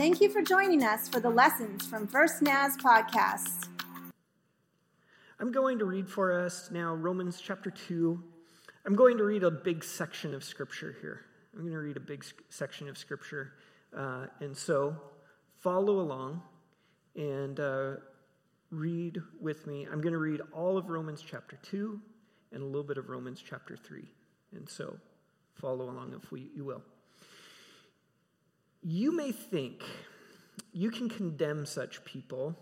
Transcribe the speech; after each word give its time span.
Thank 0.00 0.22
you 0.22 0.30
for 0.30 0.40
joining 0.40 0.82
us 0.82 1.10
for 1.10 1.20
the 1.20 1.28
lessons 1.28 1.86
from 1.86 2.06
First 2.06 2.40
Naz 2.40 2.74
podcast. 2.78 3.68
I'm 5.38 5.52
going 5.52 5.78
to 5.78 5.84
read 5.84 6.08
for 6.08 6.32
us 6.32 6.70
now 6.70 6.94
Romans 6.94 7.38
chapter 7.38 7.70
2. 7.70 8.18
I'm 8.86 8.94
going 8.94 9.18
to 9.18 9.24
read 9.24 9.42
a 9.42 9.50
big 9.50 9.84
section 9.84 10.32
of 10.32 10.42
scripture 10.42 10.96
here. 11.02 11.26
I'm 11.52 11.60
going 11.60 11.74
to 11.74 11.80
read 11.80 11.98
a 11.98 12.00
big 12.00 12.24
section 12.48 12.88
of 12.88 12.96
scripture. 12.96 13.52
Uh, 13.94 14.28
and 14.40 14.56
so 14.56 14.96
follow 15.58 16.00
along 16.00 16.40
and 17.14 17.60
uh, 17.60 17.96
read 18.70 19.18
with 19.38 19.66
me. 19.66 19.84
I'm 19.84 20.00
going 20.00 20.14
to 20.14 20.18
read 20.18 20.40
all 20.54 20.78
of 20.78 20.88
Romans 20.88 21.22
chapter 21.22 21.58
2 21.60 22.00
and 22.52 22.62
a 22.62 22.64
little 22.64 22.84
bit 22.84 22.96
of 22.96 23.10
Romans 23.10 23.44
chapter 23.46 23.76
3. 23.76 24.08
And 24.56 24.66
so 24.66 24.96
follow 25.56 25.90
along 25.90 26.14
if 26.14 26.32
we, 26.32 26.48
you 26.56 26.64
will. 26.64 26.80
You 28.82 29.14
may 29.14 29.30
think 29.32 29.82
you 30.72 30.90
can 30.90 31.08
condemn 31.08 31.66
such 31.66 32.04
people, 32.04 32.56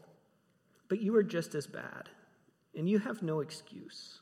but 0.89 1.01
you 1.01 1.15
are 1.15 1.23
just 1.23 1.55
as 1.55 1.67
bad, 1.67 2.09
and 2.75 2.89
you 2.89 2.99
have 2.99 3.23
no 3.23 3.41
excuse. 3.41 4.21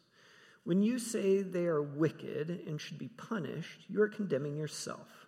When 0.64 0.82
you 0.82 0.98
say 0.98 1.42
they 1.42 1.66
are 1.66 1.80
wicked 1.80 2.50
and 2.66 2.80
should 2.80 2.98
be 2.98 3.08
punished, 3.08 3.86
you 3.88 4.02
are 4.02 4.08
condemning 4.08 4.56
yourself. 4.56 5.26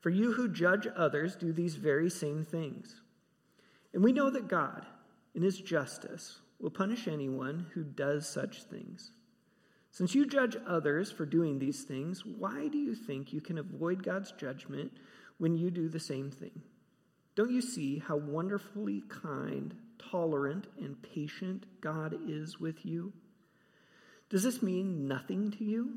For 0.00 0.10
you 0.10 0.32
who 0.32 0.48
judge 0.48 0.86
others 0.96 1.36
do 1.36 1.52
these 1.52 1.74
very 1.74 2.08
same 2.08 2.44
things. 2.44 3.02
And 3.92 4.02
we 4.02 4.12
know 4.12 4.30
that 4.30 4.48
God, 4.48 4.86
in 5.34 5.42
his 5.42 5.60
justice, 5.60 6.40
will 6.60 6.70
punish 6.70 7.08
anyone 7.08 7.66
who 7.74 7.82
does 7.82 8.28
such 8.28 8.62
things. 8.62 9.10
Since 9.90 10.14
you 10.14 10.24
judge 10.24 10.56
others 10.66 11.10
for 11.10 11.26
doing 11.26 11.58
these 11.58 11.82
things, 11.82 12.24
why 12.24 12.68
do 12.68 12.78
you 12.78 12.94
think 12.94 13.32
you 13.32 13.40
can 13.40 13.58
avoid 13.58 14.02
God's 14.02 14.32
judgment 14.32 14.92
when 15.40 15.56
you 15.56 15.70
do 15.70 15.88
the 15.88 15.98
same 15.98 16.30
thing? 16.30 16.62
Don't 17.34 17.50
you 17.50 17.62
see 17.62 17.98
how 17.98 18.16
wonderfully 18.16 19.02
kind, 19.08 19.74
tolerant, 19.98 20.66
and 20.78 21.02
patient 21.02 21.64
God 21.80 22.14
is 22.28 22.60
with 22.60 22.84
you? 22.84 23.12
Does 24.28 24.42
this 24.42 24.62
mean 24.62 25.08
nothing 25.08 25.50
to 25.52 25.64
you? 25.64 25.94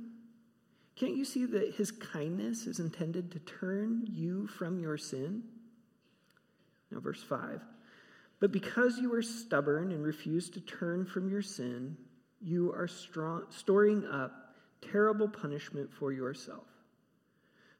Can't 0.95 1.17
you 1.17 1.25
see 1.25 1.45
that 1.45 1.75
his 1.75 1.91
kindness 1.91 2.65
is 2.65 2.79
intended 2.79 3.31
to 3.31 3.39
turn 3.39 4.07
you 4.09 4.47
from 4.47 4.79
your 4.79 4.97
sin? 4.97 5.43
Now, 6.89 7.01
verse 7.01 7.21
5. 7.21 7.59
But 8.39 8.53
because 8.53 8.97
you 8.97 9.13
are 9.13 9.21
stubborn 9.21 9.91
and 9.91 10.05
refuse 10.05 10.49
to 10.51 10.61
turn 10.61 11.05
from 11.05 11.29
your 11.29 11.41
sin, 11.41 11.97
you 12.39 12.71
are 12.71 12.87
strong, 12.87 13.43
storing 13.49 14.05
up 14.05 14.55
terrible 14.81 15.27
punishment 15.27 15.91
for 15.91 16.13
yourself. 16.13 16.67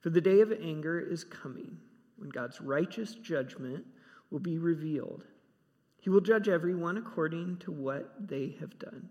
For 0.04 0.10
the 0.10 0.20
day 0.20 0.42
of 0.42 0.52
anger 0.52 1.00
is 1.00 1.24
coming, 1.24 1.78
when 2.18 2.28
God's 2.28 2.60
righteous 2.60 3.16
judgment 3.16 3.86
will 4.32 4.42
be 4.42 4.58
revealed. 4.58 5.24
He 6.02 6.10
will 6.10 6.20
judge 6.20 6.50
everyone 6.50 6.98
according 6.98 7.60
to 7.60 7.72
what 7.72 8.28
they 8.28 8.58
have 8.60 8.78
done. 8.78 9.08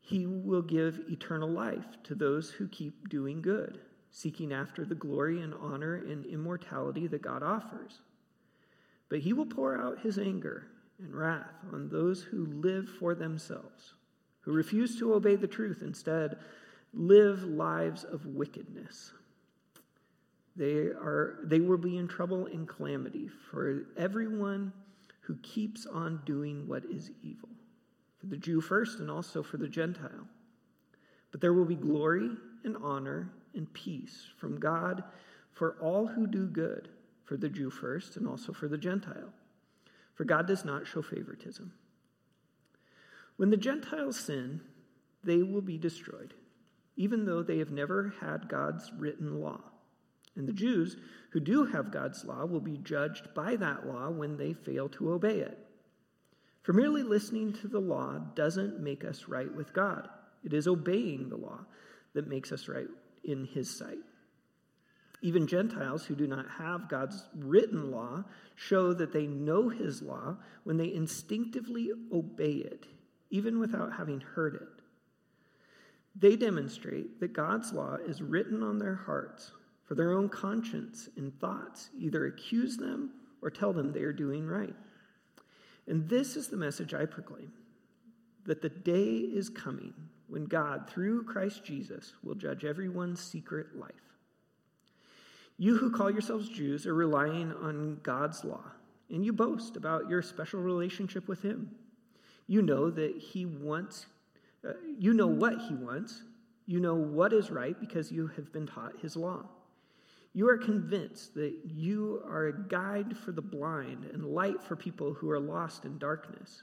He 0.00 0.26
will 0.26 0.62
give 0.62 1.00
eternal 1.08 1.48
life 1.48 1.84
to 2.02 2.16
those 2.16 2.50
who 2.50 2.66
keep 2.66 3.08
doing 3.08 3.40
good, 3.40 3.78
seeking 4.10 4.52
after 4.52 4.84
the 4.84 4.96
glory 4.96 5.40
and 5.40 5.54
honor 5.54 5.94
and 5.94 6.26
immortality 6.26 7.06
that 7.06 7.22
God 7.22 7.44
offers. 7.44 8.00
But 9.08 9.20
he 9.20 9.32
will 9.32 9.46
pour 9.46 9.80
out 9.80 10.00
his 10.00 10.18
anger 10.18 10.66
and 10.98 11.14
wrath 11.14 11.54
on 11.72 11.88
those 11.88 12.20
who 12.20 12.46
live 12.46 12.88
for 12.98 13.14
themselves, 13.14 13.94
who 14.40 14.52
refuse 14.52 14.98
to 14.98 15.14
obey 15.14 15.36
the 15.36 15.46
truth, 15.46 15.82
instead, 15.82 16.36
live 16.92 17.44
lives 17.44 18.02
of 18.02 18.26
wickedness. 18.26 19.12
They, 20.56 20.88
are, 20.88 21.40
they 21.44 21.60
will 21.60 21.76
be 21.76 21.98
in 21.98 22.08
trouble 22.08 22.46
and 22.46 22.66
calamity 22.66 23.28
for 23.28 23.86
everyone 23.96 24.72
who 25.20 25.36
keeps 25.42 25.86
on 25.86 26.22
doing 26.24 26.66
what 26.66 26.84
is 26.86 27.10
evil, 27.22 27.48
for 28.18 28.26
the 28.26 28.36
Jew 28.36 28.60
first 28.60 29.00
and 29.00 29.10
also 29.10 29.42
for 29.42 29.58
the 29.58 29.68
Gentile. 29.68 30.26
But 31.30 31.40
there 31.40 31.52
will 31.52 31.64
be 31.64 31.74
glory 31.74 32.30
and 32.64 32.76
honor 32.82 33.30
and 33.54 33.72
peace 33.74 34.26
from 34.38 34.58
God 34.58 35.02
for 35.52 35.76
all 35.80 36.06
who 36.06 36.26
do 36.26 36.46
good, 36.46 36.88
for 37.24 37.36
the 37.36 37.48
Jew 37.48 37.70
first 37.70 38.16
and 38.16 38.26
also 38.26 38.52
for 38.52 38.68
the 38.68 38.78
Gentile. 38.78 39.32
For 40.14 40.24
God 40.24 40.46
does 40.46 40.64
not 40.64 40.86
show 40.86 41.02
favoritism. 41.02 41.72
When 43.36 43.50
the 43.50 43.56
Gentiles 43.56 44.18
sin, 44.18 44.62
they 45.22 45.42
will 45.42 45.60
be 45.60 45.76
destroyed, 45.76 46.32
even 46.96 47.26
though 47.26 47.42
they 47.42 47.58
have 47.58 47.70
never 47.70 48.14
had 48.20 48.48
God's 48.48 48.90
written 48.96 49.40
law. 49.40 49.60
And 50.36 50.46
the 50.46 50.52
Jews 50.52 50.96
who 51.30 51.40
do 51.40 51.64
have 51.64 51.90
God's 51.90 52.24
law 52.24 52.44
will 52.44 52.60
be 52.60 52.78
judged 52.78 53.34
by 53.34 53.56
that 53.56 53.86
law 53.86 54.10
when 54.10 54.36
they 54.36 54.52
fail 54.52 54.88
to 54.90 55.12
obey 55.12 55.40
it. 55.40 55.58
For 56.62 56.72
merely 56.72 57.02
listening 57.02 57.52
to 57.54 57.68
the 57.68 57.80
law 57.80 58.18
doesn't 58.34 58.80
make 58.80 59.04
us 59.04 59.28
right 59.28 59.52
with 59.54 59.72
God, 59.72 60.08
it 60.44 60.52
is 60.52 60.66
obeying 60.66 61.28
the 61.28 61.36
law 61.36 61.60
that 62.14 62.28
makes 62.28 62.52
us 62.52 62.68
right 62.68 62.88
in 63.24 63.46
His 63.46 63.76
sight. 63.76 63.98
Even 65.22 65.46
Gentiles 65.46 66.04
who 66.04 66.14
do 66.14 66.26
not 66.26 66.48
have 66.58 66.88
God's 66.88 67.26
written 67.34 67.90
law 67.90 68.24
show 68.54 68.92
that 68.92 69.12
they 69.12 69.26
know 69.26 69.68
His 69.68 70.02
law 70.02 70.36
when 70.64 70.76
they 70.76 70.92
instinctively 70.92 71.90
obey 72.12 72.52
it, 72.52 72.86
even 73.30 73.58
without 73.58 73.94
having 73.94 74.20
heard 74.20 74.54
it. 74.56 74.68
They 76.14 76.36
demonstrate 76.36 77.20
that 77.20 77.32
God's 77.32 77.72
law 77.72 77.96
is 77.96 78.22
written 78.22 78.62
on 78.62 78.78
their 78.78 78.94
hearts 78.94 79.52
for 79.86 79.94
their 79.94 80.12
own 80.12 80.28
conscience 80.28 81.08
and 81.16 81.38
thoughts 81.40 81.90
either 81.98 82.26
accuse 82.26 82.76
them 82.76 83.10
or 83.40 83.50
tell 83.50 83.72
them 83.72 83.92
they 83.92 84.02
are 84.02 84.12
doing 84.12 84.46
right. 84.46 84.74
And 85.86 86.08
this 86.08 86.36
is 86.36 86.48
the 86.48 86.56
message 86.56 86.92
I 86.92 87.06
proclaim 87.06 87.52
that 88.44 88.62
the 88.62 88.68
day 88.68 89.14
is 89.14 89.48
coming 89.48 89.94
when 90.28 90.44
God, 90.44 90.88
through 90.90 91.24
Christ 91.24 91.64
Jesus, 91.64 92.14
will 92.22 92.34
judge 92.34 92.64
everyone's 92.64 93.20
secret 93.20 93.76
life. 93.76 93.92
You 95.58 95.76
who 95.76 95.90
call 95.90 96.10
yourselves 96.10 96.48
Jews 96.48 96.86
are 96.86 96.94
relying 96.94 97.52
on 97.52 98.00
God's 98.02 98.44
law, 98.44 98.64
and 99.08 99.24
you 99.24 99.32
boast 99.32 99.76
about 99.76 100.08
your 100.08 100.22
special 100.22 100.60
relationship 100.60 101.28
with 101.28 101.42
Him. 101.42 101.70
You 102.46 102.62
know 102.62 102.90
that 102.90 103.16
He 103.16 103.46
wants, 103.46 104.06
uh, 104.68 104.72
you 104.98 105.14
know 105.14 105.28
what 105.28 105.60
He 105.68 105.74
wants, 105.74 106.22
you 106.66 106.80
know 106.80 106.94
what 106.94 107.32
is 107.32 107.50
right 107.50 107.78
because 107.78 108.10
you 108.12 108.26
have 108.28 108.52
been 108.52 108.66
taught 108.66 109.00
His 109.00 109.16
law. 109.16 109.46
You 110.36 110.50
are 110.50 110.58
convinced 110.58 111.32
that 111.36 111.54
you 111.64 112.22
are 112.28 112.48
a 112.48 112.68
guide 112.68 113.16
for 113.16 113.32
the 113.32 113.40
blind 113.40 114.04
and 114.12 114.22
light 114.22 114.62
for 114.62 114.76
people 114.76 115.14
who 115.14 115.30
are 115.30 115.40
lost 115.40 115.86
in 115.86 115.96
darkness. 115.96 116.62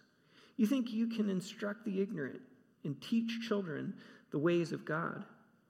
You 0.58 0.68
think 0.68 0.94
you 0.94 1.08
can 1.08 1.28
instruct 1.28 1.84
the 1.84 2.00
ignorant 2.00 2.42
and 2.84 3.02
teach 3.02 3.48
children 3.48 3.96
the 4.30 4.38
ways 4.38 4.74
of 4.74 4.86
God, 4.86 5.26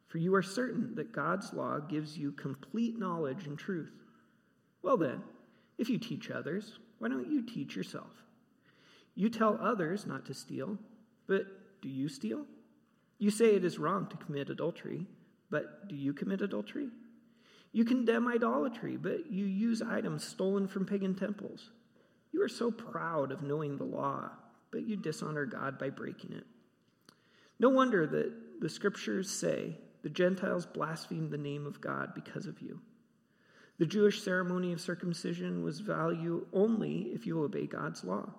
for 0.09 0.17
you 0.17 0.35
are 0.35 0.43
certain 0.43 0.93
that 0.95 1.13
God's 1.13 1.53
law 1.53 1.79
gives 1.79 2.17
you 2.17 2.33
complete 2.33 2.99
knowledge 2.99 3.47
and 3.47 3.57
truth. 3.57 3.93
Well, 4.81 4.97
then, 4.97 5.23
if 5.77 5.89
you 5.89 5.97
teach 5.97 6.29
others, 6.29 6.79
why 6.99 7.07
don't 7.07 7.31
you 7.31 7.41
teach 7.41 7.73
yourself? 7.73 8.11
You 9.15 9.29
tell 9.29 9.57
others 9.61 10.05
not 10.05 10.25
to 10.25 10.33
steal, 10.33 10.77
but 11.25 11.45
do 11.81 11.87
you 11.87 12.09
steal? 12.09 12.45
You 13.17 13.31
say 13.31 13.55
it 13.55 13.63
is 13.63 13.79
wrong 13.79 14.07
to 14.07 14.17
commit 14.17 14.49
adultery, 14.49 15.05
but 15.49 15.87
do 15.87 15.95
you 15.95 16.11
commit 16.11 16.41
adultery? 16.41 16.89
You 17.73 17.83
condemn 17.83 18.27
idolatry, 18.27 18.97
but 18.97 19.31
you 19.31 19.45
use 19.45 19.81
items 19.81 20.23
stolen 20.23 20.67
from 20.67 20.85
pagan 20.85 21.15
temples. 21.15 21.71
You 22.31 22.41
are 22.43 22.49
so 22.49 22.71
proud 22.71 23.31
of 23.31 23.41
knowing 23.41 23.77
the 23.77 23.83
law, 23.83 24.29
but 24.71 24.87
you 24.87 24.95
dishonor 24.95 25.45
God 25.45 25.77
by 25.77 25.89
breaking 25.89 26.33
it. 26.33 26.45
No 27.59 27.69
wonder 27.69 28.05
that 28.05 28.61
the 28.61 28.69
scriptures 28.69 29.29
say 29.29 29.75
the 30.03 30.09
Gentiles 30.09 30.65
blaspheme 30.65 31.29
the 31.29 31.37
name 31.37 31.65
of 31.65 31.81
God 31.81 32.13
because 32.13 32.45
of 32.45 32.61
you. 32.61 32.79
The 33.79 33.85
Jewish 33.87 34.21
ceremony 34.21 34.71
of 34.71 34.79
circumcision 34.79 35.63
was 35.63 35.79
value 35.79 36.45
only 36.53 37.09
if 37.13 37.25
you 37.25 37.43
obey 37.43 37.65
God's 37.65 38.03
law. 38.03 38.29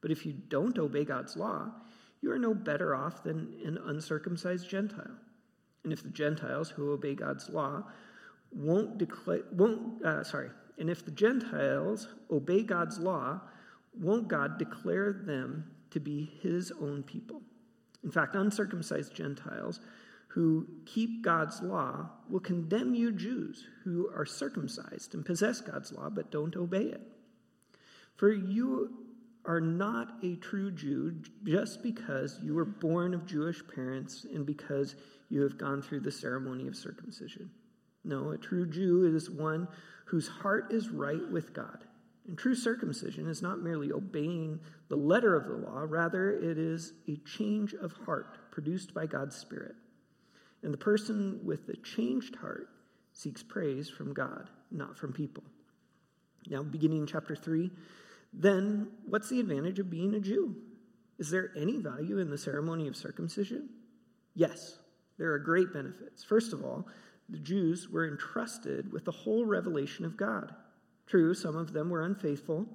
But 0.00 0.12
if 0.12 0.24
you 0.24 0.32
don't 0.32 0.78
obey 0.78 1.04
God's 1.04 1.36
law, 1.36 1.72
you 2.20 2.30
are 2.30 2.38
no 2.38 2.54
better 2.54 2.94
off 2.94 3.24
than 3.24 3.54
an 3.64 3.78
uncircumcised 3.86 4.68
Gentile. 4.68 5.16
And 5.82 5.92
if 5.92 6.02
the 6.02 6.10
Gentiles 6.10 6.70
who 6.70 6.92
obey 6.92 7.14
God's 7.14 7.48
law 7.48 7.84
won't 8.52 8.98
declare, 8.98 9.42
won't, 9.52 10.04
uh, 10.04 10.24
sorry, 10.24 10.50
and 10.78 10.88
if 10.88 11.04
the 11.04 11.10
Gentiles 11.10 12.08
obey 12.30 12.62
God's 12.62 12.98
law, 12.98 13.40
won't 13.94 14.28
God 14.28 14.58
declare 14.58 15.12
them 15.12 15.70
to 15.90 16.00
be 16.00 16.30
his 16.40 16.72
own 16.80 17.02
people? 17.02 17.42
In 18.04 18.10
fact, 18.10 18.36
uncircumcised 18.36 19.14
Gentiles 19.14 19.80
who 20.28 20.66
keep 20.86 21.22
God's 21.22 21.60
law 21.62 22.10
will 22.28 22.40
condemn 22.40 22.94
you 22.94 23.12
Jews 23.12 23.66
who 23.82 24.10
are 24.14 24.26
circumcised 24.26 25.14
and 25.14 25.24
possess 25.24 25.60
God's 25.60 25.92
law 25.92 26.10
but 26.10 26.30
don't 26.30 26.54
obey 26.54 26.84
it. 26.84 27.00
For 28.16 28.32
you 28.32 28.90
are 29.44 29.60
not 29.60 30.12
a 30.22 30.36
true 30.36 30.70
Jew 30.70 31.16
just 31.44 31.82
because 31.82 32.38
you 32.42 32.54
were 32.54 32.66
born 32.66 33.14
of 33.14 33.26
Jewish 33.26 33.62
parents 33.74 34.26
and 34.32 34.44
because 34.44 34.96
you 35.30 35.40
have 35.42 35.56
gone 35.56 35.80
through 35.80 36.00
the 36.00 36.12
ceremony 36.12 36.68
of 36.68 36.76
circumcision. 36.76 37.50
No, 38.08 38.30
a 38.30 38.38
true 38.38 38.66
Jew 38.66 39.14
is 39.14 39.28
one 39.28 39.68
whose 40.06 40.26
heart 40.26 40.72
is 40.72 40.88
right 40.88 41.30
with 41.30 41.52
God. 41.52 41.84
And 42.26 42.38
true 42.38 42.54
circumcision 42.54 43.28
is 43.28 43.42
not 43.42 43.60
merely 43.60 43.92
obeying 43.92 44.60
the 44.88 44.96
letter 44.96 45.36
of 45.36 45.46
the 45.46 45.54
law, 45.54 45.84
rather, 45.86 46.30
it 46.30 46.56
is 46.56 46.94
a 47.06 47.16
change 47.18 47.74
of 47.74 47.92
heart 47.92 48.50
produced 48.50 48.94
by 48.94 49.04
God's 49.04 49.36
Spirit. 49.36 49.74
And 50.62 50.72
the 50.72 50.78
person 50.78 51.40
with 51.44 51.66
the 51.66 51.76
changed 51.76 52.36
heart 52.36 52.70
seeks 53.12 53.42
praise 53.42 53.90
from 53.90 54.14
God, 54.14 54.48
not 54.70 54.96
from 54.96 55.12
people. 55.12 55.44
Now, 56.48 56.62
beginning 56.62 57.02
in 57.02 57.06
chapter 57.06 57.36
3, 57.36 57.70
then 58.32 58.88
what's 59.06 59.28
the 59.28 59.40
advantage 59.40 59.78
of 59.78 59.90
being 59.90 60.14
a 60.14 60.20
Jew? 60.20 60.56
Is 61.18 61.30
there 61.30 61.50
any 61.56 61.76
value 61.76 62.18
in 62.18 62.30
the 62.30 62.38
ceremony 62.38 62.88
of 62.88 62.96
circumcision? 62.96 63.68
Yes, 64.34 64.78
there 65.18 65.32
are 65.32 65.38
great 65.38 65.74
benefits. 65.74 66.24
First 66.24 66.52
of 66.54 66.64
all, 66.64 66.86
the 67.28 67.38
Jews 67.38 67.88
were 67.88 68.08
entrusted 68.08 68.92
with 68.92 69.04
the 69.04 69.12
whole 69.12 69.44
revelation 69.44 70.04
of 70.04 70.16
God. 70.16 70.54
True, 71.06 71.34
some 71.34 71.56
of 71.56 71.72
them 71.72 71.90
were 71.90 72.02
unfaithful, 72.02 72.66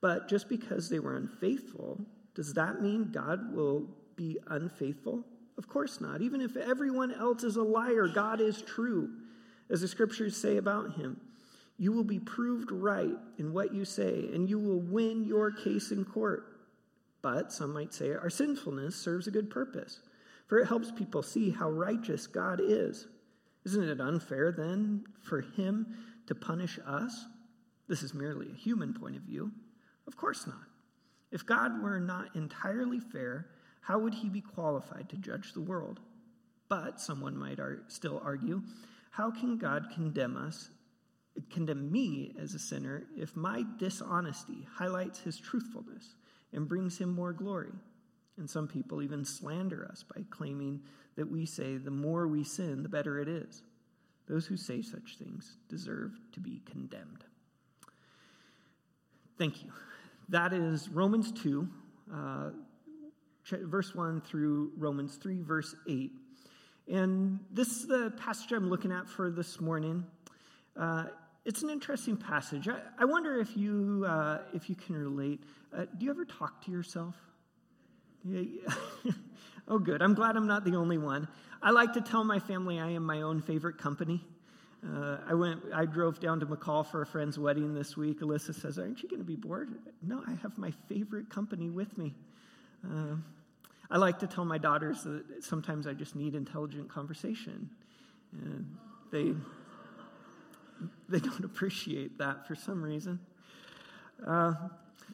but 0.00 0.28
just 0.28 0.48
because 0.48 0.88
they 0.88 0.98
were 0.98 1.16
unfaithful, 1.16 2.00
does 2.34 2.54
that 2.54 2.80
mean 2.80 3.10
God 3.12 3.52
will 3.52 3.88
be 4.16 4.38
unfaithful? 4.48 5.24
Of 5.56 5.68
course 5.68 6.00
not. 6.00 6.22
Even 6.22 6.40
if 6.40 6.56
everyone 6.56 7.12
else 7.12 7.42
is 7.42 7.56
a 7.56 7.62
liar, 7.62 8.06
God 8.06 8.40
is 8.40 8.62
true. 8.62 9.10
As 9.70 9.80
the 9.80 9.88
scriptures 9.88 10.36
say 10.36 10.56
about 10.56 10.94
him, 10.94 11.20
you 11.78 11.92
will 11.92 12.04
be 12.04 12.18
proved 12.18 12.70
right 12.70 13.16
in 13.38 13.52
what 13.52 13.74
you 13.74 13.84
say, 13.84 14.28
and 14.32 14.48
you 14.48 14.58
will 14.58 14.80
win 14.80 15.24
your 15.24 15.50
case 15.50 15.90
in 15.90 16.04
court. 16.04 16.44
But 17.22 17.52
some 17.52 17.72
might 17.72 17.92
say 17.92 18.12
our 18.12 18.30
sinfulness 18.30 18.96
serves 18.96 19.26
a 19.26 19.32
good 19.32 19.50
purpose, 19.50 20.00
for 20.46 20.58
it 20.58 20.66
helps 20.66 20.90
people 20.90 21.22
see 21.22 21.50
how 21.50 21.70
righteous 21.70 22.26
God 22.26 22.60
is. 22.62 23.06
Isn't 23.68 23.90
it 23.90 24.00
unfair 24.00 24.50
then 24.50 25.04
for 25.20 25.42
him 25.42 25.94
to 26.26 26.34
punish 26.34 26.78
us? 26.86 27.26
This 27.86 28.02
is 28.02 28.14
merely 28.14 28.50
a 28.50 28.56
human 28.56 28.94
point 28.94 29.16
of 29.16 29.22
view. 29.24 29.52
Of 30.06 30.16
course 30.16 30.46
not. 30.46 30.64
If 31.30 31.44
God 31.44 31.82
were 31.82 32.00
not 32.00 32.34
entirely 32.34 32.98
fair, 32.98 33.48
how 33.82 33.98
would 33.98 34.14
he 34.14 34.30
be 34.30 34.40
qualified 34.40 35.10
to 35.10 35.18
judge 35.18 35.52
the 35.52 35.60
world? 35.60 36.00
But 36.70 36.98
someone 36.98 37.36
might 37.36 37.60
ar- 37.60 37.82
still 37.88 38.22
argue, 38.24 38.62
how 39.10 39.30
can 39.30 39.58
God 39.58 39.88
condemn 39.92 40.38
us, 40.38 40.70
condemn 41.50 41.92
me 41.92 42.34
as 42.40 42.54
a 42.54 42.58
sinner, 42.58 43.04
if 43.18 43.36
my 43.36 43.66
dishonesty 43.76 44.66
highlights 44.76 45.20
his 45.20 45.36
truthfulness 45.36 46.14
and 46.54 46.66
brings 46.66 46.96
him 46.96 47.14
more 47.14 47.34
glory? 47.34 47.74
And 48.38 48.48
some 48.48 48.68
people 48.68 49.02
even 49.02 49.24
slander 49.24 49.86
us 49.90 50.04
by 50.14 50.22
claiming 50.30 50.80
that 51.16 51.30
we 51.30 51.44
say 51.44 51.76
the 51.76 51.90
more 51.90 52.28
we 52.28 52.44
sin, 52.44 52.82
the 52.82 52.88
better 52.88 53.18
it 53.18 53.28
is. 53.28 53.62
Those 54.28 54.46
who 54.46 54.56
say 54.56 54.82
such 54.82 55.16
things 55.18 55.56
deserve 55.68 56.12
to 56.32 56.40
be 56.40 56.62
condemned. 56.70 57.24
Thank 59.38 59.64
you. 59.64 59.72
That 60.28 60.52
is 60.52 60.88
Romans 60.88 61.32
2, 61.32 61.68
uh, 62.12 62.50
verse 63.50 63.94
1 63.94 64.20
through 64.20 64.72
Romans 64.76 65.16
3, 65.16 65.42
verse 65.42 65.74
8. 65.88 66.12
And 66.88 67.40
this 67.50 67.68
is 67.68 67.86
the 67.86 68.12
passage 68.18 68.52
I'm 68.52 68.68
looking 68.68 68.92
at 68.92 69.08
for 69.08 69.30
this 69.30 69.60
morning. 69.60 70.04
Uh, 70.76 71.04
it's 71.44 71.62
an 71.62 71.70
interesting 71.70 72.16
passage. 72.16 72.68
I, 72.68 72.80
I 72.98 73.04
wonder 73.06 73.40
if 73.40 73.56
you, 73.56 74.04
uh, 74.06 74.38
if 74.52 74.68
you 74.68 74.76
can 74.76 74.96
relate. 74.96 75.42
Uh, 75.74 75.86
do 75.96 76.04
you 76.04 76.10
ever 76.10 76.24
talk 76.24 76.62
to 76.66 76.70
yourself? 76.70 77.14
Oh, 79.70 79.78
good. 79.78 80.00
I'm 80.00 80.14
glad 80.14 80.34
I'm 80.36 80.46
not 80.46 80.64
the 80.64 80.76
only 80.76 80.96
one. 80.96 81.28
I 81.62 81.70
like 81.72 81.92
to 81.92 82.00
tell 82.00 82.24
my 82.24 82.38
family 82.38 82.80
I 82.80 82.92
am 82.92 83.04
my 83.04 83.20
own 83.20 83.42
favorite 83.42 83.76
company. 83.76 84.24
Uh, 84.82 85.18
I 85.28 85.34
went. 85.34 85.62
I 85.74 85.84
drove 85.84 86.20
down 86.20 86.40
to 86.40 86.46
McCall 86.46 86.86
for 86.86 87.02
a 87.02 87.06
friend's 87.06 87.38
wedding 87.38 87.74
this 87.74 87.96
week. 87.96 88.20
Alyssa 88.20 88.54
says, 88.54 88.78
"Aren't 88.78 89.02
you 89.02 89.08
going 89.08 89.20
to 89.20 89.26
be 89.26 89.36
bored?" 89.36 89.68
No, 90.02 90.22
I 90.26 90.34
have 90.42 90.56
my 90.56 90.70
favorite 90.88 91.28
company 91.28 91.68
with 91.68 91.98
me. 91.98 92.14
Uh, 92.84 93.16
I 93.90 93.98
like 93.98 94.20
to 94.20 94.26
tell 94.26 94.44
my 94.44 94.56
daughters 94.56 95.02
that 95.02 95.44
sometimes 95.44 95.86
I 95.86 95.92
just 95.92 96.14
need 96.14 96.34
intelligent 96.34 96.88
conversation, 96.88 97.68
and 98.32 98.76
they 99.10 99.34
they 101.08 101.18
don't 101.18 101.44
appreciate 101.44 102.18
that 102.18 102.46
for 102.46 102.54
some 102.54 102.82
reason. 102.82 103.18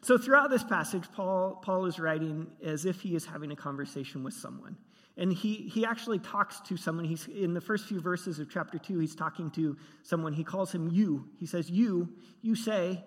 So, 0.02 0.18
throughout 0.18 0.50
this 0.50 0.64
passage, 0.64 1.04
Paul, 1.12 1.60
Paul 1.62 1.86
is 1.86 1.98
writing 1.98 2.48
as 2.62 2.84
if 2.84 3.00
he 3.00 3.14
is 3.14 3.24
having 3.24 3.52
a 3.52 3.56
conversation 3.56 4.22
with 4.22 4.34
someone. 4.34 4.76
And 5.16 5.32
he, 5.32 5.68
he 5.72 5.86
actually 5.86 6.18
talks 6.18 6.60
to 6.62 6.76
someone. 6.76 7.04
He's 7.04 7.28
in 7.28 7.54
the 7.54 7.60
first 7.60 7.86
few 7.86 8.00
verses 8.00 8.40
of 8.40 8.50
chapter 8.50 8.78
2, 8.78 8.98
he's 8.98 9.14
talking 9.14 9.50
to 9.52 9.76
someone. 10.02 10.32
He 10.32 10.44
calls 10.44 10.74
him 10.74 10.90
you. 10.90 11.28
He 11.38 11.46
says, 11.46 11.70
You, 11.70 12.08
you 12.42 12.56
say, 12.56 13.02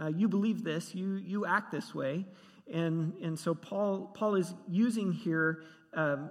uh, 0.00 0.08
you 0.08 0.28
believe 0.28 0.64
this, 0.64 0.94
you, 0.94 1.16
you 1.16 1.44
act 1.44 1.70
this 1.70 1.94
way. 1.94 2.24
And, 2.72 3.14
and 3.22 3.38
so 3.38 3.54
Paul, 3.54 4.10
Paul 4.14 4.36
is 4.36 4.54
using 4.66 5.12
here 5.12 5.64
um, 5.92 6.30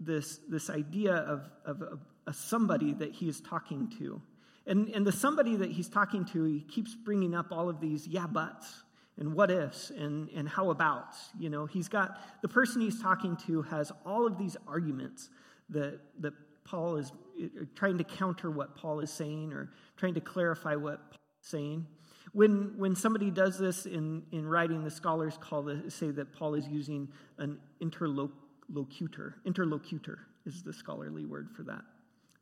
this, 0.00 0.40
this 0.48 0.70
idea 0.70 1.14
of, 1.14 1.50
of 1.66 1.82
a, 1.82 1.98
a 2.30 2.32
somebody 2.32 2.94
that 2.94 3.12
he 3.12 3.28
is 3.28 3.40
talking 3.42 3.92
to. 3.98 4.22
And, 4.66 4.88
and 4.90 5.06
the 5.06 5.12
somebody 5.12 5.56
that 5.56 5.72
he's 5.72 5.88
talking 5.88 6.24
to, 6.26 6.44
he 6.44 6.60
keeps 6.60 6.94
bringing 6.94 7.34
up 7.34 7.48
all 7.50 7.68
of 7.68 7.80
these 7.80 8.06
yeah 8.06 8.26
buts 8.26 8.84
and 9.18 9.34
what 9.34 9.50
ifs 9.50 9.90
and, 9.90 10.28
and 10.30 10.48
how 10.48 10.70
abouts. 10.70 11.30
You 11.38 11.50
know, 11.50 11.66
he's 11.66 11.88
got 11.88 12.20
the 12.42 12.48
person 12.48 12.80
he's 12.80 13.00
talking 13.00 13.36
to 13.46 13.62
has 13.62 13.92
all 14.06 14.26
of 14.26 14.38
these 14.38 14.56
arguments 14.66 15.30
that, 15.70 16.00
that 16.20 16.32
Paul 16.64 16.96
is 16.96 17.12
uh, 17.42 17.64
trying 17.74 17.98
to 17.98 18.04
counter 18.04 18.50
what 18.50 18.76
Paul 18.76 19.00
is 19.00 19.12
saying 19.12 19.52
or 19.52 19.70
trying 19.96 20.14
to 20.14 20.20
clarify 20.20 20.74
what 20.76 21.10
Paul 21.10 21.20
is 21.42 21.48
saying. 21.48 21.86
When, 22.32 22.74
when 22.76 22.94
somebody 22.94 23.30
does 23.30 23.58
this 23.58 23.84
in, 23.84 24.22
in 24.32 24.46
writing, 24.46 24.84
the 24.84 24.90
scholars 24.90 25.36
call 25.38 25.62
this, 25.62 25.94
say 25.94 26.10
that 26.12 26.32
Paul 26.32 26.54
is 26.54 26.66
using 26.66 27.08
an 27.38 27.58
interlocutor. 27.80 29.36
Interlocutor 29.44 30.18
is 30.46 30.62
the 30.62 30.72
scholarly 30.72 31.26
word 31.26 31.50
for 31.54 31.62
that. 31.64 31.82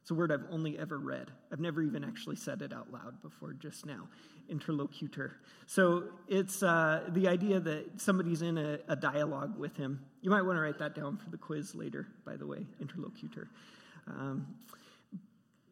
It's 0.01 0.11
a 0.11 0.15
word 0.15 0.33
I've 0.33 0.47
only 0.51 0.79
ever 0.79 0.99
read. 0.99 1.31
I've 1.53 1.61
never 1.61 1.83
even 1.83 2.05
actually 2.05 2.37
said 2.37 2.63
it 2.63 2.73
out 2.73 2.91
loud 2.93 3.21
before 3.23 3.53
just 3.53 3.85
now. 3.85 4.09
Interlocutor. 4.49 5.37
So 5.67 6.05
it's 6.27 6.63
uh, 6.63 7.05
the 7.11 7.29
idea 7.29 7.61
that 7.61 8.01
somebody's 8.01 8.43
in 8.43 8.59
a, 8.59 8.79
a, 8.89 8.97
dialogue 8.97 9.59
with 9.59 9.77
him. 9.77 10.05
You 10.23 10.31
might 10.31 10.43
want 10.43 10.57
to 10.57 10.63
write 10.63 10.79
that 10.79 10.95
down 10.95 11.19
for 11.19 11.31
the 11.31 11.37
quiz 11.37 11.75
later, 11.75 12.09
by 12.25 12.37
the 12.37 12.47
way, 12.47 12.67
interlocutor. 12.81 13.49
Um, 14.09 14.47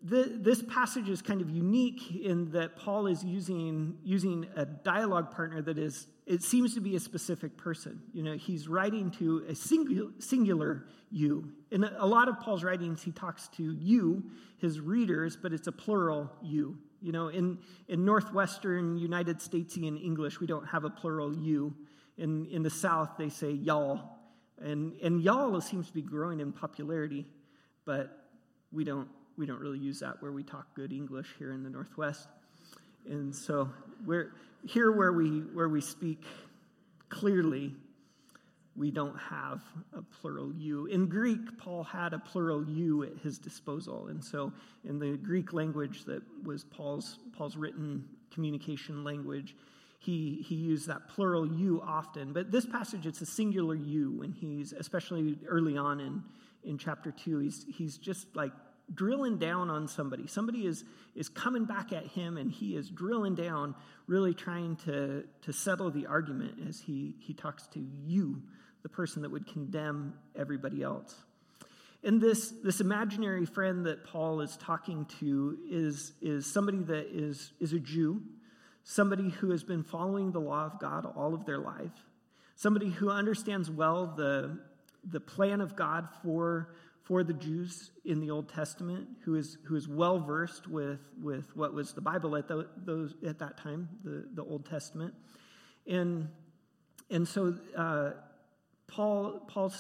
the, 0.03 0.39
this 0.39 0.63
passage 0.63 1.09
is 1.09 1.23
kind 1.23 1.41
of 1.41 1.51
unique 1.51 2.15
in 2.15 2.53
that 2.53 2.77
Paul 2.77 3.09
is 3.09 3.25
using, 3.25 3.99
using 4.05 4.47
a 4.55 4.65
dialogue 4.65 5.35
partner 5.35 5.61
that 5.63 5.79
is, 5.79 6.07
it 6.29 6.43
seems 6.43 6.75
to 6.75 6.81
be 6.81 6.95
a 6.95 7.01
specific 7.01 7.57
person. 7.57 8.03
You 8.13 8.23
know, 8.23 8.37
he's 8.37 8.69
writing 8.69 9.11
to 9.13 9.47
a 9.49 9.55
singular, 9.55 10.11
singular 10.19 10.85
you. 11.11 11.51
In 11.71 11.85
a 11.85 12.05
lot 12.05 12.29
of 12.29 12.39
Paul's 12.39 12.63
writings, 12.63 13.03
he 13.03 13.13
talks 13.13 13.49
to 13.57 13.73
you, 13.73 14.23
his 14.59 14.79
readers, 14.79 15.39
but 15.41 15.55
it's 15.55 15.69
a 15.69 15.73
plural 15.73 16.31
you. 16.43 16.77
You 17.01 17.13
know, 17.13 17.29
in, 17.29 17.59
in 17.89 18.05
Northwestern 18.05 18.99
United 18.99 19.39
Statesian 19.39 19.99
English, 20.05 20.39
we 20.39 20.47
don't 20.47 20.67
have 20.67 20.85
a 20.85 20.91
plural 20.91 21.35
you. 21.35 21.75
In, 22.19 22.45
in 22.47 22.63
the 22.63 22.71
South, 22.71 23.13
they 23.17 23.31
say 23.31 23.53
y'all. 23.53 24.19
And, 24.61 24.93
and 25.03 25.23
y'all 25.23 25.59
seems 25.63 25.87
to 25.87 25.95
be 25.95 26.03
growing 26.03 26.41
in 26.41 26.53
popularity, 26.53 27.25
but 27.87 28.27
we 28.71 28.85
don't 28.85 29.09
we 29.39 29.47
don't 29.47 29.61
really 29.61 29.79
use 29.79 30.01
that 30.01 30.21
where 30.21 30.33
we 30.33 30.43
talk 30.43 30.67
good 30.75 30.93
English 30.93 31.29
here 31.39 31.53
in 31.53 31.63
the 31.63 31.71
Northwest. 31.71 32.27
And 33.09 33.33
so 33.35 33.71
we're 34.05 34.33
here 34.67 34.93
where 34.93 35.13
we 35.13 35.41
where 35.53 35.69
we 35.69 35.81
speak 35.81 36.23
clearly, 37.09 37.75
we 38.77 38.91
don't 38.91 39.19
have 39.19 39.61
a 39.97 40.03
plural 40.03 40.53
you. 40.55 40.87
In 40.87 41.09
Greek, 41.09 41.59
Paul 41.59 41.85
had 41.85 42.13
a 42.13 42.19
plural 42.19 42.65
you 42.69 43.03
at 43.03 43.17
his 43.23 43.39
disposal. 43.39 44.09
And 44.09 44.23
so 44.23 44.53
in 44.85 44.99
the 44.99 45.17
Greek 45.17 45.53
language 45.53 46.05
that 46.05 46.23
was 46.45 46.65
Paul's 46.65 47.19
Paul's 47.37 47.57
written 47.57 48.05
communication 48.31 49.03
language, 49.05 49.57
he, 49.99 50.45
he 50.47 50.55
used 50.55 50.87
that 50.89 51.09
plural 51.09 51.47
you 51.47 51.83
often. 51.85 52.33
But 52.33 52.53
this 52.53 52.67
passage, 52.67 53.07
it's 53.07 53.21
a 53.21 53.27
singular 53.27 53.75
you 53.75 54.13
when 54.13 54.33
he's, 54.33 54.73
especially 54.73 55.39
early 55.47 55.77
on 55.77 55.99
in, 56.01 56.23
in 56.63 56.79
chapter 56.79 57.11
two, 57.11 57.39
he's, 57.39 57.67
he's 57.69 57.99
just 57.99 58.27
like 58.37 58.53
drilling 58.95 59.39
down 59.39 59.71
on 59.71 59.89
somebody. 59.89 60.27
Somebody 60.27 60.67
is, 60.67 60.85
is 61.15 61.29
coming 61.29 61.65
back 61.65 61.93
at 61.93 62.07
him, 62.07 62.37
and 62.37 62.51
he 62.51 62.77
is 62.77 62.89
drilling 62.91 63.35
down, 63.35 63.75
really 64.07 64.35
trying 64.35 64.77
to, 64.77 65.25
to 65.43 65.53
settle 65.53 65.91
the 65.91 66.07
argument 66.07 66.55
as 66.69 66.81
he, 66.81 67.15
he 67.19 67.35
talks 67.35 67.67
to 67.69 67.81
you, 67.81 68.43
the 68.83 68.89
person 68.89 69.23
that 69.23 69.31
would 69.31 69.47
condemn 69.47 70.15
everybody 70.37 70.83
else. 70.83 71.15
And 72.05 72.21
this, 72.21 72.53
this 72.63 72.81
imaginary 72.81 73.45
friend 73.45 73.87
that 73.87 74.05
Paul 74.05 74.41
is 74.41 74.57
talking 74.57 75.07
to 75.19 75.59
is, 75.69 76.13
is 76.23 76.47
somebody 76.47 76.79
that 76.85 77.09
is, 77.13 77.53
is 77.59 77.73
a 77.73 77.81
Jew, 77.81 78.23
somebody 78.85 79.31
who 79.31 79.51
has 79.51 79.65
been 79.65 79.83
following 79.83 80.31
the 80.31 80.41
law 80.41 80.65
of 80.65 80.79
God 80.79 81.05
all 81.17 81.35
of 81.35 81.45
their 81.45 81.59
life, 81.59 81.91
somebody 82.55 82.89
who 82.89 83.11
understands 83.11 83.69
well 83.69 84.07
the, 84.07 84.59
the 85.05 85.21
plan 85.21 85.61
of 85.61 85.75
God 85.75 86.09
for 86.23 86.71
for 87.09 87.25
the 87.25 87.33
Jews 87.33 87.91
in 88.05 88.21
the 88.21 88.31
Old 88.31 88.51
Testament, 88.51 89.09
who 89.25 89.35
is, 89.35 89.57
who 89.65 89.77
is 89.77 89.89
well 89.89 90.21
versed 90.21 90.69
with, 90.69 91.01
with 91.19 91.57
what 91.57 91.73
was 91.73 91.95
the 91.95 92.03
Bible 92.03 92.37
at, 92.37 92.49
the, 92.49 92.69
those, 92.77 93.15
at 93.27 93.39
that 93.39 93.57
time, 93.57 93.89
the, 94.05 94.29
the 94.35 94.45
Old 94.45 94.67
Testament. 94.67 95.15
And, 95.87 96.29
and 97.09 97.27
so 97.27 97.55
uh, 97.75 98.11
Paul, 98.89 99.43
Paul 99.49 99.73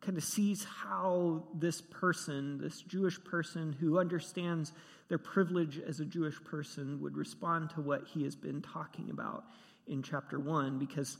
kind 0.00 0.16
of 0.16 0.22
sees 0.22 0.62
how 0.62 1.42
this 1.54 1.80
person, 1.80 2.58
this 2.58 2.82
Jewish 2.82 3.22
person 3.24 3.76
who 3.80 3.98
understands 3.98 4.72
their 5.08 5.18
privilege 5.18 5.80
as 5.80 5.98
a 5.98 6.04
Jewish 6.04 6.42
person, 6.44 7.00
would 7.02 7.16
respond 7.16 7.70
to 7.70 7.80
what 7.80 8.06
he 8.06 8.22
has 8.22 8.36
been 8.36 8.62
talking 8.62 9.10
about 9.10 9.42
in 9.88 10.04
chapter 10.04 10.38
1 10.38 10.78
because 10.78 11.18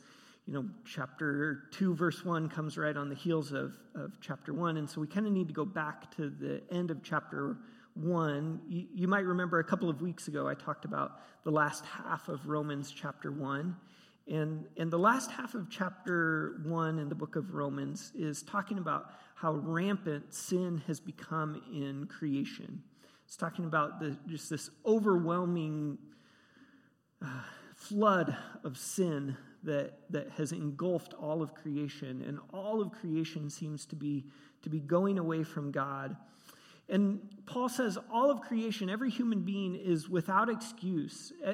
you 0.51 0.57
know 0.57 0.69
chapter 0.85 1.69
2 1.71 1.95
verse 1.95 2.25
1 2.25 2.49
comes 2.49 2.77
right 2.77 2.97
on 2.97 3.09
the 3.09 3.15
heels 3.15 3.53
of, 3.53 3.73
of 3.95 4.19
chapter 4.21 4.53
1 4.53 4.79
and 4.79 4.91
so 4.91 5.01
we 5.01 5.07
kind 5.07 5.25
of 5.25 5.33
need 5.33 5.47
to 5.47 5.55
go 5.55 5.65
back 5.65 6.13
to 6.17 6.29
the 6.29 6.61
end 6.73 6.91
of 6.91 7.01
chapter 7.05 7.59
1 7.95 8.61
you, 8.69 8.87
you 8.93 9.07
might 9.07 9.25
remember 9.25 9.61
a 9.61 9.65
couple 9.65 9.89
of 9.89 10.03
weeks 10.03 10.27
ago 10.27 10.49
i 10.49 10.55
talked 10.55 10.85
about 10.85 11.21
the 11.45 11.53
last 11.53 11.85
half 11.85 12.29
of 12.29 12.49
romans 12.49 12.91
chapter 12.91 13.31
1 13.31 13.77
and, 14.27 14.65
and 14.77 14.91
the 14.91 14.99
last 14.99 15.31
half 15.31 15.55
of 15.55 15.71
chapter 15.71 16.61
1 16.65 16.99
in 16.99 17.09
the 17.09 17.15
book 17.15 17.37
of 17.37 17.55
romans 17.55 18.11
is 18.17 18.43
talking 18.43 18.79
about 18.79 19.13
how 19.37 19.53
rampant 19.53 20.35
sin 20.35 20.83
has 20.87 21.01
become 21.01 21.63
in 21.73 22.07
creation. 22.07 22.83
It's 23.25 23.39
talking 23.39 23.65
about 23.65 23.99
the, 23.99 24.19
just 24.27 24.51
this 24.51 24.69
overwhelming 24.85 25.97
uh, 27.25 27.27
flood 27.75 28.37
of 28.65 28.77
sin 28.77 29.35
that, 29.65 29.93
that 30.11 30.31
has 30.33 30.53
engulfed 30.53 31.15
all 31.15 31.43
of 31.43 31.55
creation, 31.55 32.23
and 32.27 32.39
all 32.53 32.81
of 32.81 32.93
creation 32.93 33.51
seems 33.51 33.85
to 33.87 33.97
be, 33.97 34.25
to 34.63 34.71
be 34.71 34.81
going 34.81 35.19
away 35.19 35.43
from 35.43 35.71
God. 35.71 36.17
And 36.89 37.21
Paul 37.47 37.69
says 37.69 37.99
all 38.13 38.31
of 38.31 38.41
creation, 38.41 38.91
every 38.91 39.11
human 39.11 39.43
being, 39.43 39.77
is 39.77 40.09
without 40.09 40.49
excuse. 40.49 41.33
Uh, 41.45 41.53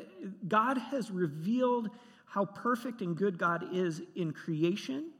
God 0.49 0.79
has 0.79 1.11
revealed 1.11 1.91
how 2.27 2.47
perfect 2.47 3.03
and 3.03 3.17
good 3.17 3.39
God 3.39 3.65
is 3.73 4.03
in 4.15 4.33
creation. 4.33 5.11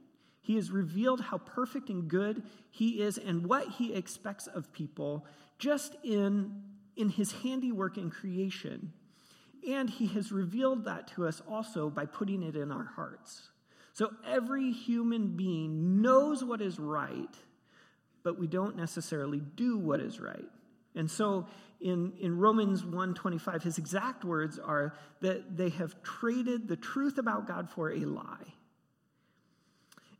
He 0.41 0.55
has 0.55 0.71
revealed 0.71 1.21
how 1.21 1.37
perfect 1.37 1.89
and 1.89 2.07
good 2.07 2.43
He 2.71 3.01
is 3.01 3.17
and 3.17 3.45
what 3.45 3.67
He 3.69 3.93
expects 3.93 4.47
of 4.47 4.71
people 4.73 5.25
just 5.59 5.95
in, 6.03 6.63
in 6.95 7.09
His 7.09 7.31
handiwork 7.31 7.97
in 7.97 8.09
creation. 8.09 8.93
And 9.67 9.89
he 9.89 10.07
has 10.07 10.31
revealed 10.31 10.85
that 10.85 11.09
to 11.15 11.27
us 11.27 11.41
also 11.47 11.89
by 11.89 12.05
putting 12.05 12.41
it 12.41 12.55
in 12.55 12.71
our 12.71 12.85
hearts. 12.95 13.49
So 13.91 14.11
every 14.25 14.71
human 14.71 15.35
being 15.35 16.01
knows 16.01 16.43
what 16.43 16.61
is 16.61 16.79
right, 16.79 17.35
but 18.23 18.39
we 18.39 18.47
don't 18.47 18.77
necessarily 18.77 19.41
do 19.41 19.77
what 19.77 19.99
is 19.99 20.19
right. 20.19 20.47
And 20.95 21.11
so 21.11 21.47
in, 21.81 22.13
in 22.19 22.37
Romans 22.37 22.83
1:25, 22.83 23.63
his 23.63 23.77
exact 23.77 24.23
words 24.23 24.57
are 24.57 24.93
that 25.21 25.57
they 25.57 25.69
have 25.69 26.01
traded 26.01 26.67
the 26.67 26.75
truth 26.75 27.17
about 27.17 27.47
God 27.47 27.69
for 27.69 27.91
a 27.91 27.99
lie. 27.99 28.53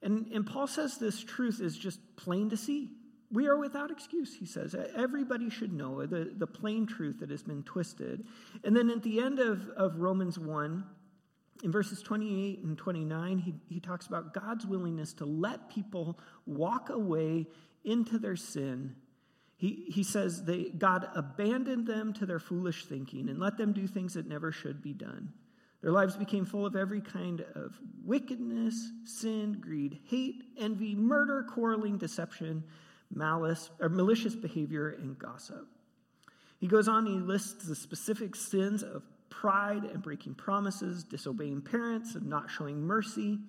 And, 0.01 0.27
and 0.33 0.45
Paul 0.45 0.67
says 0.67 0.97
this 0.97 1.23
truth 1.23 1.59
is 1.61 1.77
just 1.77 1.99
plain 2.15 2.49
to 2.51 2.57
see. 2.57 2.91
We 3.31 3.47
are 3.47 3.57
without 3.57 3.91
excuse, 3.91 4.35
he 4.35 4.45
says. 4.45 4.75
Everybody 4.95 5.49
should 5.49 5.73
know 5.73 6.05
the, 6.05 6.31
the 6.35 6.47
plain 6.47 6.85
truth 6.85 7.19
that 7.19 7.29
has 7.29 7.43
been 7.43 7.63
twisted. 7.63 8.25
And 8.63 8.75
then 8.75 8.89
at 8.89 9.03
the 9.03 9.19
end 9.19 9.39
of, 9.39 9.67
of 9.69 9.99
Romans 9.99 10.39
1, 10.39 10.83
in 11.63 11.71
verses 11.71 12.01
28 12.01 12.63
and 12.63 12.77
29, 12.77 13.39
he, 13.39 13.53
he 13.67 13.79
talks 13.79 14.07
about 14.07 14.33
God's 14.33 14.65
willingness 14.65 15.13
to 15.13 15.25
let 15.25 15.69
people 15.69 16.19
walk 16.45 16.89
away 16.89 17.47
into 17.83 18.17
their 18.17 18.35
sin. 18.35 18.95
He, 19.57 19.85
he 19.87 20.03
says 20.03 20.43
they, 20.43 20.65
God 20.65 21.09
abandoned 21.15 21.87
them 21.87 22.13
to 22.13 22.25
their 22.25 22.39
foolish 22.39 22.85
thinking 22.85 23.27
and 23.27 23.39
let 23.39 23.57
them 23.57 23.73
do 23.73 23.87
things 23.87 24.13
that 24.13 24.27
never 24.27 24.51
should 24.51 24.81
be 24.81 24.93
done. 24.93 25.33
Their 25.81 25.91
lives 25.91 26.15
became 26.15 26.45
full 26.45 26.65
of 26.65 26.75
every 26.75 27.01
kind 27.01 27.43
of 27.55 27.77
wickedness, 28.03 28.91
sin, 29.03 29.57
greed, 29.59 29.99
hate, 30.05 30.43
envy, 30.57 30.95
murder, 30.95 31.43
quarreling, 31.43 31.97
deception 31.97 32.63
malice, 33.13 33.69
or 33.79 33.89
malicious 33.89 34.35
behavior, 34.35 34.89
and 34.89 35.17
gossip. 35.17 35.67
He 36.59 36.67
goes 36.67 36.87
on, 36.87 37.05
he 37.05 37.13
lists 37.13 37.67
the 37.67 37.75
specific 37.75 38.35
sins 38.35 38.83
of 38.83 39.03
pride 39.29 39.83
and 39.83 40.01
breaking 40.01 40.35
promises, 40.35 41.03
disobeying 41.03 41.61
parents, 41.61 42.15
and 42.15 42.27
not 42.27 42.49
showing 42.49 42.81
mercy. 42.81 43.39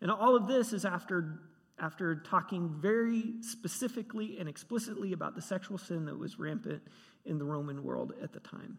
And 0.00 0.10
all 0.10 0.36
of 0.36 0.46
this 0.46 0.72
is 0.72 0.84
after, 0.84 1.40
after 1.78 2.16
talking 2.16 2.68
very 2.78 3.34
specifically 3.40 4.38
and 4.38 4.48
explicitly 4.48 5.12
about 5.12 5.34
the 5.34 5.42
sexual 5.42 5.78
sin 5.78 6.04
that 6.06 6.18
was 6.18 6.38
rampant 6.38 6.82
in 7.24 7.38
the 7.38 7.44
Roman 7.44 7.82
world 7.82 8.12
at 8.22 8.32
the 8.32 8.40
time. 8.40 8.78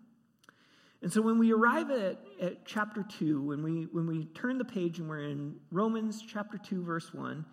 And 1.02 1.12
so 1.12 1.22
when 1.22 1.40
we 1.40 1.54
arrive 1.54 1.92
at, 1.92 2.20
at 2.42 2.66
chapter 2.66 3.04
2, 3.04 3.42
when 3.42 3.64
we, 3.64 3.84
when 3.92 4.06
we 4.06 4.26
turn 4.26 4.58
the 4.58 4.66
page 4.66 5.00
and 5.00 5.08
we're 5.08 5.24
in 5.24 5.56
Romans 5.72 6.22
chapter 6.28 6.58
2, 6.58 6.84
verse 6.84 7.14
1, 7.14 7.46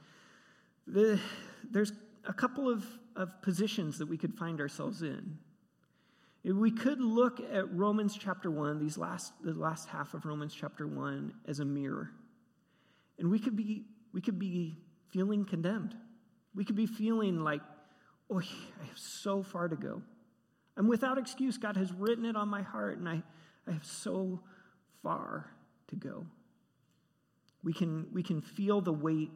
the, 0.89 1.21
there's 1.71 1.93
a 2.27 2.33
couple 2.33 2.69
of, 2.69 2.85
of 3.15 3.41
positions 3.43 3.99
that 3.99 4.07
we 4.07 4.17
could 4.17 4.35
find 4.35 4.61
ourselves 4.61 5.03
in. 5.03 5.39
We 6.45 6.71
could 6.71 7.01
look 7.01 7.41
at 7.41 7.73
Romans 7.73 8.17
chapter 8.17 8.51
1, 8.51 8.79
these 8.79 8.97
last, 8.97 9.33
the 9.43 9.53
last 9.53 9.89
half 9.89 10.15
of 10.15 10.27
Romans 10.27 10.55
chapter 10.55 10.87
1, 10.87 11.33
as 11.49 11.59
a 11.59 11.65
mirror. 11.65 12.13
And 13.19 13.31
we 13.31 13.39
could 13.39 13.57
be, 13.57 13.85
we 14.13 14.21
could 14.21 14.39
be 14.39 14.77
feeling 15.09 15.45
condemned. 15.45 15.97
We 16.55 16.65
could 16.65 16.77
be 16.77 16.87
feeling 16.87 17.43
like, 17.43 17.63
oh, 18.31 18.39
I 18.41 18.87
have 18.87 18.99
so 18.99 19.43
far 19.43 19.67
to 19.67 19.77
go. 19.77 20.03
I'm 20.77 20.87
without 20.87 21.19
excuse. 21.19 21.59
God 21.59 21.77
has 21.77 21.93
written 21.93 22.25
it 22.25 22.37
on 22.37 22.49
my 22.49 22.63
heart, 22.63 22.99
and 22.99 23.09
I, 23.09 23.23
I 23.67 23.73
have 23.73 23.85
so 23.85 24.41
far 25.03 25.51
to 25.89 25.97
go. 25.97 26.27
We 27.65 27.73
can, 27.73 28.07
we 28.13 28.23
can 28.23 28.41
feel 28.41 28.81
the 28.81 28.93
weight 28.93 29.31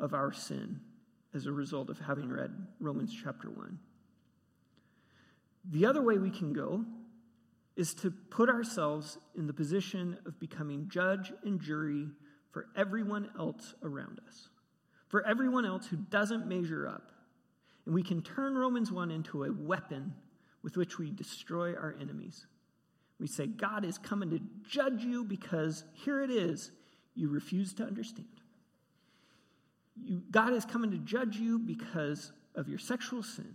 of 0.00 0.14
our 0.14 0.32
sin 0.32 0.80
as 1.34 1.46
a 1.46 1.52
result 1.52 1.90
of 1.90 1.98
having 1.98 2.28
read 2.28 2.50
Romans 2.80 3.14
chapter 3.22 3.48
1. 3.50 3.78
The 5.70 5.86
other 5.86 6.02
way 6.02 6.18
we 6.18 6.30
can 6.30 6.52
go 6.52 6.84
is 7.76 7.94
to 7.94 8.10
put 8.10 8.48
ourselves 8.48 9.18
in 9.36 9.46
the 9.46 9.52
position 9.52 10.18
of 10.26 10.38
becoming 10.40 10.88
judge 10.88 11.32
and 11.44 11.60
jury 11.60 12.08
for 12.50 12.66
everyone 12.76 13.30
else 13.38 13.74
around 13.82 14.20
us, 14.26 14.48
for 15.08 15.24
everyone 15.26 15.64
else 15.64 15.86
who 15.86 15.96
doesn't 15.96 16.46
measure 16.46 16.88
up. 16.88 17.12
And 17.86 17.94
we 17.94 18.02
can 18.02 18.22
turn 18.22 18.56
Romans 18.56 18.90
1 18.90 19.10
into 19.10 19.44
a 19.44 19.52
weapon 19.52 20.14
with 20.62 20.76
which 20.76 20.98
we 20.98 21.10
destroy 21.10 21.74
our 21.74 21.94
enemies. 22.00 22.46
We 23.18 23.26
say, 23.26 23.46
God 23.46 23.84
is 23.84 23.98
coming 23.98 24.30
to 24.30 24.40
judge 24.68 25.02
you 25.04 25.24
because 25.24 25.84
here 25.92 26.22
it 26.22 26.30
is, 26.30 26.72
you 27.14 27.28
refuse 27.28 27.72
to 27.74 27.84
understand. 27.84 28.28
You, 30.04 30.22
God 30.30 30.52
is 30.52 30.64
coming 30.64 30.90
to 30.90 30.98
judge 30.98 31.36
you 31.36 31.58
because 31.58 32.32
of 32.54 32.68
your 32.68 32.78
sexual 32.78 33.22
sin. 33.22 33.54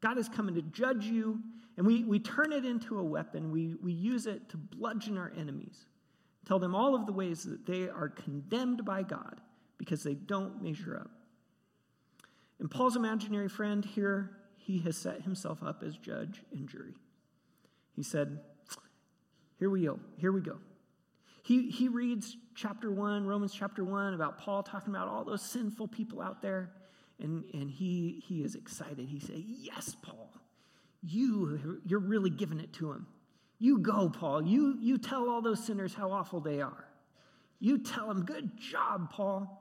God 0.00 0.18
is 0.18 0.28
coming 0.28 0.54
to 0.54 0.62
judge 0.62 1.04
you, 1.04 1.40
and 1.76 1.86
we, 1.86 2.04
we 2.04 2.18
turn 2.18 2.52
it 2.52 2.64
into 2.64 2.98
a 2.98 3.02
weapon. 3.02 3.50
We, 3.50 3.74
we 3.82 3.92
use 3.92 4.26
it 4.26 4.48
to 4.50 4.56
bludgeon 4.56 5.18
our 5.18 5.32
enemies, 5.36 5.86
tell 6.46 6.58
them 6.58 6.74
all 6.74 6.94
of 6.94 7.06
the 7.06 7.12
ways 7.12 7.44
that 7.44 7.66
they 7.66 7.88
are 7.88 8.08
condemned 8.08 8.84
by 8.84 9.02
God 9.02 9.40
because 9.78 10.02
they 10.02 10.14
don't 10.14 10.62
measure 10.62 10.96
up. 10.96 11.10
And 12.58 12.70
Paul's 12.70 12.96
imaginary 12.96 13.48
friend 13.48 13.84
here, 13.84 14.30
he 14.56 14.78
has 14.80 14.96
set 14.96 15.22
himself 15.22 15.62
up 15.62 15.82
as 15.82 15.96
judge 15.96 16.42
and 16.52 16.68
jury. 16.68 16.94
He 17.96 18.02
said, 18.02 18.40
Here 19.58 19.70
we 19.70 19.84
go, 19.84 19.98
here 20.18 20.32
we 20.32 20.40
go. 20.42 20.58
He, 21.50 21.68
he 21.68 21.88
reads 21.88 22.36
chapter 22.54 22.92
1, 22.92 23.26
Romans 23.26 23.52
chapter 23.52 23.82
1, 23.82 24.14
about 24.14 24.38
Paul 24.38 24.62
talking 24.62 24.94
about 24.94 25.08
all 25.08 25.24
those 25.24 25.42
sinful 25.42 25.88
people 25.88 26.22
out 26.22 26.40
there. 26.40 26.70
And, 27.18 27.42
and 27.52 27.68
he, 27.68 28.22
he 28.24 28.44
is 28.44 28.54
excited. 28.54 29.08
He 29.08 29.18
says, 29.18 29.40
Yes, 29.44 29.96
Paul, 30.00 30.30
you, 31.02 31.80
you're 31.84 31.98
really 31.98 32.30
giving 32.30 32.60
it 32.60 32.72
to 32.74 32.92
him. 32.92 33.04
You 33.58 33.78
go, 33.78 34.08
Paul. 34.08 34.46
You, 34.46 34.78
you 34.80 34.96
tell 34.96 35.28
all 35.28 35.42
those 35.42 35.64
sinners 35.64 35.92
how 35.92 36.12
awful 36.12 36.38
they 36.38 36.60
are. 36.60 36.84
You 37.58 37.78
tell 37.78 38.06
them, 38.06 38.24
Good 38.24 38.56
job, 38.56 39.10
Paul. 39.10 39.60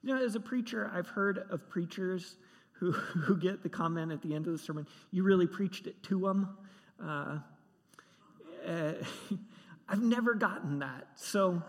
You 0.00 0.14
know, 0.14 0.24
as 0.24 0.34
a 0.34 0.40
preacher, 0.40 0.90
I've 0.94 1.08
heard 1.08 1.44
of 1.50 1.68
preachers 1.68 2.36
who, 2.70 2.92
who 2.92 3.36
get 3.36 3.62
the 3.62 3.68
comment 3.68 4.12
at 4.12 4.22
the 4.22 4.34
end 4.34 4.46
of 4.46 4.52
the 4.52 4.58
sermon, 4.58 4.86
You 5.10 5.24
really 5.24 5.46
preached 5.46 5.86
it 5.86 6.02
to 6.04 6.20
them. 6.20 6.56
Uh, 6.98 7.40
uh, 8.66 8.92
I've 9.92 10.02
never 10.02 10.34
gotten 10.34 10.78
that. 10.78 11.06
So 11.16 11.62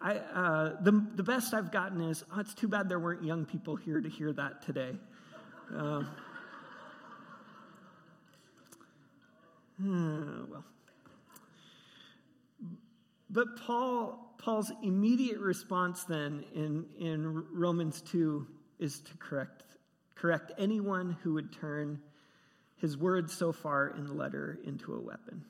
I, 0.00 0.14
uh, 0.18 0.76
the, 0.82 0.92
the 1.16 1.24
best 1.24 1.52
I've 1.52 1.72
gotten 1.72 2.00
is, 2.00 2.24
oh, 2.32 2.38
it's 2.38 2.54
too 2.54 2.68
bad 2.68 2.88
there 2.88 3.00
weren't 3.00 3.24
young 3.24 3.44
people 3.44 3.74
here 3.74 4.00
to 4.00 4.08
hear 4.08 4.32
that 4.32 4.62
today. 4.62 4.92
Uh, 5.76 6.04
hmm, 9.82 10.44
well. 10.48 10.64
But 13.28 13.56
Paul, 13.66 14.32
Paul's 14.38 14.70
immediate 14.84 15.40
response 15.40 16.04
then 16.04 16.44
in, 16.54 16.86
in 17.00 17.44
Romans 17.52 18.00
2 18.02 18.46
is 18.78 19.00
to 19.00 19.16
correct, 19.16 19.64
correct 20.14 20.52
anyone 20.56 21.16
who 21.24 21.34
would 21.34 21.52
turn 21.52 22.00
his 22.76 22.96
words 22.96 23.36
so 23.36 23.50
far 23.50 23.88
in 23.88 24.06
the 24.06 24.14
letter 24.14 24.60
into 24.64 24.94
a 24.94 25.00
weapon. 25.00 25.44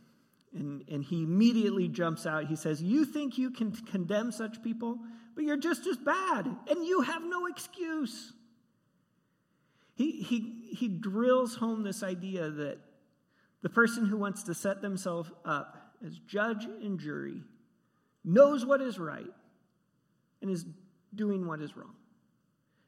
And, 0.55 0.83
and 0.89 1.05
he 1.05 1.23
immediately 1.23 1.89
jumps 1.89 2.27
out. 2.27 2.47
He 2.47 2.57
says, 2.57 2.83
You 2.83 3.05
think 3.05 3.39
you 3.39 3.51
can 3.51 3.71
condemn 3.71 4.33
such 4.33 4.63
people, 4.63 4.99
but 5.35 5.45
you're 5.45 5.57
just 5.57 5.87
as 5.87 5.97
bad, 5.97 6.47
and 6.69 6.85
you 6.85 7.03
have 7.03 7.23
no 7.23 7.47
excuse. 7.47 8.33
He, 9.95 10.23
he, 10.23 10.75
he 10.75 10.89
drills 10.89 11.55
home 11.55 11.83
this 11.83 12.03
idea 12.03 12.51
that 12.51 12.79
the 13.63 13.69
person 13.69 14.07
who 14.07 14.17
wants 14.17 14.43
to 14.45 14.55
set 14.55 14.81
themselves 14.81 15.31
up 15.45 15.95
as 16.05 16.19
judge 16.21 16.65
and 16.65 16.99
jury 16.99 17.43
knows 18.25 18.65
what 18.65 18.81
is 18.81 18.99
right 18.99 19.31
and 20.41 20.51
is 20.51 20.65
doing 21.15 21.47
what 21.47 21.61
is 21.61 21.77
wrong. 21.77 21.95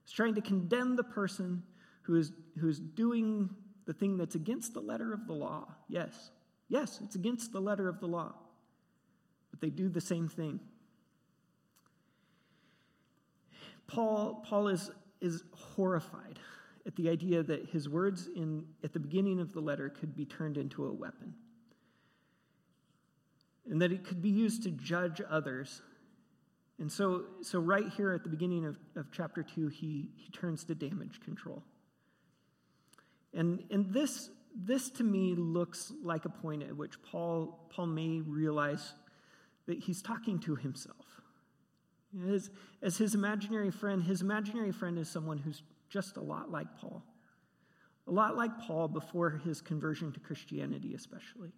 He's 0.05 0.13
trying 0.13 0.35
to 0.35 0.41
condemn 0.41 0.97
the 0.97 1.05
person 1.05 1.63
who 2.03 2.17
is, 2.17 2.33
who 2.59 2.69
is 2.69 2.81
doing 2.81 3.51
the 3.87 3.93
thing 3.93 4.17
that's 4.17 4.35
against 4.35 4.75
the 4.75 4.81
letter 4.81 5.13
of 5.13 5.27
the 5.27 5.33
law. 5.33 5.75
Yes, 5.89 6.31
yes, 6.73 7.01
it's 7.05 7.15
against 7.15 7.53
the 7.53 7.61
letter 7.61 7.87
of 7.87 8.01
the 8.01 8.07
law. 8.07 8.33
But 9.51 9.61
they 9.61 9.69
do 9.69 9.91
the 9.91 10.01
same 10.01 10.27
thing. 10.27 10.59
Paul, 13.87 14.43
Paul 14.49 14.69
is, 14.69 14.91
is 15.21 15.45
horrified 15.55 16.39
at 16.87 16.97
the 16.97 17.11
idea 17.11 17.43
that 17.43 17.69
his 17.69 17.91
words 17.91 18.29
in, 18.35 18.65
at 18.83 18.95
the 18.95 18.99
beginning 18.99 19.39
of 19.39 19.53
the 19.53 19.61
letter 19.61 19.91
could 19.91 20.17
be 20.17 20.25
turned 20.25 20.57
into 20.57 20.87
a 20.87 20.93
weapon. 20.93 21.35
And 23.71 23.81
that 23.83 23.93
it 23.93 24.03
could 24.03 24.23
be 24.23 24.31
used 24.31 24.63
to 24.63 24.71
judge 24.71 25.21
others. 25.29 25.83
And 26.79 26.91
so, 26.91 27.25
so 27.43 27.61
right 27.61 27.89
here 27.99 28.13
at 28.13 28.23
the 28.23 28.31
beginning 28.31 28.65
of, 28.65 28.79
of 28.97 29.13
chapter 29.13 29.43
2, 29.43 29.69
he, 29.69 30.09
he 30.17 30.31
turns 30.33 30.65
to 30.65 30.75
damage 30.75 31.21
control. 31.21 31.63
And, 33.35 33.63
and 33.71 33.93
this, 33.93 34.31
this 34.55 34.91
to 34.91 35.05
me 35.05 35.35
looks 35.35 35.93
like 36.03 36.25
a 36.25 36.29
point 36.29 36.63
at 36.63 36.77
which 36.77 37.03
Paul, 37.03 37.69
Paul 37.71 37.87
may 37.87 38.21
realize 38.21 38.93
that 39.67 39.79
he's 39.79 40.03
talking 40.03 40.39
to 40.41 40.57
himself. 40.57 41.07
As, 42.29 42.51
as 42.83 42.99
his 42.99 43.15
imaginary 43.15 43.71
friend, 43.71 44.03
his 44.03 44.21
imaginary 44.21 44.73
friend 44.73 44.99
is 44.99 45.09
someone 45.09 45.39
who's 45.39 45.63
just 45.89 46.17
a 46.17 46.21
lot 46.21 46.51
like 46.51 46.67
Paul. 46.79 47.03
A 48.07 48.11
lot 48.11 48.37
like 48.37 48.59
Paul 48.59 48.89
before 48.89 49.41
his 49.45 49.61
conversion 49.61 50.13
to 50.13 50.21
Christianity, 50.21 50.95
especially. 50.95 51.53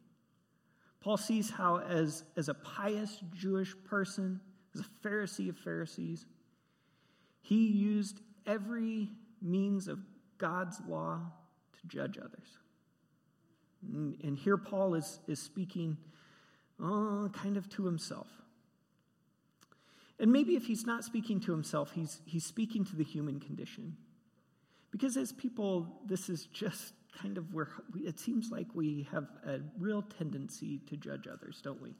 Paul 1.00 1.16
sees 1.16 1.50
how, 1.50 1.80
as, 1.80 2.24
as 2.36 2.48
a 2.48 2.54
pious 2.54 3.20
Jewish 3.32 3.74
person, 3.84 4.40
as 4.74 4.80
a 4.80 5.06
Pharisee 5.06 5.48
of 5.48 5.56
Pharisees, 5.56 6.26
he 7.40 7.66
used 7.66 8.20
every 8.46 9.10
means 9.42 9.88
of 9.88 9.98
God's 10.38 10.80
law 10.88 11.20
to 11.80 11.86
judge 11.86 12.18
others. 12.18 12.58
And, 13.92 14.16
and 14.22 14.38
here 14.38 14.56
Paul 14.56 14.94
is, 14.94 15.20
is 15.26 15.40
speaking 15.40 15.96
oh, 16.80 17.30
kind 17.32 17.56
of 17.56 17.68
to 17.70 17.84
himself. 17.84 18.28
And 20.18 20.32
maybe 20.32 20.54
if 20.54 20.66
he's 20.66 20.86
not 20.86 21.04
speaking 21.04 21.40
to 21.40 21.52
himself, 21.52 21.92
he's, 21.92 22.20
he's 22.24 22.44
speaking 22.44 22.84
to 22.84 22.96
the 22.96 23.04
human 23.04 23.40
condition. 23.40 23.96
Because 24.90 25.16
as 25.16 25.32
people, 25.32 25.88
this 26.06 26.28
is 26.28 26.46
just 26.46 26.94
kind 27.20 27.36
of 27.36 27.52
where 27.52 27.68
it 27.96 28.18
seems 28.20 28.50
like 28.50 28.66
we 28.74 29.08
have 29.10 29.26
a 29.46 29.60
real 29.78 30.02
tendency 30.02 30.80
to 30.88 30.96
judge 30.96 31.26
others, 31.26 31.60
don't 31.62 31.82
we? 31.82 31.94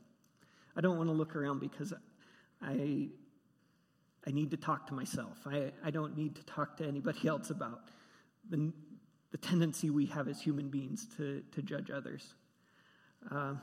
I 0.76 0.80
don't 0.80 0.96
want 0.96 1.08
to 1.08 1.12
look 1.12 1.34
around 1.34 1.60
because 1.60 1.92
I, 2.62 3.08
I 4.26 4.30
need 4.30 4.50
to 4.52 4.56
talk 4.56 4.86
to 4.88 4.94
myself. 4.94 5.38
I, 5.46 5.72
I 5.84 5.90
don't 5.90 6.16
need 6.16 6.36
to 6.36 6.42
talk 6.44 6.76
to 6.78 6.86
anybody 6.86 7.26
else 7.28 7.50
about 7.50 7.80
the, 8.48 8.72
the 9.34 9.38
tendency 9.38 9.90
we 9.90 10.06
have 10.06 10.28
as 10.28 10.40
human 10.40 10.68
beings 10.68 11.08
to, 11.16 11.42
to 11.50 11.60
judge 11.60 11.90
others. 11.90 12.34
Uh, 13.28 13.54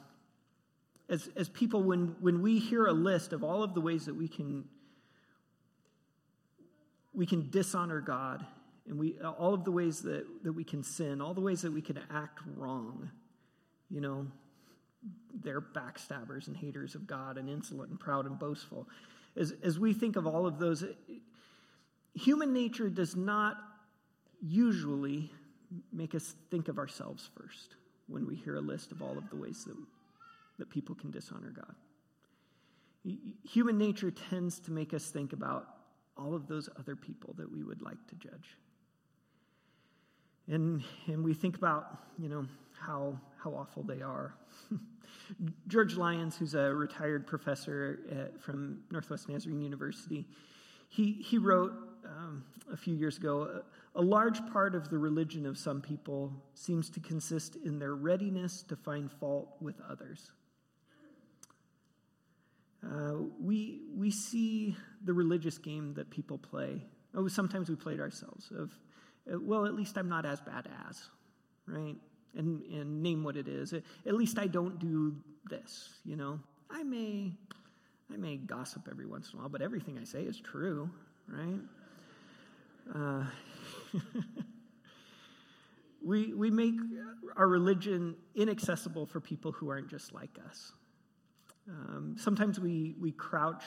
as, 1.08 1.30
as 1.38 1.48
people, 1.48 1.82
when, 1.82 2.14
when 2.20 2.42
we 2.42 2.60
hear 2.60 2.88
a 2.88 2.92
list 2.92 3.32
of 3.32 3.42
all 3.42 3.64
of 3.64 3.74
the 3.74 3.80
ways 3.80 4.08
that 4.08 4.14
we 4.14 4.28
can, 4.28 4.66
we 7.14 7.26
can 7.26 7.50
dishonor 7.50 8.02
God 8.02 8.46
and 8.86 9.00
we, 9.00 9.18
all 9.22 9.54
of 9.54 9.64
the 9.64 9.72
ways 9.72 10.02
that, 10.02 10.26
that 10.44 10.52
we 10.52 10.66
can 10.66 10.84
sin, 10.84 11.22
all 11.22 11.34
the 11.34 11.40
ways 11.40 11.62
that 11.62 11.72
we 11.72 11.82
can 11.82 11.98
act 12.14 12.40
wrong, 12.58 13.10
you 13.90 14.02
know, 14.02 14.28
they're 15.34 15.62
backstabbers 15.62 16.48
and 16.48 16.58
haters 16.58 16.96
of 16.96 17.08
God 17.08 17.38
and 17.38 17.48
insolent 17.50 17.92
and 17.92 17.98
proud 17.98 18.26
and 18.26 18.38
boastful. 18.38 18.90
As, 19.38 19.54
as 19.64 19.80
we 19.80 19.94
think 19.94 20.18
of 20.18 20.28
all 20.28 20.46
of 20.46 20.60
those, 20.60 20.84
human 22.14 22.52
nature 22.52 22.90
does 22.90 23.16
not 23.16 23.56
usually 24.42 25.32
make 25.92 26.16
us 26.16 26.36
think 26.50 26.68
of 26.68 26.78
ourselves 26.78 27.30
first 27.38 27.76
when 28.08 28.28
we 28.28 28.36
hear 28.36 28.56
a 28.56 28.62
list 28.62 28.92
of 28.92 29.02
all 29.02 29.18
of 29.18 29.30
the 29.30 29.36
ways 29.36 29.64
that, 29.66 29.76
that 30.60 30.70
people 30.70 30.96
can 30.96 31.12
dishonor 31.12 31.54
God. 31.56 31.76
Human 33.44 33.78
nature 33.78 34.12
tends 34.12 34.60
to 34.62 34.72
make 34.72 34.94
us 34.94 35.10
think 35.10 35.34
about 35.34 35.68
all 36.18 36.36
of 36.36 36.48
those 36.48 36.70
other 36.78 36.96
people 36.96 37.34
that 37.38 37.52
we 37.52 37.64
would 37.64 37.82
like 37.82 38.06
to 38.08 38.16
judge. 38.16 38.58
And, 40.48 40.84
and 41.08 41.24
we 41.24 41.34
think 41.34 41.58
about, 41.58 42.00
you 42.20 42.30
know, 42.30 42.46
how, 42.80 43.20
how 43.42 43.52
awful 43.52 43.84
they 43.84 44.02
are. 44.02 44.36
George 45.68 45.96
Lyons, 45.96 46.38
who's 46.38 46.56
a 46.56 46.74
retired 46.74 47.26
professor 47.26 48.00
at, 48.12 48.42
from 48.42 48.82
Northwest 48.92 49.30
Nazarene 49.30 49.62
University, 49.62 50.26
he, 50.90 51.14
he 51.14 51.38
wrote 51.38 51.72
um, 52.06 52.44
a 52.72 52.78
few 52.78 52.96
years 52.96 53.18
ago 53.18 53.62
a, 53.96 54.02
large 54.02 54.46
part 54.52 54.76
of 54.76 54.90
the 54.90 54.98
religion 54.98 55.46
of 55.46 55.58
some 55.58 55.82
people 55.82 56.34
seems 56.54 56.90
to 56.92 57.00
consist 57.00 57.58
in 57.66 57.80
their 57.80 57.96
readiness 57.96 58.64
to 58.64 58.76
find 58.76 59.12
fault 59.12 59.56
with 59.60 59.76
others. 59.90 60.32
Uh, 62.86 63.14
we, 63.40 63.82
we 63.96 64.10
see 64.10 64.76
the 65.04 65.14
religious 65.14 65.58
game 65.58 65.94
that 65.94 66.10
people 66.10 66.38
play. 66.38 66.82
Oh, 67.14 67.28
sometimes 67.28 67.70
we 67.70 67.76
play 67.76 67.94
it 67.94 68.00
ourselves 68.00 68.52
of 68.58 68.72
uh, 69.32 69.38
well, 69.40 69.66
at 69.66 69.74
least 69.74 69.98
I'm 69.98 70.10
not 70.10 70.26
as 70.26 70.42
bad 70.42 70.68
as, 70.88 71.02
right? 71.68 71.96
And, 72.36 72.62
and 72.64 73.04
name 73.04 73.24
what 73.24 73.36
it 73.36 73.48
is. 73.48 73.74
At 73.74 74.14
least 74.14 74.40
I 74.40 74.48
don't 74.48 74.80
do 74.80 75.16
this, 75.50 75.90
you 76.06 76.16
know? 76.16 76.40
I 76.70 76.84
may, 76.84 77.34
I 78.12 78.18
may 78.18 78.38
gossip 78.38 78.88
every 78.90 79.06
once 79.06 79.32
in 79.32 79.38
a 79.38 79.42
while, 79.42 79.50
but 79.50 79.62
everything 79.62 80.00
I 80.00 80.06
say 80.06 80.24
is 80.24 80.40
true, 80.40 80.90
right? 81.28 81.60
Uh, 82.96 83.26
we, 86.04 86.34
we 86.34 86.50
make 86.50 86.76
our 87.36 87.48
religion 87.48 88.16
inaccessible 88.36 89.06
for 89.06 89.20
people 89.20 89.52
who 89.52 89.70
aren't 89.70 89.90
just 89.90 90.14
like 90.14 90.38
us. 90.48 90.74
Um, 91.70 92.16
sometimes 92.18 92.60
we, 92.60 92.96
we 93.00 93.12
crouch 93.12 93.64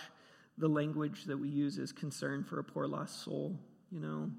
the 0.59 0.69
language 0.69 1.25
that 1.25 1.37
we 1.37 1.49
use 1.49 1.79
as 1.79 1.93
concern 1.93 2.45
for 2.45 2.59
a 2.59 2.65
poor 2.65 2.87
lost 2.87 3.25
soul, 3.25 3.59
you 3.91 4.01
know? 4.01 4.31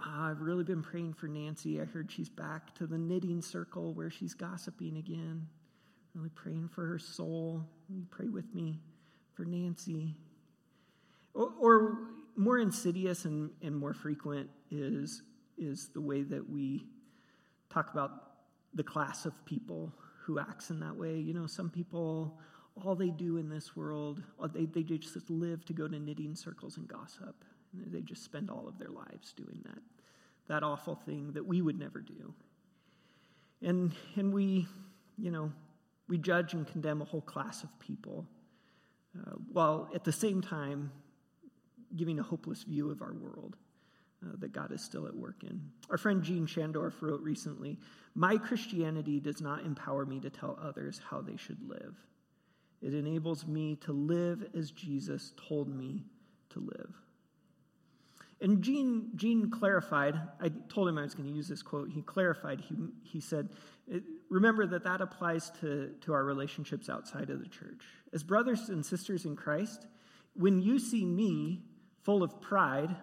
Ah, 0.00 0.30
I've 0.30 0.40
really 0.40 0.64
been 0.64 0.82
praying 0.82 1.14
for 1.14 1.26
Nancy. 1.26 1.80
I 1.80 1.84
heard 1.84 2.10
she's 2.10 2.28
back 2.28 2.74
to 2.76 2.86
the 2.86 2.98
knitting 2.98 3.42
circle 3.42 3.94
where 3.94 4.10
she's 4.10 4.32
gossiping 4.32 4.96
again. 4.96 5.46
Really 6.14 6.30
praying 6.30 6.68
for 6.68 6.86
her 6.86 6.98
soul. 6.98 7.64
You 7.88 8.06
pray 8.08 8.28
with 8.28 8.54
me 8.54 8.80
for 9.34 9.44
Nancy. 9.44 10.14
Or, 11.34 11.52
or 11.60 11.98
more 12.36 12.58
insidious 12.58 13.24
and, 13.24 13.50
and 13.60 13.74
more 13.74 13.92
frequent 13.92 14.50
is, 14.70 15.22
is 15.56 15.88
the 15.88 16.00
way 16.00 16.22
that 16.22 16.48
we 16.48 16.86
talk 17.70 17.92
about 17.92 18.10
the 18.74 18.82
class 18.82 19.24
of 19.26 19.32
people 19.44 19.92
who 20.22 20.38
acts 20.38 20.70
in 20.70 20.80
that 20.80 20.94
way. 20.94 21.16
You 21.18 21.34
know, 21.34 21.46
some 21.46 21.70
people, 21.70 22.38
all 22.82 22.94
they 22.94 23.10
do 23.10 23.38
in 23.38 23.48
this 23.48 23.74
world, 23.74 24.22
they, 24.52 24.66
they 24.66 24.82
just 24.82 25.30
live 25.30 25.64
to 25.66 25.72
go 25.72 25.88
to 25.88 25.98
knitting 25.98 26.34
circles 26.34 26.76
and 26.76 26.86
gossip. 26.86 27.44
They 27.72 28.00
just 28.00 28.24
spend 28.24 28.50
all 28.50 28.68
of 28.68 28.78
their 28.78 28.90
lives 28.90 29.32
doing 29.32 29.60
that, 29.64 29.78
that 30.48 30.62
awful 30.62 30.94
thing 30.94 31.32
that 31.32 31.46
we 31.46 31.62
would 31.62 31.78
never 31.78 32.00
do. 32.00 32.34
And, 33.62 33.92
and 34.16 34.32
we, 34.32 34.68
you 35.16 35.30
know, 35.30 35.52
we 36.08 36.18
judge 36.18 36.54
and 36.54 36.66
condemn 36.66 37.02
a 37.02 37.04
whole 37.04 37.20
class 37.20 37.62
of 37.62 37.78
people, 37.80 38.26
uh, 39.18 39.32
while 39.52 39.90
at 39.94 40.04
the 40.04 40.12
same 40.12 40.40
time 40.40 40.92
giving 41.96 42.18
a 42.18 42.22
hopeless 42.22 42.62
view 42.62 42.90
of 42.90 43.02
our 43.02 43.12
world 43.12 43.56
uh, 44.24 44.32
that 44.38 44.52
God 44.52 44.72
is 44.72 44.82
still 44.82 45.06
at 45.06 45.14
work 45.14 45.42
in. 45.42 45.60
Our 45.90 45.98
friend 45.98 46.22
Gene 46.22 46.46
Shandorf 46.46 46.94
wrote 47.00 47.20
recently 47.20 47.78
My 48.14 48.36
Christianity 48.36 49.20
does 49.20 49.40
not 49.40 49.64
empower 49.64 50.04
me 50.04 50.20
to 50.20 50.30
tell 50.30 50.58
others 50.62 51.00
how 51.10 51.20
they 51.20 51.36
should 51.36 51.62
live, 51.68 51.96
it 52.82 52.94
enables 52.94 53.46
me 53.46 53.76
to 53.82 53.92
live 53.92 54.44
as 54.56 54.70
Jesus 54.70 55.32
told 55.48 55.68
me 55.68 56.04
to 56.50 56.60
live. 56.60 56.94
And 58.40 58.62
Gene, 58.62 59.10
Gene 59.16 59.50
clarified, 59.50 60.14
I 60.40 60.50
told 60.68 60.88
him 60.88 60.96
I 60.96 61.02
was 61.02 61.14
going 61.14 61.28
to 61.28 61.34
use 61.34 61.48
this 61.48 61.62
quote. 61.62 61.90
He 61.90 62.02
clarified, 62.02 62.60
he, 62.60 62.76
he 63.02 63.20
said, 63.20 63.48
Remember 64.30 64.64
that 64.66 64.84
that 64.84 65.00
applies 65.00 65.50
to, 65.60 65.92
to 66.02 66.12
our 66.12 66.24
relationships 66.24 66.88
outside 66.88 67.30
of 67.30 67.40
the 67.40 67.48
church. 67.48 67.82
As 68.12 68.22
brothers 68.22 68.68
and 68.68 68.86
sisters 68.86 69.24
in 69.24 69.34
Christ, 69.34 69.86
when 70.34 70.60
you 70.60 70.78
see 70.78 71.04
me 71.04 71.62
full 72.04 72.22
of 72.22 72.40
pride, 72.40 72.94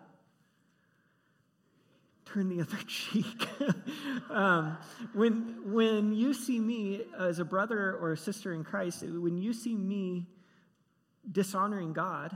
turn 2.35 2.49
the 2.49 2.61
other 2.61 2.77
cheek. 2.87 3.47
um, 4.29 4.77
when, 5.13 5.73
when 5.73 6.13
you 6.13 6.33
see 6.33 6.59
me 6.59 7.03
as 7.17 7.39
a 7.39 7.45
brother 7.45 7.95
or 7.95 8.11
a 8.11 8.17
sister 8.17 8.53
in 8.53 8.63
Christ, 8.63 9.03
when 9.03 9.37
you 9.37 9.53
see 9.53 9.75
me 9.75 10.27
dishonoring 11.31 11.93
God, 11.93 12.35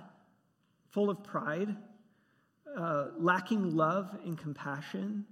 full 0.89 1.09
of 1.09 1.21
pride, 1.23 1.75
uh, 2.77 3.07
lacking 3.17 3.75
love 3.75 4.17
and 4.23 4.37
compassion, 4.37 5.25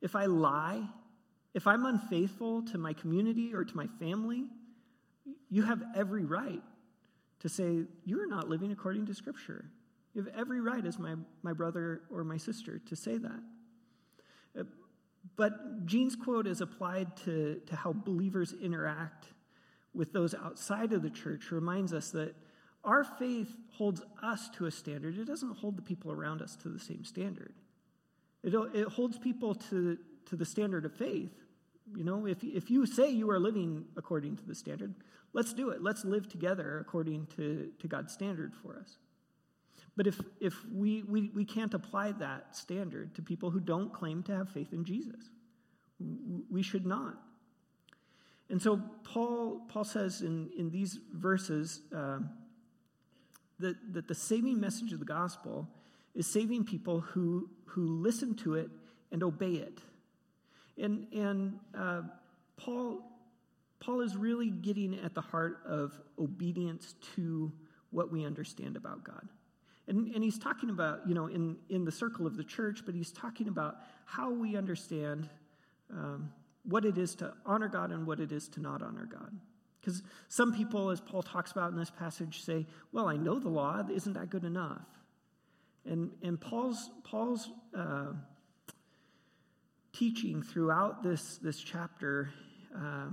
if 0.00 0.16
I 0.16 0.26
lie, 0.26 0.82
if 1.54 1.66
I'm 1.66 1.86
unfaithful 1.86 2.62
to 2.66 2.78
my 2.78 2.92
community 2.92 3.54
or 3.54 3.64
to 3.64 3.76
my 3.76 3.86
family, 4.00 4.46
you 5.48 5.62
have 5.62 5.80
every 5.94 6.24
right 6.24 6.62
to 7.40 7.48
say, 7.48 7.84
You 8.04 8.20
are 8.20 8.26
not 8.26 8.48
living 8.48 8.72
according 8.72 9.06
to 9.06 9.14
Scripture. 9.14 9.64
You 10.14 10.24
have 10.24 10.34
every 10.36 10.60
right 10.60 10.84
as 10.84 10.98
my, 10.98 11.14
my 11.42 11.52
brother 11.52 12.02
or 12.10 12.24
my 12.24 12.36
sister 12.36 12.80
to 12.80 12.96
say 12.96 13.16
that. 13.16 13.40
But 15.36 15.86
Gene's 15.86 16.16
quote 16.16 16.46
is 16.46 16.60
applied 16.60 17.16
to, 17.18 17.60
to 17.66 17.76
how 17.76 17.92
believers 17.92 18.54
interact 18.60 19.26
with 19.94 20.12
those 20.12 20.34
outside 20.34 20.92
of 20.92 21.02
the 21.02 21.10
church 21.10 21.50
reminds 21.50 21.92
us 21.92 22.10
that 22.10 22.34
our 22.84 23.04
faith 23.04 23.54
holds 23.70 24.02
us 24.22 24.48
to 24.50 24.66
a 24.66 24.70
standard. 24.70 25.18
It 25.18 25.26
doesn't 25.26 25.56
hold 25.58 25.76
the 25.76 25.82
people 25.82 26.10
around 26.10 26.42
us 26.42 26.56
to 26.56 26.68
the 26.68 26.80
same 26.80 27.04
standard. 27.04 27.54
It, 28.42 28.54
it 28.74 28.88
holds 28.88 29.18
people 29.18 29.54
to, 29.54 29.98
to 30.26 30.36
the 30.36 30.44
standard 30.44 30.84
of 30.84 30.94
faith. 30.94 31.32
You 31.96 32.04
know, 32.04 32.26
if, 32.26 32.42
if 32.42 32.70
you 32.70 32.86
say 32.86 33.10
you 33.10 33.30
are 33.30 33.38
living 33.38 33.84
according 33.96 34.36
to 34.38 34.44
the 34.44 34.54
standard, 34.54 34.94
let's 35.32 35.52
do 35.52 35.70
it. 35.70 35.82
Let's 35.82 36.04
live 36.04 36.28
together 36.28 36.78
according 36.80 37.26
to, 37.36 37.70
to 37.78 37.88
God's 37.88 38.12
standard 38.12 38.52
for 38.54 38.78
us. 38.78 38.98
But 39.96 40.06
if, 40.06 40.20
if 40.40 40.54
we, 40.72 41.02
we, 41.02 41.30
we 41.34 41.44
can't 41.44 41.74
apply 41.74 42.12
that 42.12 42.56
standard 42.56 43.14
to 43.16 43.22
people 43.22 43.50
who 43.50 43.60
don't 43.60 43.92
claim 43.92 44.22
to 44.24 44.34
have 44.34 44.48
faith 44.48 44.72
in 44.72 44.84
Jesus, 44.84 45.28
we 46.50 46.62
should 46.62 46.86
not. 46.86 47.16
And 48.48 48.60
so 48.60 48.80
Paul, 49.04 49.62
Paul 49.68 49.84
says 49.84 50.22
in, 50.22 50.50
in 50.56 50.70
these 50.70 50.98
verses 51.12 51.82
uh, 51.94 52.18
that, 53.58 53.76
that 53.94 54.08
the 54.08 54.14
saving 54.14 54.60
message 54.60 54.92
of 54.92 54.98
the 54.98 55.04
gospel 55.04 55.68
is 56.14 56.26
saving 56.26 56.64
people 56.64 57.00
who, 57.00 57.48
who 57.66 57.86
listen 58.02 58.34
to 58.36 58.54
it 58.54 58.70
and 59.10 59.22
obey 59.22 59.52
it. 59.52 59.78
And, 60.78 61.06
and 61.12 61.58
uh, 61.74 62.02
Paul, 62.56 63.02
Paul 63.80 64.00
is 64.00 64.16
really 64.16 64.50
getting 64.50 64.98
at 65.00 65.14
the 65.14 65.20
heart 65.20 65.60
of 65.66 65.92
obedience 66.18 66.94
to 67.16 67.52
what 67.90 68.10
we 68.10 68.24
understand 68.24 68.76
about 68.76 69.04
God. 69.04 69.28
And, 69.88 70.14
and 70.14 70.22
he's 70.22 70.38
talking 70.38 70.70
about, 70.70 71.08
you 71.08 71.14
know, 71.14 71.26
in, 71.26 71.56
in 71.68 71.84
the 71.84 71.92
circle 71.92 72.26
of 72.26 72.36
the 72.36 72.44
church, 72.44 72.82
but 72.86 72.94
he's 72.94 73.10
talking 73.10 73.48
about 73.48 73.76
how 74.04 74.30
we 74.30 74.56
understand 74.56 75.28
um, 75.90 76.32
what 76.64 76.84
it 76.84 76.98
is 76.98 77.14
to 77.16 77.32
honor 77.44 77.68
God 77.68 77.90
and 77.90 78.06
what 78.06 78.20
it 78.20 78.30
is 78.30 78.48
to 78.50 78.60
not 78.60 78.82
honor 78.82 79.06
God. 79.10 79.32
Because 79.80 80.02
some 80.28 80.54
people, 80.54 80.90
as 80.90 81.00
Paul 81.00 81.22
talks 81.22 81.50
about 81.50 81.72
in 81.72 81.76
this 81.76 81.90
passage, 81.90 82.44
say, 82.44 82.66
well, 82.92 83.08
I 83.08 83.16
know 83.16 83.40
the 83.40 83.48
law, 83.48 83.82
isn't 83.92 84.12
that 84.12 84.30
good 84.30 84.44
enough? 84.44 84.86
And, 85.84 86.12
and 86.22 86.40
Paul's, 86.40 86.90
Paul's 87.02 87.50
uh, 87.76 88.12
teaching 89.92 90.42
throughout 90.42 91.02
this, 91.02 91.38
this 91.38 91.58
chapter 91.58 92.30
uh, 92.76 93.08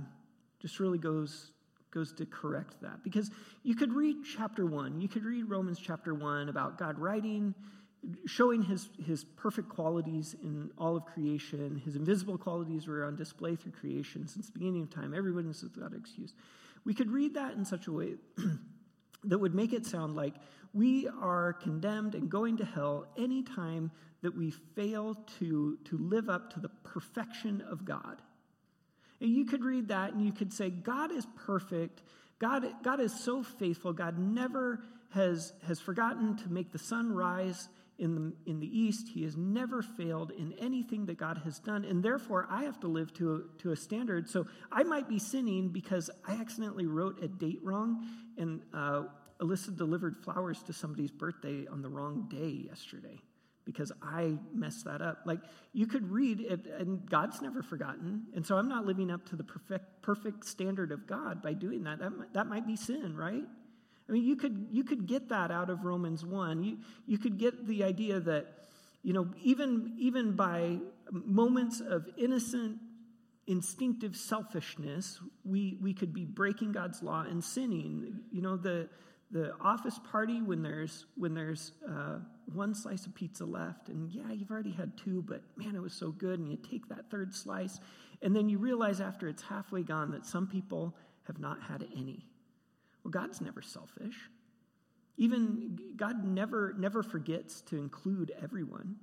just 0.60 0.78
really 0.78 0.98
goes 0.98 1.50
goes 1.90 2.12
to 2.14 2.26
correct 2.26 2.80
that. 2.82 3.02
Because 3.02 3.30
you 3.62 3.74
could 3.74 3.92
read 3.92 4.16
chapter 4.36 4.66
one, 4.66 5.00
you 5.00 5.08
could 5.08 5.24
read 5.24 5.44
Romans 5.48 5.78
chapter 5.78 6.14
one 6.14 6.48
about 6.48 6.78
God 6.78 6.98
writing, 6.98 7.54
showing 8.26 8.62
his, 8.62 8.88
his 9.04 9.24
perfect 9.24 9.68
qualities 9.68 10.34
in 10.42 10.70
all 10.78 10.96
of 10.96 11.04
creation. 11.04 11.80
His 11.84 11.96
invisible 11.96 12.38
qualities 12.38 12.86
were 12.86 13.04
on 13.04 13.16
display 13.16 13.56
through 13.56 13.72
creation 13.72 14.26
since 14.26 14.46
the 14.46 14.52
beginning 14.52 14.82
of 14.82 14.90
time. 14.90 15.14
Everybody 15.14 15.48
is 15.48 15.62
without 15.62 15.92
excuse. 15.94 16.34
We 16.84 16.94
could 16.94 17.10
read 17.10 17.34
that 17.34 17.54
in 17.54 17.64
such 17.64 17.88
a 17.88 17.92
way 17.92 18.14
that 19.24 19.38
would 19.38 19.54
make 19.54 19.72
it 19.72 19.84
sound 19.84 20.16
like 20.16 20.34
we 20.72 21.08
are 21.08 21.52
condemned 21.52 22.14
and 22.14 22.30
going 22.30 22.56
to 22.58 22.64
hell 22.64 23.06
anytime 23.18 23.90
that 24.22 24.36
we 24.36 24.50
fail 24.50 25.16
to, 25.38 25.78
to 25.84 25.98
live 25.98 26.28
up 26.28 26.52
to 26.54 26.60
the 26.60 26.68
perfection 26.84 27.62
of 27.62 27.84
God. 27.84 28.22
And 29.20 29.30
you 29.30 29.44
could 29.44 29.64
read 29.64 29.88
that 29.88 30.12
and 30.12 30.24
you 30.24 30.32
could 30.32 30.52
say, 30.52 30.70
God 30.70 31.12
is 31.12 31.26
perfect. 31.44 32.02
God, 32.38 32.66
God 32.82 33.00
is 33.00 33.12
so 33.12 33.42
faithful. 33.42 33.92
God 33.92 34.18
never 34.18 34.82
has, 35.10 35.52
has 35.66 35.78
forgotten 35.80 36.36
to 36.38 36.48
make 36.48 36.72
the 36.72 36.78
sun 36.78 37.12
rise 37.12 37.68
in 37.98 38.14
the, 38.14 38.50
in 38.50 38.60
the 38.60 38.66
east. 38.66 39.08
He 39.12 39.24
has 39.24 39.36
never 39.36 39.82
failed 39.82 40.30
in 40.30 40.54
anything 40.54 41.04
that 41.06 41.18
God 41.18 41.42
has 41.44 41.58
done. 41.58 41.84
And 41.84 42.02
therefore, 42.02 42.46
I 42.50 42.64
have 42.64 42.80
to 42.80 42.88
live 42.88 43.12
to 43.14 43.34
a, 43.34 43.62
to 43.62 43.72
a 43.72 43.76
standard. 43.76 44.30
So 44.30 44.46
I 44.72 44.84
might 44.84 45.08
be 45.08 45.18
sinning 45.18 45.68
because 45.68 46.08
I 46.26 46.34
accidentally 46.34 46.86
wrote 46.86 47.22
a 47.22 47.28
date 47.28 47.60
wrong. 47.62 48.06
And 48.38 48.62
uh, 48.72 49.02
Alyssa 49.40 49.76
delivered 49.76 50.16
flowers 50.16 50.62
to 50.62 50.72
somebody's 50.72 51.10
birthday 51.10 51.66
on 51.66 51.82
the 51.82 51.88
wrong 51.90 52.26
day 52.30 52.66
yesterday 52.68 53.20
because 53.64 53.92
I 54.02 54.38
messed 54.54 54.84
that 54.84 55.02
up. 55.02 55.18
Like 55.24 55.40
you 55.72 55.86
could 55.86 56.10
read 56.10 56.40
it, 56.40 56.66
and 56.66 57.08
God's 57.08 57.40
never 57.42 57.62
forgotten. 57.62 58.24
And 58.34 58.44
so 58.46 58.56
I'm 58.56 58.68
not 58.68 58.86
living 58.86 59.10
up 59.10 59.26
to 59.26 59.36
the 59.36 59.44
perfect, 59.44 60.02
perfect 60.02 60.44
standard 60.44 60.92
of 60.92 61.06
God 61.06 61.42
by 61.42 61.52
doing 61.52 61.84
that. 61.84 61.98
That, 62.00 62.12
that 62.34 62.46
might 62.46 62.66
be 62.66 62.76
sin, 62.76 63.16
right? 63.16 63.44
I 64.10 64.12
mean, 64.12 64.24
you 64.24 64.34
could, 64.34 64.66
you 64.72 64.82
could 64.82 65.06
get 65.06 65.28
that 65.28 65.52
out 65.52 65.70
of 65.70 65.84
Romans 65.84 66.24
1. 66.24 66.64
You, 66.64 66.78
you 67.06 67.16
could 67.16 67.38
get 67.38 67.68
the 67.68 67.84
idea 67.84 68.18
that, 68.18 68.46
you 69.04 69.12
know, 69.12 69.28
even, 69.40 69.94
even 69.98 70.32
by 70.32 70.78
moments 71.12 71.80
of 71.80 72.08
innocent, 72.16 72.78
instinctive 73.46 74.16
selfishness, 74.16 75.20
we, 75.44 75.78
we 75.80 75.94
could 75.94 76.12
be 76.12 76.24
breaking 76.24 76.72
God's 76.72 77.04
law 77.04 77.22
and 77.22 77.42
sinning. 77.42 78.20
You 78.32 78.42
know, 78.42 78.56
the, 78.56 78.88
the 79.30 79.52
office 79.60 79.98
party 80.10 80.42
when 80.42 80.62
there's 80.62 81.06
when 81.16 81.34
there's 81.34 81.72
uh, 81.88 82.18
one 82.52 82.74
slice 82.74 83.06
of 83.06 83.14
pizza 83.14 83.44
left 83.44 83.88
and 83.88 84.10
yeah 84.10 84.32
you've 84.32 84.50
already 84.50 84.72
had 84.72 84.96
two 84.96 85.22
but 85.22 85.42
man 85.56 85.76
it 85.76 85.82
was 85.82 85.92
so 85.92 86.10
good 86.10 86.40
and 86.40 86.50
you 86.50 86.56
take 86.56 86.88
that 86.88 87.10
third 87.10 87.34
slice 87.34 87.80
and 88.22 88.34
then 88.34 88.48
you 88.48 88.58
realize 88.58 89.00
after 89.00 89.28
it's 89.28 89.42
halfway 89.42 89.82
gone 89.82 90.10
that 90.10 90.26
some 90.26 90.46
people 90.46 90.96
have 91.26 91.38
not 91.38 91.62
had 91.62 91.86
any. 91.96 92.26
Well 93.04 93.10
god's 93.10 93.40
never 93.40 93.62
selfish. 93.62 94.16
Even 95.16 95.78
god 95.96 96.24
never 96.24 96.74
never 96.78 97.02
forgets 97.02 97.60
to 97.62 97.76
include 97.76 98.32
everyone. 98.42 98.96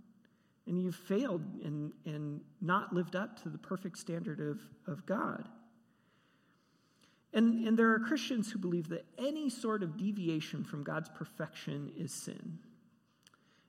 And 0.68 0.82
you've 0.82 0.96
failed 0.96 1.42
and 1.64 1.94
and 2.06 2.42
not 2.62 2.94
lived 2.94 3.16
up 3.16 3.42
to 3.44 3.50
the 3.50 3.58
perfect 3.58 3.98
standard 3.98 4.42
of 4.42 4.60
of 4.92 5.06
god 5.06 5.48
and, 7.34 7.68
and 7.68 7.78
there 7.78 7.92
are 7.94 8.00
Christians 8.00 8.52
who 8.52 8.60
believe 8.60 8.90
that 8.90 9.06
any 9.18 9.50
sort 9.50 9.84
of 9.84 9.98
deviation 9.98 10.64
from 10.64 10.84
God's 10.84 11.10
perfection 11.10 11.92
is 11.98 12.14
sin. 12.14 12.60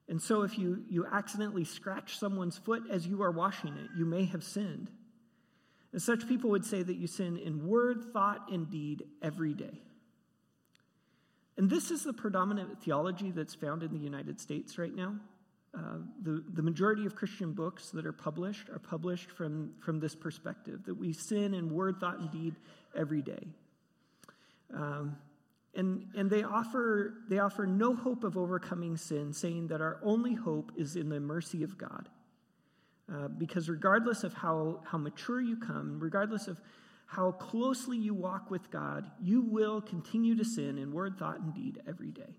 And 0.08 0.22
so 0.22 0.42
if 0.42 0.58
you, 0.58 0.84
you 0.88 1.06
accidentally 1.06 1.64
scratch 1.64 2.18
someone's 2.18 2.56
foot 2.56 2.84
as 2.90 3.06
you 3.06 3.22
are 3.22 3.30
washing 3.30 3.76
it, 3.76 3.90
you 3.96 4.06
may 4.06 4.24
have 4.26 4.42
sinned. 4.42 4.90
And 5.92 6.00
such 6.00 6.28
people 6.28 6.50
would 6.50 6.64
say 6.64 6.82
that 6.82 6.96
you 6.96 7.06
sin 7.06 7.36
in 7.36 7.66
word, 7.66 8.12
thought, 8.12 8.50
and 8.50 8.70
deed 8.70 9.04
every 9.22 9.54
day. 9.54 9.82
And 11.56 11.68
this 11.68 11.90
is 11.90 12.04
the 12.04 12.12
predominant 12.12 12.80
theology 12.82 13.32
that's 13.32 13.54
found 13.54 13.82
in 13.82 13.92
the 13.92 13.98
United 13.98 14.40
States 14.40 14.78
right 14.78 14.94
now. 14.94 15.16
Uh, 15.76 15.98
the, 16.22 16.42
the 16.54 16.62
majority 16.62 17.04
of 17.04 17.14
Christian 17.14 17.52
books 17.52 17.90
that 17.90 18.06
are 18.06 18.12
published 18.12 18.70
are 18.70 18.78
published 18.78 19.30
from, 19.30 19.72
from 19.80 20.00
this 20.00 20.14
perspective 20.14 20.80
that 20.86 20.94
we 20.94 21.12
sin 21.12 21.54
in 21.54 21.68
word, 21.72 22.00
thought, 22.00 22.18
and 22.18 22.30
deed 22.30 22.54
every 22.96 23.20
day. 23.20 23.46
Um, 24.74 25.16
and 25.74 26.06
and 26.16 26.30
they, 26.30 26.42
offer, 26.42 27.14
they 27.28 27.38
offer 27.38 27.66
no 27.66 27.94
hope 27.94 28.24
of 28.24 28.36
overcoming 28.36 28.96
sin, 28.96 29.32
saying 29.32 29.68
that 29.68 29.80
our 29.80 30.00
only 30.02 30.34
hope 30.34 30.72
is 30.76 30.96
in 30.96 31.08
the 31.10 31.20
mercy 31.20 31.62
of 31.62 31.76
God. 31.76 32.08
Uh, 33.12 33.28
because 33.28 33.68
regardless 33.68 34.24
of 34.24 34.34
how, 34.34 34.80
how 34.84 34.98
mature 34.98 35.40
you 35.40 35.56
come, 35.56 35.98
regardless 36.00 36.48
of 36.48 36.60
how 37.06 37.32
closely 37.32 37.96
you 37.96 38.12
walk 38.12 38.50
with 38.50 38.70
God, 38.70 39.10
you 39.22 39.40
will 39.40 39.80
continue 39.80 40.34
to 40.36 40.44
sin 40.44 40.76
in 40.76 40.92
word, 40.92 41.18
thought, 41.18 41.40
and 41.40 41.54
deed 41.54 41.80
every 41.88 42.10
day. 42.10 42.34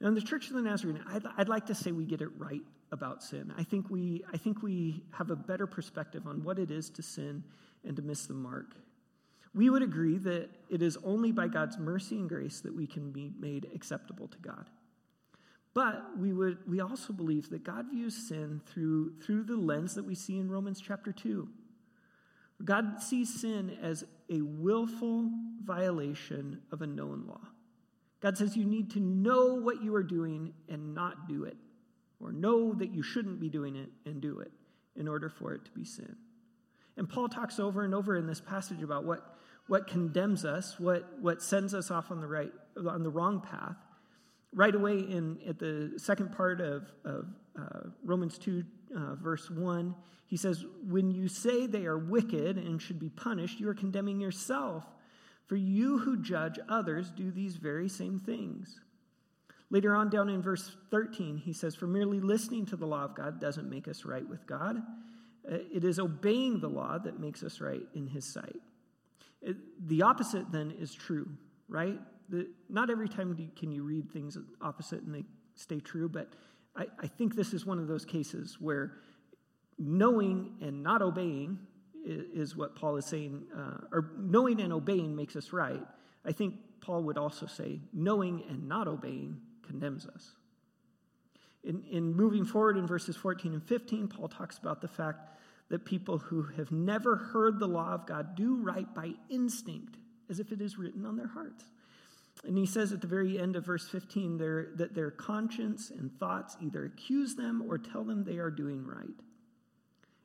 Now, 0.00 0.08
in 0.08 0.14
the 0.14 0.22
Church 0.22 0.48
of 0.48 0.54
the 0.54 0.62
Nazarene, 0.62 1.02
I'd, 1.08 1.22
I'd 1.36 1.48
like 1.48 1.66
to 1.66 1.74
say 1.74 1.92
we 1.92 2.04
get 2.04 2.22
it 2.22 2.30
right 2.38 2.62
about 2.90 3.22
sin. 3.22 3.52
I 3.56 3.64
think, 3.64 3.90
we, 3.90 4.24
I 4.32 4.38
think 4.38 4.62
we 4.62 5.02
have 5.12 5.30
a 5.30 5.36
better 5.36 5.66
perspective 5.66 6.26
on 6.26 6.42
what 6.42 6.58
it 6.58 6.70
is 6.70 6.88
to 6.90 7.02
sin 7.02 7.44
and 7.84 7.96
to 7.96 8.02
miss 8.02 8.26
the 8.26 8.34
mark. 8.34 8.74
We 9.54 9.68
would 9.68 9.82
agree 9.82 10.16
that 10.18 10.48
it 10.68 10.80
is 10.80 10.96
only 11.04 11.32
by 11.32 11.48
God's 11.48 11.76
mercy 11.78 12.16
and 12.16 12.28
grace 12.28 12.60
that 12.60 12.74
we 12.74 12.86
can 12.86 13.10
be 13.10 13.30
made 13.38 13.68
acceptable 13.74 14.28
to 14.28 14.38
God. 14.38 14.70
But 15.74 16.18
we, 16.18 16.32
would, 16.32 16.58
we 16.68 16.80
also 16.80 17.12
believe 17.12 17.50
that 17.50 17.62
God 17.62 17.90
views 17.90 18.16
sin 18.28 18.60
through, 18.66 19.18
through 19.20 19.44
the 19.44 19.56
lens 19.56 19.94
that 19.94 20.04
we 20.04 20.14
see 20.14 20.38
in 20.38 20.50
Romans 20.50 20.80
chapter 20.80 21.12
2. 21.12 21.48
God 22.64 23.02
sees 23.02 23.40
sin 23.40 23.76
as 23.82 24.04
a 24.28 24.40
willful 24.40 25.30
violation 25.62 26.62
of 26.72 26.82
a 26.82 26.86
known 26.86 27.24
law. 27.26 27.40
God 28.20 28.36
says 28.36 28.56
you 28.56 28.64
need 28.64 28.90
to 28.92 29.00
know 29.00 29.54
what 29.54 29.82
you 29.82 29.94
are 29.94 30.02
doing 30.02 30.52
and 30.68 30.94
not 30.94 31.28
do 31.28 31.44
it, 31.44 31.56
or 32.20 32.32
know 32.32 32.74
that 32.74 32.90
you 32.92 33.02
shouldn't 33.02 33.40
be 33.40 33.48
doing 33.48 33.76
it 33.76 33.88
and 34.04 34.20
do 34.20 34.40
it. 34.40 34.52
in 34.96 35.06
order 35.08 35.30
for 35.30 35.54
it 35.54 35.64
to 35.64 35.70
be 35.70 35.84
sin. 35.84 36.16
And 36.96 37.08
Paul 37.08 37.28
talks 37.28 37.58
over 37.58 37.84
and 37.84 37.94
over 37.94 38.16
in 38.16 38.26
this 38.26 38.40
passage 38.40 38.82
about 38.82 39.04
what, 39.04 39.36
what 39.68 39.86
condemns 39.86 40.44
us, 40.44 40.78
what, 40.78 41.18
what 41.20 41.40
sends 41.42 41.72
us 41.74 41.90
off 41.90 42.10
on 42.10 42.20
the 42.20 42.26
right 42.26 42.52
on 42.76 43.02
the 43.02 43.08
wrong 43.08 43.40
path. 43.40 43.76
Right 44.52 44.74
away 44.74 44.98
in 44.98 45.38
at 45.48 45.58
the 45.58 45.92
second 45.96 46.32
part 46.32 46.60
of, 46.60 46.90
of 47.04 47.28
uh, 47.58 47.90
Romans 48.04 48.36
2, 48.36 48.64
uh, 48.96 49.14
verse 49.14 49.48
1, 49.48 49.94
he 50.26 50.36
says, 50.36 50.64
When 50.88 51.10
you 51.10 51.28
say 51.28 51.66
they 51.66 51.86
are 51.86 51.98
wicked 51.98 52.58
and 52.58 52.82
should 52.82 52.98
be 52.98 53.10
punished, 53.10 53.60
you 53.60 53.68
are 53.68 53.74
condemning 53.74 54.20
yourself. 54.20 54.84
For 55.50 55.56
you 55.56 55.98
who 55.98 56.16
judge 56.16 56.60
others 56.68 57.10
do 57.10 57.32
these 57.32 57.56
very 57.56 57.88
same 57.88 58.20
things. 58.20 58.78
Later 59.68 59.96
on, 59.96 60.08
down 60.08 60.28
in 60.28 60.40
verse 60.40 60.76
13, 60.92 61.38
he 61.38 61.52
says, 61.52 61.74
For 61.74 61.88
merely 61.88 62.20
listening 62.20 62.66
to 62.66 62.76
the 62.76 62.86
law 62.86 63.04
of 63.04 63.16
God 63.16 63.40
doesn't 63.40 63.68
make 63.68 63.88
us 63.88 64.04
right 64.04 64.24
with 64.28 64.46
God. 64.46 64.76
Uh, 65.50 65.56
it 65.74 65.82
is 65.82 65.98
obeying 65.98 66.60
the 66.60 66.68
law 66.68 66.98
that 66.98 67.18
makes 67.18 67.42
us 67.42 67.60
right 67.60 67.82
in 67.96 68.06
his 68.06 68.24
sight. 68.24 68.60
It, 69.42 69.56
the 69.88 70.02
opposite 70.02 70.52
then 70.52 70.70
is 70.70 70.94
true, 70.94 71.28
right? 71.68 71.98
The, 72.28 72.46
not 72.68 72.88
every 72.88 73.08
time 73.08 73.34
you, 73.36 73.48
can 73.56 73.72
you 73.72 73.82
read 73.82 74.08
things 74.08 74.38
opposite 74.60 75.02
and 75.02 75.12
they 75.12 75.24
stay 75.56 75.80
true, 75.80 76.08
but 76.08 76.28
I, 76.76 76.86
I 77.00 77.08
think 77.08 77.34
this 77.34 77.52
is 77.52 77.66
one 77.66 77.80
of 77.80 77.88
those 77.88 78.04
cases 78.04 78.58
where 78.60 78.92
knowing 79.80 80.52
and 80.60 80.80
not 80.80 81.02
obeying 81.02 81.58
is, 82.10 82.56
what 82.56 82.74
Paul 82.74 82.96
is 82.96 83.06
saying, 83.06 83.44
uh, 83.56 83.78
or 83.92 84.12
knowing 84.18 84.60
and 84.60 84.72
obeying 84.72 85.14
makes 85.14 85.36
us 85.36 85.52
right. 85.52 85.82
I 86.24 86.32
think 86.32 86.54
Paul 86.80 87.04
would 87.04 87.18
also 87.18 87.46
say 87.46 87.80
knowing 87.92 88.42
and 88.48 88.68
not 88.68 88.88
obeying 88.88 89.40
condemns 89.62 90.06
us. 90.06 90.32
In, 91.62 91.84
in 91.90 92.14
moving 92.14 92.44
forward 92.44 92.76
in 92.76 92.86
verses 92.86 93.16
14 93.16 93.52
and 93.52 93.62
15, 93.62 94.08
Paul 94.08 94.28
talks 94.28 94.58
about 94.58 94.80
the 94.80 94.88
fact 94.88 95.38
that 95.68 95.84
people 95.84 96.18
who 96.18 96.42
have 96.56 96.72
never 96.72 97.16
heard 97.16 97.58
the 97.58 97.68
law 97.68 97.92
of 97.92 98.06
God 98.06 98.34
do 98.34 98.56
right 98.56 98.92
by 98.94 99.12
instinct, 99.28 99.96
as 100.28 100.40
if 100.40 100.52
it 100.52 100.60
is 100.60 100.78
written 100.78 101.06
on 101.06 101.16
their 101.16 101.28
hearts. 101.28 101.64
And 102.44 102.56
he 102.56 102.66
says 102.66 102.92
at 102.92 103.00
the 103.00 103.06
very 103.06 103.38
end 103.38 103.56
of 103.56 103.66
verse 103.66 103.88
15 103.88 104.38
there, 104.38 104.68
that 104.76 104.94
their 104.94 105.10
conscience 105.10 105.90
and 105.90 106.10
thoughts 106.18 106.56
either 106.60 106.86
accuse 106.86 107.34
them 107.34 107.62
or 107.68 107.78
tell 107.78 108.04
them 108.04 108.24
they 108.24 108.38
are 108.38 108.50
doing 108.50 108.84
right. 108.84 109.08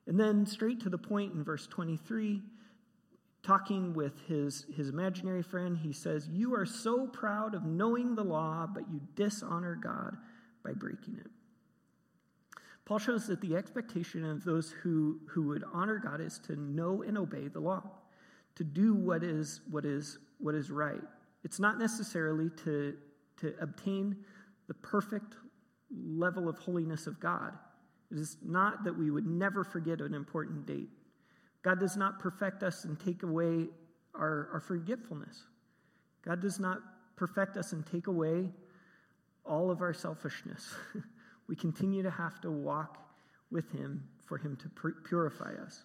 And 0.06 0.18
then, 0.18 0.46
straight 0.46 0.80
to 0.80 0.88
the 0.88 0.98
point 0.98 1.34
in 1.34 1.42
verse 1.42 1.66
23, 1.66 2.40
talking 3.42 3.94
with 3.94 4.12
his, 4.26 4.66
his 4.76 4.88
imaginary 4.88 5.42
friend, 5.42 5.76
he 5.76 5.92
says, 5.92 6.28
You 6.28 6.54
are 6.54 6.66
so 6.66 7.06
proud 7.06 7.54
of 7.54 7.64
knowing 7.64 8.14
the 8.14 8.24
law, 8.24 8.66
but 8.72 8.84
you 8.90 9.00
dishonor 9.14 9.74
God 9.74 10.16
by 10.64 10.72
breaking 10.72 11.18
it. 11.18 11.30
Paul 12.84 12.98
shows 13.00 13.26
that 13.26 13.40
the 13.40 13.56
expectation 13.56 14.24
of 14.24 14.44
those 14.44 14.70
who, 14.70 15.20
who 15.28 15.42
would 15.48 15.64
honor 15.72 15.98
God 15.98 16.20
is 16.20 16.38
to 16.46 16.54
know 16.54 17.02
and 17.02 17.18
obey 17.18 17.48
the 17.48 17.60
law, 17.60 17.82
to 18.54 18.64
do 18.64 18.94
what 18.94 19.24
is, 19.24 19.60
what 19.70 19.84
is, 19.84 20.18
what 20.38 20.54
is 20.54 20.70
right. 20.70 21.02
It's 21.42 21.58
not 21.58 21.78
necessarily 21.78 22.48
to, 22.64 22.96
to 23.38 23.54
obtain 23.60 24.16
the 24.68 24.74
perfect 24.74 25.34
level 25.90 26.48
of 26.48 26.58
holiness 26.58 27.06
of 27.08 27.18
God. 27.18 27.52
It 28.10 28.18
is 28.18 28.36
not 28.42 28.84
that 28.84 28.96
we 28.96 29.10
would 29.10 29.26
never 29.26 29.64
forget 29.64 30.00
an 30.00 30.14
important 30.14 30.66
date. 30.66 30.88
God 31.62 31.80
does 31.80 31.96
not 31.96 32.20
perfect 32.20 32.62
us 32.62 32.84
and 32.84 32.98
take 32.98 33.22
away 33.22 33.66
our, 34.14 34.48
our 34.52 34.60
forgetfulness. 34.60 35.42
God 36.24 36.40
does 36.40 36.60
not 36.60 36.78
perfect 37.16 37.56
us 37.56 37.72
and 37.72 37.84
take 37.86 38.06
away 38.06 38.50
all 39.44 39.70
of 39.70 39.80
our 39.80 39.94
selfishness. 39.94 40.74
we 41.48 41.56
continue 41.56 42.02
to 42.02 42.10
have 42.10 42.40
to 42.42 42.50
walk 42.50 42.98
with 43.50 43.70
Him 43.72 44.04
for 44.24 44.38
Him 44.38 44.56
to 44.56 44.92
purify 45.04 45.54
us. 45.54 45.82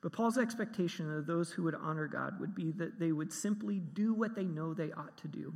But 0.00 0.12
Paul's 0.12 0.38
expectation 0.38 1.12
of 1.16 1.26
those 1.26 1.50
who 1.50 1.64
would 1.64 1.74
honor 1.74 2.06
God 2.06 2.38
would 2.38 2.54
be 2.54 2.70
that 2.72 3.00
they 3.00 3.10
would 3.10 3.32
simply 3.32 3.80
do 3.80 4.14
what 4.14 4.34
they 4.34 4.44
know 4.44 4.74
they 4.74 4.92
ought 4.92 5.16
to 5.18 5.28
do 5.28 5.52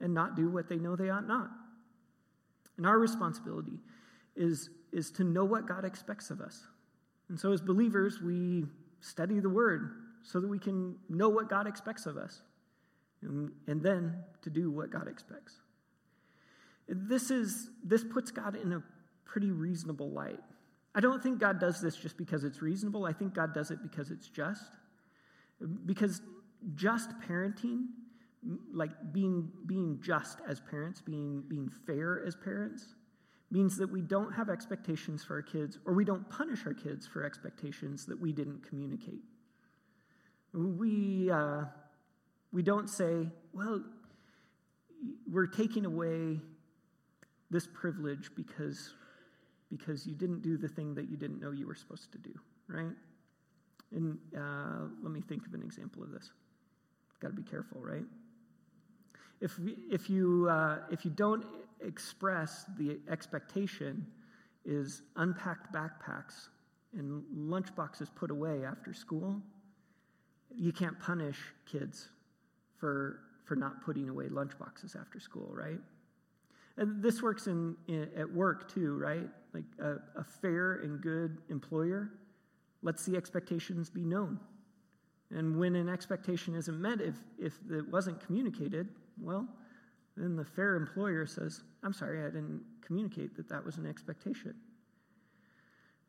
and 0.00 0.12
not 0.12 0.36
do 0.36 0.50
what 0.50 0.68
they 0.68 0.76
know 0.76 0.96
they 0.96 1.10
ought 1.10 1.26
not. 1.26 1.50
And 2.76 2.86
our 2.86 2.98
responsibility 2.98 3.78
is, 4.36 4.70
is 4.92 5.10
to 5.12 5.24
know 5.24 5.44
what 5.44 5.66
God 5.66 5.84
expects 5.84 6.30
of 6.30 6.40
us. 6.40 6.66
And 7.28 7.38
so, 7.38 7.52
as 7.52 7.60
believers, 7.60 8.20
we 8.20 8.64
study 9.00 9.40
the 9.40 9.48
Word 9.48 9.92
so 10.22 10.40
that 10.40 10.48
we 10.48 10.58
can 10.58 10.96
know 11.08 11.28
what 11.28 11.48
God 11.48 11.66
expects 11.66 12.06
of 12.06 12.16
us 12.16 12.42
and, 13.22 13.50
and 13.66 13.82
then 13.82 14.16
to 14.42 14.50
do 14.50 14.70
what 14.70 14.90
God 14.90 15.08
expects. 15.08 15.54
This, 16.88 17.30
is, 17.30 17.70
this 17.84 18.02
puts 18.02 18.30
God 18.30 18.56
in 18.56 18.72
a 18.72 18.82
pretty 19.24 19.50
reasonable 19.50 20.10
light. 20.10 20.40
I 20.94 21.00
don't 21.00 21.22
think 21.22 21.38
God 21.38 21.60
does 21.60 21.80
this 21.80 21.94
just 21.96 22.16
because 22.16 22.42
it's 22.42 22.60
reasonable. 22.60 23.06
I 23.06 23.12
think 23.12 23.32
God 23.32 23.54
does 23.54 23.70
it 23.70 23.78
because 23.82 24.10
it's 24.10 24.28
just. 24.28 24.72
Because 25.86 26.20
just 26.74 27.10
parenting, 27.28 27.86
like 28.72 28.90
being, 29.12 29.50
being 29.66 30.00
just 30.02 30.38
as 30.48 30.60
parents, 30.60 31.00
being, 31.00 31.44
being 31.46 31.70
fair 31.86 32.24
as 32.26 32.34
parents, 32.34 32.94
means 33.50 33.76
that 33.76 33.90
we 33.90 34.00
don't 34.00 34.32
have 34.32 34.48
expectations 34.48 35.24
for 35.24 35.34
our 35.34 35.42
kids 35.42 35.78
or 35.84 35.94
we 35.94 36.04
don't 36.04 36.28
punish 36.30 36.66
our 36.66 36.74
kids 36.74 37.06
for 37.06 37.24
expectations 37.24 38.06
that 38.06 38.20
we 38.20 38.32
didn't 38.32 38.66
communicate. 38.68 39.22
We, 40.52 41.30
uh, 41.30 41.64
we 42.52 42.62
don't 42.62 42.88
say, 42.88 43.28
well, 43.52 43.82
we're 45.30 45.46
taking 45.46 45.84
away 45.84 46.40
this 47.50 47.66
privilege 47.66 48.30
because, 48.36 48.94
because 49.70 50.06
you 50.06 50.14
didn't 50.14 50.42
do 50.42 50.56
the 50.56 50.68
thing 50.68 50.94
that 50.94 51.08
you 51.10 51.16
didn't 51.16 51.40
know 51.40 51.50
you 51.50 51.66
were 51.66 51.74
supposed 51.74 52.12
to 52.12 52.18
do, 52.18 52.34
right? 52.68 52.94
And 53.92 54.18
uh, 54.36 54.86
let 55.02 55.10
me 55.12 55.20
think 55.20 55.46
of 55.46 55.54
an 55.54 55.62
example 55.62 56.02
of 56.02 56.12
this. 56.12 56.30
Got 57.20 57.28
to 57.28 57.34
be 57.34 57.42
careful, 57.42 57.80
right? 57.80 58.04
If, 59.40 59.58
if, 59.90 60.08
you, 60.08 60.48
uh, 60.48 60.78
if 60.90 61.04
you 61.04 61.10
don't 61.10 61.44
express 61.82 62.64
the 62.78 62.98
expectation 63.10 64.06
is 64.64 65.02
unpacked 65.16 65.72
backpacks 65.72 66.48
and 66.96 67.22
lunchboxes 67.34 68.08
put 68.14 68.30
away 68.30 68.64
after 68.64 68.92
school, 68.92 69.40
you 70.54 70.72
can't 70.72 70.98
punish 70.98 71.38
kids 71.70 72.08
for, 72.78 73.20
for 73.44 73.56
not 73.56 73.82
putting 73.84 74.08
away 74.08 74.26
lunchboxes 74.26 75.00
after 75.00 75.20
school, 75.20 75.48
right? 75.52 75.80
And 76.76 77.02
this 77.02 77.22
works 77.22 77.46
in, 77.46 77.76
in 77.88 78.08
at 78.16 78.30
work 78.30 78.72
too, 78.72 78.96
right? 78.96 79.28
Like 79.52 79.64
a, 79.80 79.96
a 80.18 80.24
fair 80.24 80.80
and 80.82 81.00
good 81.00 81.38
employer 81.48 82.10
lets 82.82 83.04
the 83.04 83.16
expectations 83.16 83.90
be 83.90 84.04
known. 84.04 84.40
And 85.30 85.56
when 85.58 85.76
an 85.76 85.88
expectation 85.88 86.56
isn't 86.56 86.80
met, 86.80 87.00
if, 87.00 87.14
if 87.38 87.54
it 87.70 87.88
wasn't 87.88 88.24
communicated, 88.24 88.88
well, 89.20 89.46
then 90.16 90.36
the 90.36 90.44
fair 90.44 90.76
employer 90.76 91.26
says, 91.26 91.62
I'm 91.82 91.92
sorry, 91.92 92.22
I 92.22 92.26
didn't 92.26 92.62
communicate 92.84 93.36
that 93.36 93.48
that 93.48 93.64
was 93.64 93.76
an 93.76 93.86
expectation. 93.86 94.54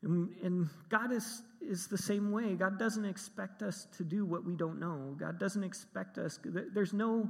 And, 0.02 0.30
and, 0.42 0.68
God 0.88 1.12
is, 1.12 1.42
is 1.60 1.86
the 1.86 1.98
same 1.98 2.32
way. 2.32 2.54
God 2.54 2.78
doesn't 2.78 3.04
expect 3.04 3.62
us 3.62 3.86
to 3.96 4.02
do 4.02 4.26
what 4.26 4.44
we 4.44 4.56
don't 4.56 4.80
know. 4.80 5.14
God 5.16 5.38
doesn't 5.38 5.62
expect 5.62 6.18
us, 6.18 6.40
there's 6.44 6.92
no, 6.92 7.28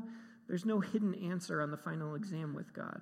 there's 0.49 0.65
no 0.65 0.81
hidden 0.81 1.15
answer 1.31 1.61
on 1.61 1.71
the 1.71 1.77
final 1.77 2.15
exam 2.15 2.55
with 2.55 2.73
God. 2.73 3.01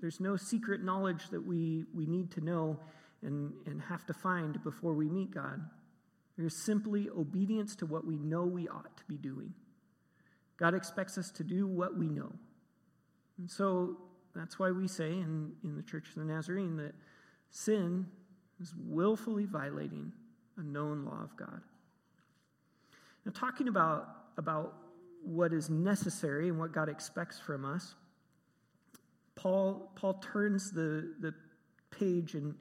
There's 0.00 0.20
no 0.20 0.36
secret 0.36 0.82
knowledge 0.82 1.28
that 1.30 1.44
we, 1.44 1.84
we 1.94 2.06
need 2.06 2.30
to 2.32 2.40
know 2.40 2.78
and, 3.22 3.52
and 3.66 3.80
have 3.82 4.06
to 4.06 4.14
find 4.14 4.62
before 4.62 4.94
we 4.94 5.08
meet 5.08 5.30
God. 5.30 5.60
There's 6.36 6.64
simply 6.64 7.08
obedience 7.08 7.76
to 7.76 7.86
what 7.86 8.06
we 8.06 8.16
know 8.16 8.44
we 8.44 8.68
ought 8.68 8.96
to 8.96 9.04
be 9.08 9.16
doing. 9.16 9.52
God 10.56 10.74
expects 10.74 11.18
us 11.18 11.30
to 11.32 11.44
do 11.44 11.66
what 11.66 11.96
we 11.96 12.08
know. 12.08 12.32
And 13.38 13.50
so 13.50 13.96
that's 14.34 14.58
why 14.58 14.70
we 14.70 14.88
say 14.88 15.10
in, 15.10 15.52
in 15.62 15.76
the 15.76 15.82
Church 15.82 16.08
of 16.08 16.14
the 16.16 16.24
Nazarene 16.24 16.76
that 16.76 16.94
sin 17.50 18.06
is 18.60 18.72
willfully 18.76 19.44
violating 19.44 20.12
a 20.56 20.62
known 20.62 21.04
law 21.04 21.22
of 21.22 21.36
God. 21.36 21.60
Now, 23.24 23.32
talking 23.34 23.68
about, 23.68 24.08
about 24.36 24.74
what 25.24 25.52
is 25.52 25.70
necessary 25.70 26.48
and 26.48 26.58
what 26.58 26.72
God 26.72 26.88
expects 26.88 27.40
from 27.40 27.64
us, 27.64 27.94
Paul, 29.34 29.90
Paul 29.96 30.14
turns 30.14 30.70
the, 30.70 31.14
the 31.20 31.34
page 31.90 32.34
and, 32.34 32.54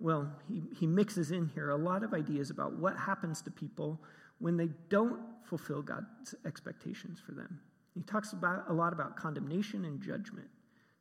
well, 0.00 0.30
he, 0.48 0.62
he 0.78 0.86
mixes 0.86 1.30
in 1.30 1.46
here 1.46 1.70
a 1.70 1.76
lot 1.76 2.02
of 2.02 2.14
ideas 2.14 2.50
about 2.50 2.74
what 2.74 2.96
happens 2.96 3.42
to 3.42 3.50
people 3.50 4.00
when 4.38 4.56
they 4.56 4.68
don't 4.88 5.20
fulfill 5.44 5.82
God's 5.82 6.34
expectations 6.44 7.20
for 7.24 7.32
them. 7.32 7.60
He 7.98 8.04
talks 8.04 8.32
about 8.32 8.62
a 8.68 8.72
lot 8.72 8.92
about 8.92 9.16
condemnation 9.16 9.84
and 9.84 10.00
judgment, 10.00 10.46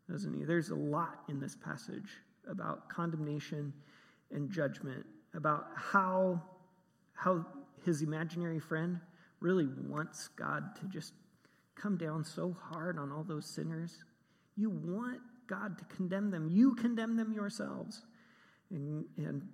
doesn't 0.10 0.34
he? 0.34 0.44
There's 0.44 0.72
a 0.72 0.76
lot 0.76 1.20
in 1.30 1.40
this 1.40 1.56
passage 1.56 2.10
about 2.50 2.90
condemnation 2.90 3.72
and 4.32 4.50
judgment, 4.50 5.06
about 5.36 5.68
how, 5.76 6.42
how 7.14 7.46
his 7.86 8.02
imaginary 8.02 8.60
friend 8.60 9.00
really 9.42 9.68
wants 9.88 10.30
God 10.30 10.76
to 10.78 10.88
just 10.88 11.14
come 11.76 11.98
down 11.98 12.24
so 12.24 12.56
hard 12.60 12.98
on 12.98 13.12
all 13.12 13.24
those 13.24 13.46
sinners. 13.46 14.04
You 14.56 14.72
want 14.72 15.20
God 15.46 15.78
to 15.78 15.86
condemn 15.96 16.32
them. 16.32 16.50
You 16.52 16.74
condemn 16.74 17.16
them 17.16 17.32
yourselves. 17.32 18.02
And, 18.72 19.06
and 19.18 19.48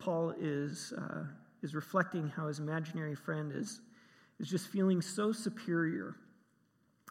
Paul 0.00 0.34
is, 0.40 0.92
uh, 0.98 1.26
is 1.62 1.76
reflecting 1.76 2.26
how 2.26 2.48
his 2.48 2.58
imaginary 2.58 3.14
friend 3.14 3.52
is, 3.54 3.80
is 4.40 4.48
just 4.48 4.66
feeling 4.66 5.00
so 5.00 5.30
superior. 5.30 6.16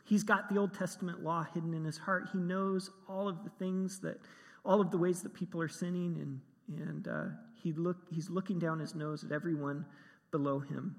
He's 0.05 0.23
got 0.23 0.49
the 0.49 0.57
Old 0.57 0.73
Testament 0.73 1.23
law 1.23 1.45
hidden 1.53 1.73
in 1.73 1.85
his 1.85 1.97
heart. 1.97 2.29
He 2.33 2.39
knows 2.39 2.89
all 3.07 3.27
of 3.27 3.43
the 3.43 3.49
things 3.51 3.99
that, 3.99 4.19
all 4.65 4.81
of 4.81 4.91
the 4.91 4.97
ways 4.97 5.21
that 5.21 5.33
people 5.33 5.61
are 5.61 5.67
sinning, 5.67 6.17
and, 6.19 6.89
and 6.89 7.07
uh, 7.07 7.25
he 7.61 7.73
look, 7.73 7.97
he's 8.11 8.29
looking 8.29 8.59
down 8.59 8.79
his 8.79 8.95
nose 8.95 9.23
at 9.23 9.31
everyone 9.31 9.85
below 10.31 10.59
him. 10.59 10.95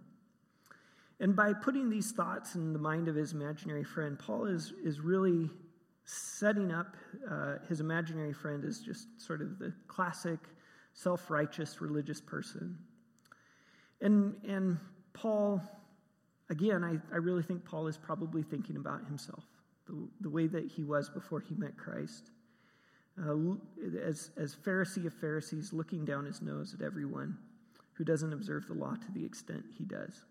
And 1.19 1.37
by 1.37 1.53
putting 1.53 1.91
these 1.91 2.13
thoughts 2.13 2.55
in 2.55 2.73
the 2.73 2.79
mind 2.79 3.09
of 3.09 3.15
his 3.15 3.33
imaginary 3.33 3.85
friend, 3.85 4.19
Paul 4.19 4.47
is, 4.47 4.73
is 4.83 5.01
really 5.01 5.51
setting 6.05 6.73
up 6.73 6.97
uh, 7.31 7.57
his 7.69 7.81
imaginary 7.81 8.33
friend 8.33 8.65
as 8.65 8.81
just 8.81 9.07
sort 9.21 9.43
of 9.43 9.59
the 9.59 9.73
classic 9.87 10.39
self 10.95 11.31
righteous 11.31 11.81
religious 11.81 12.21
person. 12.21 12.77
And, 14.01 14.35
and 14.49 14.79
Paul, 15.13 15.61
again, 16.51 16.85
I, 16.85 17.15
I 17.15 17.19
really 17.19 17.43
think 17.43 17.65
Paul 17.65 17.87
is 17.87 17.97
probably 17.97 18.43
thinking 18.43 18.77
about 18.77 19.07
himself, 19.07 19.45
the, 19.87 19.97
the 20.21 20.29
way 20.29 20.47
that 20.49 20.67
he 20.67 20.83
was 20.83 21.09
before 21.09 21.41
he 21.41 21.55
met 21.55 21.77
Christ. 21.77 22.31
Uh, 23.19 23.55
as, 24.05 24.31
as 24.37 24.55
Pharisee 24.55 25.07
of 25.07 25.15
Pharisees, 25.15 25.73
looking 25.73 26.05
down 26.05 26.25
his 26.25 26.43
nose 26.43 26.75
at 26.75 26.85
everyone 26.85 27.37
who 27.95 28.05
doesn't 28.05 28.33
observe 28.33 28.67
the 28.67 28.75
law 28.75 28.95
to 28.95 29.13
the 29.13 29.25
extent 29.25 29.65
he 29.77 29.85
does. 29.85 30.25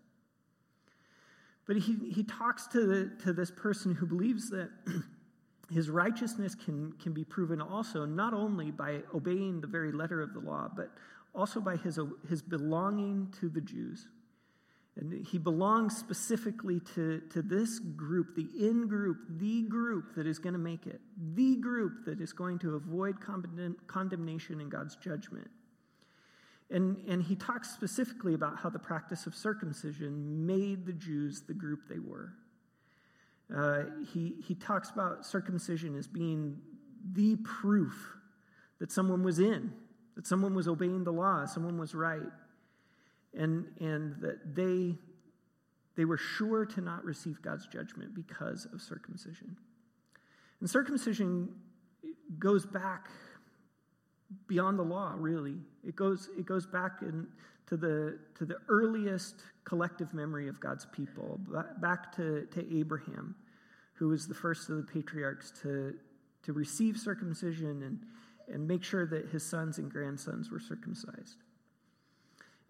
But 1.66 1.76
he, 1.76 1.96
he 2.12 2.24
talks 2.24 2.66
to, 2.68 2.86
the, 2.86 3.22
to 3.22 3.32
this 3.32 3.50
person 3.50 3.94
who 3.94 4.06
believes 4.06 4.50
that 4.50 4.70
his 5.70 5.88
righteousness 5.88 6.54
can, 6.54 6.92
can 7.00 7.12
be 7.12 7.22
proven 7.22 7.60
also 7.60 8.04
not 8.04 8.34
only 8.34 8.72
by 8.72 9.02
obeying 9.14 9.60
the 9.60 9.68
very 9.68 9.92
letter 9.92 10.20
of 10.20 10.34
the 10.34 10.40
law, 10.40 10.68
but 10.74 10.90
also 11.32 11.60
by 11.60 11.76
his, 11.76 11.98
his 12.28 12.42
belonging 12.42 13.32
to 13.40 13.48
the 13.48 13.60
Jews. 13.60 14.08
And 14.96 15.26
he 15.26 15.38
belongs 15.38 15.96
specifically 15.96 16.80
to, 16.94 17.22
to 17.30 17.42
this 17.42 17.78
group, 17.78 18.34
the 18.34 18.48
in 18.58 18.88
group, 18.88 19.18
the 19.38 19.62
group 19.62 20.14
that 20.16 20.26
is 20.26 20.38
going 20.38 20.52
to 20.52 20.58
make 20.58 20.86
it, 20.86 21.00
the 21.34 21.56
group 21.56 22.04
that 22.06 22.20
is 22.20 22.32
going 22.32 22.58
to 22.60 22.74
avoid 22.74 23.16
condemnation 23.86 24.60
in 24.60 24.68
God's 24.68 24.96
judgment. 24.96 25.48
And, 26.70 26.98
and 27.08 27.22
he 27.22 27.34
talks 27.34 27.70
specifically 27.70 28.34
about 28.34 28.58
how 28.58 28.68
the 28.68 28.78
practice 28.78 29.26
of 29.26 29.34
circumcision 29.34 30.46
made 30.46 30.86
the 30.86 30.92
Jews 30.92 31.42
the 31.42 31.54
group 31.54 31.88
they 31.88 31.98
were. 31.98 32.32
Uh, 33.54 33.84
he, 34.12 34.34
he 34.46 34.54
talks 34.54 34.90
about 34.90 35.26
circumcision 35.26 35.96
as 35.96 36.06
being 36.06 36.58
the 37.12 37.36
proof 37.36 38.16
that 38.78 38.92
someone 38.92 39.24
was 39.24 39.38
in, 39.38 39.72
that 40.14 40.26
someone 40.26 40.54
was 40.54 40.68
obeying 40.68 41.02
the 41.02 41.12
law, 41.12 41.44
someone 41.46 41.78
was 41.78 41.94
right, 41.94 42.20
and, 43.36 43.66
and 43.80 44.16
that 44.20 44.54
they, 44.54 44.94
they 45.96 46.04
were 46.04 46.16
sure 46.16 46.64
to 46.66 46.80
not 46.80 47.04
receive 47.04 47.40
God's 47.42 47.66
judgment 47.66 48.14
because 48.14 48.66
of 48.72 48.80
circumcision. 48.80 49.56
And 50.60 50.68
circumcision 50.68 51.48
goes 52.38 52.66
back 52.66 53.08
beyond 54.46 54.78
the 54.78 54.84
law, 54.84 55.14
really. 55.16 55.56
It 55.84 55.96
goes, 55.96 56.28
it 56.38 56.46
goes 56.46 56.66
back 56.66 57.02
in, 57.02 57.26
to, 57.66 57.76
the, 57.76 58.18
to 58.36 58.44
the 58.44 58.56
earliest 58.68 59.36
collective 59.64 60.12
memory 60.12 60.48
of 60.48 60.60
God's 60.60 60.86
people, 60.86 61.40
back 61.80 62.14
to, 62.16 62.46
to 62.52 62.78
Abraham, 62.78 63.34
who 63.94 64.08
was 64.08 64.26
the 64.26 64.34
first 64.34 64.68
of 64.68 64.76
the 64.76 64.82
patriarchs 64.82 65.52
to, 65.62 65.94
to 66.42 66.52
receive 66.52 66.96
circumcision 66.96 67.82
and, 67.82 68.00
and 68.52 68.66
make 68.66 68.82
sure 68.82 69.06
that 69.06 69.28
his 69.28 69.44
sons 69.44 69.78
and 69.78 69.90
grandsons 69.90 70.50
were 70.50 70.60
circumcised. 70.60 71.36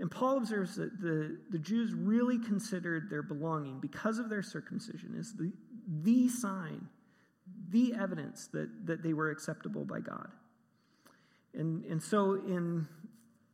And 0.00 0.10
Paul 0.10 0.38
observes 0.38 0.76
that 0.76 0.98
the, 0.98 1.36
the 1.50 1.58
Jews 1.58 1.92
really 1.92 2.38
considered 2.38 3.10
their 3.10 3.22
belonging 3.22 3.80
because 3.80 4.18
of 4.18 4.30
their 4.30 4.42
circumcision 4.42 5.14
as 5.18 5.34
the, 5.34 5.52
the 6.02 6.28
sign, 6.28 6.88
the 7.68 7.94
evidence 7.94 8.48
that, 8.54 8.86
that 8.86 9.02
they 9.02 9.12
were 9.12 9.30
acceptable 9.30 9.84
by 9.84 10.00
God. 10.00 10.28
And, 11.52 11.84
and 11.84 12.02
so 12.02 12.36
in, 12.46 12.88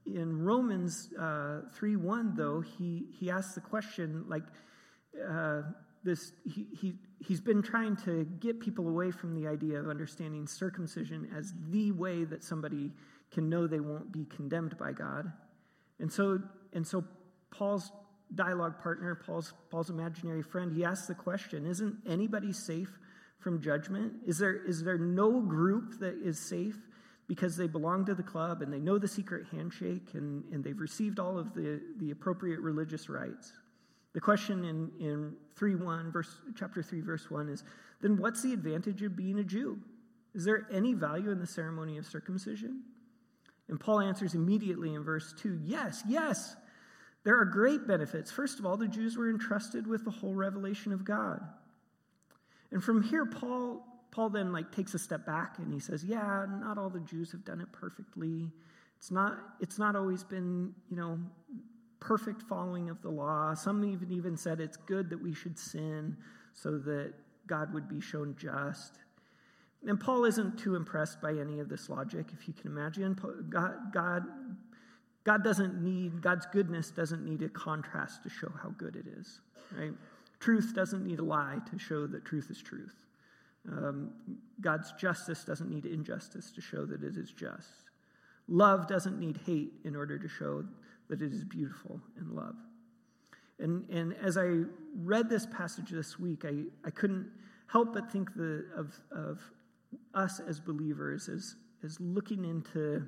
in 0.07 0.45
Romans 0.45 1.09
uh, 1.21 1.63
3 1.75 1.97
1, 1.97 2.35
though, 2.37 2.61
he, 2.61 3.07
he 3.19 3.29
asks 3.29 3.57
the 3.57 3.61
question 3.61 4.25
like, 4.29 4.45
uh, 5.29 5.63
this, 6.05 6.33
he, 6.45 6.69
he, 6.81 6.95
he's 7.19 7.41
been 7.41 7.61
trying 7.61 7.97
to 8.05 8.25
get 8.39 8.61
people 8.61 8.89
away 8.89 9.11
from 9.11 9.35
the 9.35 9.49
idea 9.49 9.81
of 9.81 9.89
understanding 9.89 10.47
circumcision 10.47 11.29
as 11.37 11.53
the 11.71 11.91
way 11.91 12.23
that 12.23 12.45
somebody 12.45 12.93
can 13.33 13.49
know 13.49 13.67
they 13.67 13.81
won't 13.81 14.13
be 14.13 14.25
condemned 14.27 14.79
by 14.79 14.93
God. 14.93 15.33
And 15.99 16.13
so, 16.13 16.41
and 16.73 16.87
so 16.87 17.05
Paul's 17.51 17.91
dialogue 18.35 18.83
partner, 18.83 19.15
Paul's, 19.15 19.55
Paul's 19.71 19.91
imaginary 19.91 20.43
friend, 20.43 20.73
he 20.73 20.85
asks 20.85 21.07
the 21.07 21.15
question 21.15 21.67
Isn't 21.67 21.97
anybody 22.07 22.53
safe 22.53 22.99
from 23.39 23.61
judgment? 23.61 24.15
Is 24.27 24.39
there, 24.39 24.65
is 24.65 24.83
there 24.83 24.99
no 24.99 25.41
group 25.41 26.01
that 26.01 26.17
is 26.23 26.39
safe 26.39 26.77
because 27.29 27.57
they 27.57 27.67
belong 27.67 28.05
to 28.07 28.15
the 28.15 28.23
club 28.23 28.63
and 28.63 28.73
they 28.73 28.79
know 28.79 28.99
the 28.99 29.09
secret 29.09 29.47
handshake 29.51 30.11
and, 30.15 30.45
and 30.53 30.63
they've 30.63 30.79
received 30.79 31.19
all 31.19 31.39
of 31.39 31.55
the, 31.55 31.81
the 31.99 32.11
appropriate 32.11 32.61
religious 32.61 33.09
rites. 33.09 33.53
The 34.13 34.21
question 34.21 34.65
in, 34.65 34.91
in 35.01 35.33
3 35.57 35.75
1, 35.75 36.13
verse, 36.13 36.31
chapter 36.57 36.83
3, 36.83 37.01
verse 37.01 37.31
1 37.31 37.49
is 37.49 37.65
then 38.01 38.17
what's 38.17 38.43
the 38.43 38.53
advantage 38.53 39.03
of 39.03 39.17
being 39.17 39.39
a 39.39 39.45
Jew? 39.45 39.79
Is 40.35 40.45
there 40.45 40.67
any 40.71 40.95
value 40.95 41.31
in 41.31 41.41
the 41.41 41.47
ceremony 41.47 41.99
of 41.99 42.07
circumcision? 42.07 42.83
And 43.69 43.81
Paul 43.81 44.01
answers 44.01 44.35
immediately 44.35 44.95
in 44.95 45.03
verse 45.03 45.35
2 45.39 45.61
yes, 45.65 46.03
yes, 46.07 46.57
there 47.25 47.39
are 47.41 47.45
great 47.45 47.87
benefits. 47.89 48.31
First 48.31 48.61
of 48.61 48.67
all, 48.67 48.77
the 48.77 48.87
Jews 48.87 49.17
were 49.17 49.29
entrusted 49.29 49.87
with 49.87 50.05
the 50.05 50.11
whole 50.11 50.35
revelation 50.35 50.93
of 50.93 51.05
God. 51.05 51.41
And 52.71 52.83
from 52.83 53.03
here, 53.03 53.27
Paul 53.27 53.85
Paul 54.13 54.31
then 54.31 54.53
like 54.53 54.73
takes 54.73 54.95
a 54.95 54.99
step 54.99 55.27
back 55.27 55.59
and 55.59 55.73
he 55.73 55.81
says, 55.81 56.05
"Yeah, 56.05 56.47
not 56.49 56.79
all 56.79 56.89
the 56.89 57.01
Jews 57.01 57.33
have 57.33 57.45
done 57.45 57.61
it 57.61 57.71
perfectly. 57.73 58.53
It's 58.97 59.11
not 59.11 59.39
it's 59.61 59.79
not 59.79 59.97
always 59.97 60.25
been, 60.25 60.75
you 60.89 60.97
know, 60.97 61.19
perfect 62.01 62.43
following 62.43 62.89
of 62.89 63.03
the 63.03 63.11
law. 63.11 63.55
Some 63.55 63.85
even 63.85 64.13
even 64.13 64.37
said 64.37 64.61
it's 64.61 64.77
good 64.77 65.11
that 65.11 65.21
we 65.21 65.35
should 65.35 65.59
sin 65.59 66.17
so 66.55 66.79
that 66.79 67.13
God 67.47 67.75
would 67.75 67.89
be 67.89 68.01
shown 68.01 68.37
just." 68.39 69.01
And 69.87 70.01
Paul 70.01 70.25
isn't 70.25 70.59
too 70.59 70.75
impressed 70.75 71.21
by 71.21 71.33
any 71.33 71.61
of 71.61 71.69
this 71.69 71.89
logic, 71.89 72.27
if 72.33 72.49
you 72.49 72.55
can 72.55 72.71
imagine. 72.71 73.17
God, 73.49 73.93
God, 73.93 74.25
God 75.25 75.45
doesn't 75.45 75.83
need, 75.83 76.21
God's 76.21 76.47
goodness 76.47 76.91
doesn't 76.91 77.25
need 77.25 77.43
a 77.43 77.49
contrast 77.49 78.23
to 78.25 78.29
show 78.29 78.51
how 78.63 78.71
good 78.71 78.97
it 78.97 79.07
is, 79.07 79.41
right? 79.77 79.93
Truth 80.41 80.73
doesn't 80.75 81.07
need 81.07 81.21
a 81.21 81.25
lie 81.25 81.59
to 81.71 81.79
show 81.79 82.07
that 82.09 82.25
truth 82.25 82.49
is 82.51 82.61
truth. 82.61 82.95
Um, 83.69 84.11
God's 84.61 84.93
justice 84.93 85.45
doesn't 85.45 85.71
need 85.71 85.87
injustice 85.87 86.51
to 86.53 86.61
show 86.61 86.85
that 86.87 87.03
it 87.03 87.17
is 87.17 87.33
just. 87.33 87.91
Love 88.49 88.87
doesn't 88.87 89.19
need 89.19 89.41
hate 89.47 89.73
in 89.85 89.97
order 89.97 90.19
to 90.19 90.29
show 90.29 90.65
that 91.09 91.23
it 91.23 91.33
is 91.33 91.45
beautiful 91.45 92.01
in 92.19 92.35
love. 92.35 92.57
And, 93.59 93.89
and 93.89 94.15
as 94.23 94.37
I 94.37 94.63
read 94.97 95.29
this 95.29 95.47
passage 95.47 95.91
this 95.91 96.19
week, 96.19 96.45
I, 96.45 96.65
I 96.85 96.91
couldn't 96.91 97.29
help 97.67 97.95
but 97.95 98.11
think 98.13 98.35
the, 98.35 98.67
of, 98.77 98.95
of 99.11 99.41
us 100.15 100.41
as 100.41 100.61
believers 100.61 101.29
as, 101.29 101.57
as 101.85 102.01
looking 102.01 102.45
into, 102.45 103.05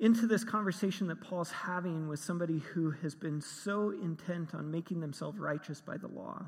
into 0.00 0.26
this 0.26 0.44
conversation 0.44 1.06
that 1.08 1.20
Paul's 1.20 1.50
having 1.50 2.08
with 2.08 2.20
somebody 2.20 2.58
who 2.58 2.90
has 2.90 3.14
been 3.14 3.40
so 3.40 3.90
intent 3.90 4.54
on 4.54 4.70
making 4.70 5.00
themselves 5.00 5.38
righteous 5.38 5.80
by 5.80 5.96
the 5.96 6.08
law 6.08 6.46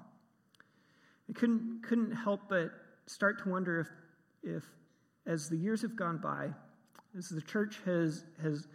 I 1.29 1.33
couldn't, 1.33 1.83
couldn't 1.83 2.13
help 2.13 2.43
but 2.49 2.71
start 3.07 3.43
to 3.43 3.49
wonder 3.49 3.81
if, 3.81 3.89
if, 4.57 4.65
as 5.27 5.49
the 5.49 5.57
years 5.57 5.83
have 5.83 5.97
gone 5.97 6.19
by, 6.19 6.51
as 7.17 7.29
the 7.29 7.41
church 7.41 7.81
has, 7.87 8.25
has 8.43 8.69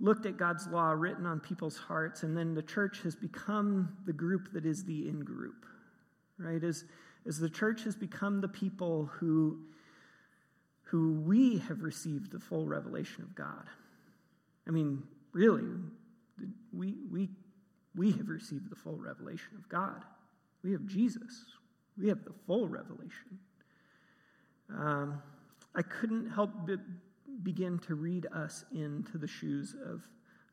looked 0.00 0.26
at 0.26 0.36
God's 0.36 0.66
law 0.68 0.90
written 0.90 1.26
on 1.26 1.40
people's 1.40 1.76
hearts, 1.76 2.22
and 2.22 2.36
then 2.36 2.54
the 2.54 2.62
church 2.62 3.00
has 3.02 3.14
become 3.14 3.96
the 4.06 4.12
group 4.12 4.52
that 4.52 4.66
is 4.66 4.84
the 4.84 5.08
in 5.08 5.20
group, 5.20 5.66
right? 6.38 6.62
As, 6.64 6.84
as 7.26 7.38
the 7.38 7.48
church 7.48 7.84
has 7.84 7.96
become 7.96 8.40
the 8.40 8.48
people 8.48 9.06
who, 9.06 9.58
who 10.82 11.20
we 11.20 11.58
have 11.58 11.82
received 11.82 12.30
the 12.30 12.40
full 12.40 12.66
revelation 12.66 13.22
of 13.22 13.34
God. 13.34 13.66
I 14.66 14.70
mean, 14.70 15.02
really, 15.32 15.64
we, 16.72 16.94
we, 17.10 17.28
we 17.94 18.12
have 18.12 18.28
received 18.28 18.70
the 18.70 18.76
full 18.76 18.96
revelation 18.96 19.50
of 19.56 19.68
God. 19.68 20.04
We 20.62 20.72
have 20.72 20.86
Jesus. 20.86 21.44
We 21.96 22.08
have 22.08 22.24
the 22.24 22.34
full 22.46 22.68
revelation. 22.68 23.38
Um, 24.70 25.22
I 25.74 25.82
couldn't 25.82 26.30
help 26.30 26.50
but 26.66 26.80
begin 27.42 27.78
to 27.80 27.94
read 27.94 28.26
us 28.34 28.64
into 28.74 29.18
the 29.18 29.26
shoes 29.26 29.74
of, 29.86 30.02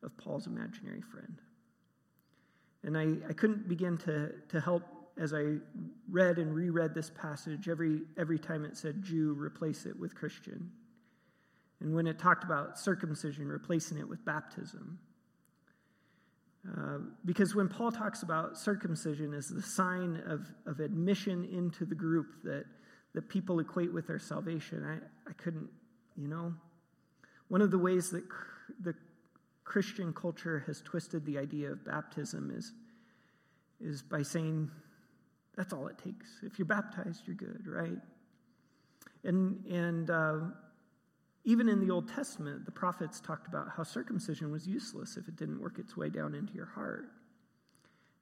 of 0.03 0.15
Paul's 0.17 0.47
imaginary 0.47 1.01
friend. 1.01 1.41
And 2.83 2.97
I, 2.97 3.29
I 3.29 3.33
couldn't 3.33 3.67
begin 3.67 3.97
to, 3.99 4.31
to 4.49 4.61
help 4.61 4.83
as 5.17 5.33
I 5.33 5.55
read 6.09 6.37
and 6.37 6.53
reread 6.53 6.93
this 6.93 7.09
passage 7.09 7.69
every, 7.69 8.01
every 8.17 8.37
time 8.37 8.65
it 8.65 8.75
said 8.75 9.01
Jew, 9.01 9.33
replace 9.33 9.85
it 9.85 9.97
with 9.97 10.13
Christian. 10.15 10.71
and 11.79 11.93
when 11.93 12.07
it 12.07 12.19
talked 12.19 12.43
about 12.43 12.77
circumcision, 12.77 13.47
replacing 13.47 13.97
it 13.97 14.07
with 14.07 14.23
baptism. 14.25 14.99
Uh, 16.67 16.97
because 17.25 17.53
when 17.53 17.67
Paul 17.67 17.91
talks 17.91 18.23
about 18.23 18.57
circumcision 18.57 19.33
as 19.33 19.47
the 19.47 19.61
sign 19.61 20.21
of, 20.25 20.47
of 20.65 20.79
admission 20.79 21.45
into 21.45 21.85
the 21.85 21.95
group 21.95 22.27
that, 22.43 22.65
that 23.13 23.29
people 23.29 23.59
equate 23.59 23.93
with 23.93 24.07
their 24.07 24.19
salvation, 24.19 24.83
I, 24.83 25.29
I 25.29 25.33
couldn't, 25.33 25.69
you 26.17 26.27
know. 26.27 26.53
One 27.49 27.61
of 27.61 27.69
the 27.69 27.77
ways 27.77 28.09
that 28.09 28.27
cr- 28.27 28.71
the 28.81 28.95
Christian 29.63 30.11
culture 30.11 30.63
has 30.65 30.81
twisted 30.81 31.25
the 31.25 31.37
idea 31.37 31.71
of 31.71 31.85
baptism 31.85 32.51
is, 32.55 32.73
is 33.79 34.01
by 34.01 34.23
saying, 34.23 34.71
that's 35.55 35.73
all 35.73 35.87
it 35.87 35.97
takes. 35.97 36.27
If 36.43 36.59
you're 36.59 36.65
baptized, 36.65 37.23
you're 37.25 37.35
good, 37.35 37.65
right? 37.67 37.97
And, 39.23 39.65
and 39.65 40.09
uh, 40.09 40.39
even 41.45 41.69
in 41.69 41.79
the 41.79 41.91
Old 41.91 42.09
Testament, 42.09 42.65
the 42.65 42.71
prophets 42.71 43.19
talked 43.19 43.47
about 43.47 43.67
how 43.75 43.83
circumcision 43.83 44.51
was 44.51 44.67
useless 44.67 45.17
if 45.17 45.27
it 45.27 45.35
didn't 45.35 45.59
work 45.61 45.79
its 45.79 45.95
way 45.95 46.09
down 46.09 46.35
into 46.35 46.53
your 46.53 46.65
heart. 46.65 47.05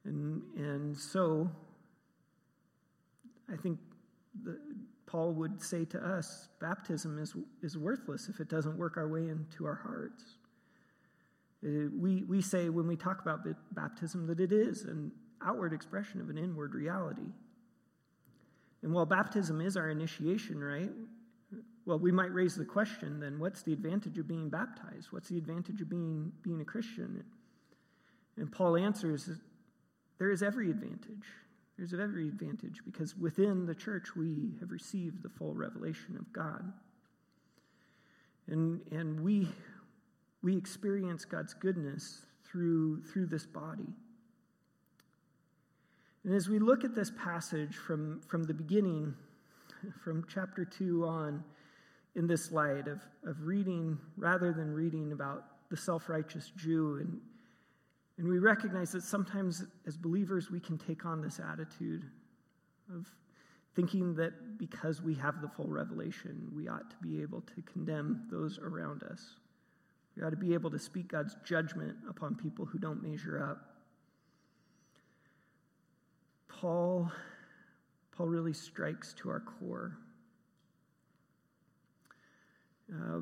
And, 0.05 0.41
and 0.57 0.97
so 0.97 1.49
I 3.51 3.55
think 3.55 3.79
the, 4.43 4.59
Paul 5.05 5.33
would 5.33 5.61
say 5.61 5.85
to 5.85 6.05
us 6.05 6.49
baptism 6.59 7.19
is, 7.19 7.35
is 7.61 7.77
worthless 7.77 8.29
if 8.29 8.39
it 8.39 8.49
doesn't 8.49 8.77
work 8.77 8.97
our 8.97 9.07
way 9.07 9.29
into 9.29 9.65
our 9.65 9.75
hearts. 9.75 10.23
Uh, 11.65 11.89
we, 11.97 12.23
we 12.23 12.41
say 12.41 12.69
when 12.69 12.87
we 12.87 12.95
talk 12.95 13.21
about 13.21 13.39
baptism 13.71 14.27
that 14.27 14.39
it 14.39 14.51
is 14.51 14.83
an 14.83 15.11
outward 15.45 15.73
expression 15.73 16.21
of 16.21 16.29
an 16.29 16.37
inward 16.37 16.73
reality. 16.73 17.31
And 18.81 18.93
while 18.93 19.05
baptism 19.05 19.61
is 19.61 19.77
our 19.77 19.89
initiation, 19.89 20.61
right? 20.61 20.89
Well, 21.85 21.99
we 21.99 22.11
might 22.11 22.33
raise 22.33 22.55
the 22.55 22.65
question 22.65 23.19
then 23.19 23.39
what's 23.39 23.63
the 23.63 23.73
advantage 23.73 24.17
of 24.17 24.27
being 24.27 24.49
baptized? 24.49 25.07
What's 25.11 25.29
the 25.29 25.37
advantage 25.37 25.81
of 25.81 25.89
being, 25.89 26.31
being 26.41 26.61
a 26.61 26.65
Christian? 26.65 27.23
And 28.37 28.51
Paul 28.51 28.77
answers 28.77 29.29
there 30.19 30.31
is 30.31 30.43
every 30.43 30.69
advantage. 30.69 31.25
There's 31.77 31.93
every 31.93 32.27
advantage 32.27 32.81
because 32.85 33.15
within 33.17 33.65
the 33.65 33.75
church 33.75 34.15
we 34.15 34.53
have 34.59 34.71
received 34.71 35.23
the 35.23 35.29
full 35.29 35.53
revelation 35.53 36.15
of 36.17 36.31
God. 36.31 36.71
And, 38.47 38.81
and 38.91 39.19
we, 39.21 39.47
we 40.41 40.55
experience 40.55 41.25
God's 41.25 41.53
goodness 41.53 42.25
through, 42.45 43.01
through 43.03 43.25
this 43.27 43.45
body. 43.45 43.87
And 46.23 46.33
as 46.33 46.47
we 46.47 46.59
look 46.59 46.83
at 46.83 46.95
this 46.95 47.11
passage 47.21 47.75
from, 47.75 48.21
from 48.27 48.43
the 48.43 48.53
beginning, 48.53 49.13
from 50.03 50.25
chapter 50.33 50.65
2 50.65 51.05
on, 51.05 51.43
in 52.15 52.27
this 52.27 52.51
light 52.51 52.87
of, 52.87 53.01
of 53.25 53.41
reading 53.41 53.97
rather 54.17 54.53
than 54.53 54.71
reading 54.71 55.11
about 55.11 55.45
the 55.69 55.77
self 55.77 56.09
righteous 56.09 56.51
Jew. 56.55 56.97
And, 57.01 57.19
and 58.17 58.27
we 58.27 58.39
recognize 58.39 58.91
that 58.91 59.03
sometimes 59.03 59.63
as 59.87 59.97
believers 59.97 60.51
we 60.51 60.59
can 60.59 60.77
take 60.77 61.05
on 61.05 61.21
this 61.21 61.39
attitude 61.39 62.03
of 62.93 63.07
thinking 63.75 64.13
that 64.15 64.59
because 64.59 65.01
we 65.01 65.15
have 65.15 65.41
the 65.41 65.47
full 65.47 65.67
revelation, 65.67 66.51
we 66.55 66.67
ought 66.67 66.89
to 66.91 66.95
be 67.01 67.21
able 67.21 67.41
to 67.41 67.61
condemn 67.63 68.27
those 68.31 68.59
around 68.59 69.01
us. 69.03 69.37
We 70.15 70.23
ought 70.23 70.29
to 70.29 70.35
be 70.35 70.53
able 70.53 70.69
to 70.69 70.77
speak 70.77 71.07
God's 71.07 71.35
judgment 71.43 71.97
upon 72.07 72.35
people 72.35 72.65
who 72.65 72.77
don't 72.77 73.01
measure 73.01 73.41
up. 73.41 73.72
Paul, 76.63 77.11
Paul 78.15 78.27
really 78.27 78.53
strikes 78.53 79.13
to 79.15 79.29
our 79.29 79.41
core. 79.41 79.97
Uh, 82.89 83.19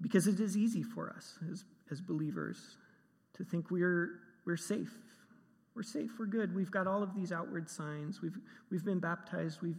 because 0.00 0.26
it 0.26 0.40
is 0.40 0.56
easy 0.56 0.82
for 0.82 1.14
us 1.16 1.38
as, 1.48 1.64
as 1.92 2.00
believers 2.00 2.76
to 3.34 3.44
think 3.44 3.70
we're, 3.70 4.18
we're 4.44 4.56
safe. 4.56 4.90
We're 5.76 5.84
safe, 5.84 6.10
we're 6.18 6.26
good. 6.26 6.56
We've 6.56 6.72
got 6.72 6.88
all 6.88 7.04
of 7.04 7.14
these 7.14 7.30
outward 7.30 7.70
signs. 7.70 8.20
We've, 8.20 8.36
we've 8.68 8.84
been 8.84 8.98
baptized. 8.98 9.62
We've, 9.62 9.78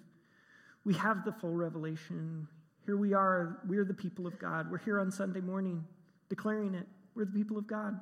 we 0.85 0.93
have 0.93 1.25
the 1.25 1.33
full 1.33 1.51
revelation. 1.51 2.47
Here 2.85 2.95
we 2.95 3.13
are. 3.13 3.59
We're 3.67 3.83
the 3.83 3.93
people 3.93 4.25
of 4.25 4.39
God. 4.39 4.71
We're 4.71 4.77
here 4.77 5.01
on 5.01 5.11
Sunday 5.11 5.41
morning 5.41 5.83
declaring 6.29 6.73
it. 6.73 6.87
We're 7.15 7.25
the 7.25 7.33
people 7.33 7.57
of 7.57 7.67
God. 7.67 7.99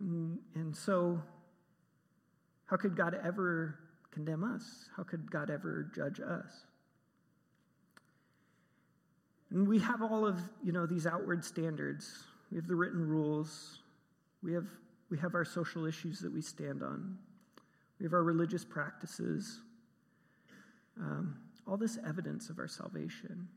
And, 0.00 0.38
and 0.54 0.76
so, 0.76 1.22
how 2.66 2.76
could 2.76 2.96
God 2.96 3.16
ever 3.24 3.78
condemn 4.10 4.44
us? 4.44 4.88
How 4.96 5.02
could 5.02 5.30
God 5.30 5.50
ever 5.50 5.90
judge 5.94 6.20
us? 6.20 6.66
And 9.50 9.68
we 9.68 9.78
have 9.80 10.02
all 10.02 10.26
of, 10.26 10.40
you 10.64 10.72
know, 10.72 10.86
these 10.86 11.06
outward 11.06 11.44
standards. 11.44 12.24
We 12.50 12.56
have 12.56 12.66
the 12.66 12.74
written 12.74 13.06
rules. 13.06 13.78
We 14.42 14.52
have, 14.52 14.66
we 15.10 15.18
have 15.18 15.34
our 15.34 15.44
social 15.44 15.84
issues 15.86 16.20
that 16.20 16.32
we 16.32 16.42
stand 16.42 16.82
on. 16.82 17.18
We 18.00 18.04
have 18.04 18.12
our 18.12 18.24
religious 18.24 18.64
practices. 18.64 19.60
Um, 21.00 21.36
all 21.66 21.76
this 21.76 21.98
evidence 22.06 22.50
of 22.50 22.58
our 22.58 22.68
salvation. 22.68 23.48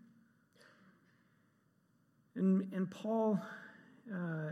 And, 2.36 2.72
and 2.74 2.90
Paul, 2.90 3.40
uh, 4.14 4.52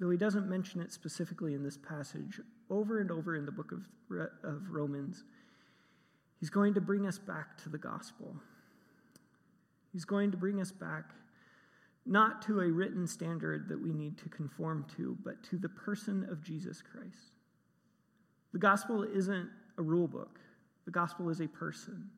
though 0.00 0.10
he 0.10 0.16
doesn't 0.16 0.48
mention 0.48 0.80
it 0.80 0.92
specifically 0.92 1.54
in 1.54 1.62
this 1.62 1.76
passage, 1.76 2.40
over 2.70 3.00
and 3.00 3.10
over 3.10 3.36
in 3.36 3.44
the 3.44 3.52
book 3.52 3.70
of, 3.70 3.84
of 4.42 4.70
Romans, 4.70 5.24
he's 6.40 6.50
going 6.50 6.72
to 6.74 6.80
bring 6.80 7.06
us 7.06 7.18
back 7.18 7.58
to 7.58 7.68
the 7.68 7.78
gospel. 7.78 8.34
He's 9.92 10.06
going 10.06 10.30
to 10.30 10.38
bring 10.38 10.60
us 10.60 10.72
back 10.72 11.10
not 12.06 12.40
to 12.42 12.60
a 12.60 12.66
written 12.66 13.06
standard 13.06 13.68
that 13.68 13.80
we 13.80 13.92
need 13.92 14.16
to 14.18 14.28
conform 14.30 14.86
to, 14.96 15.18
but 15.22 15.42
to 15.44 15.58
the 15.58 15.68
person 15.68 16.26
of 16.30 16.42
Jesus 16.42 16.80
Christ. 16.80 17.34
The 18.52 18.58
gospel 18.58 19.02
isn't 19.02 19.48
a 19.76 19.82
rule 19.82 20.08
book, 20.08 20.40
the 20.86 20.90
gospel 20.90 21.28
is 21.28 21.40
a 21.40 21.48
person. 21.48 22.08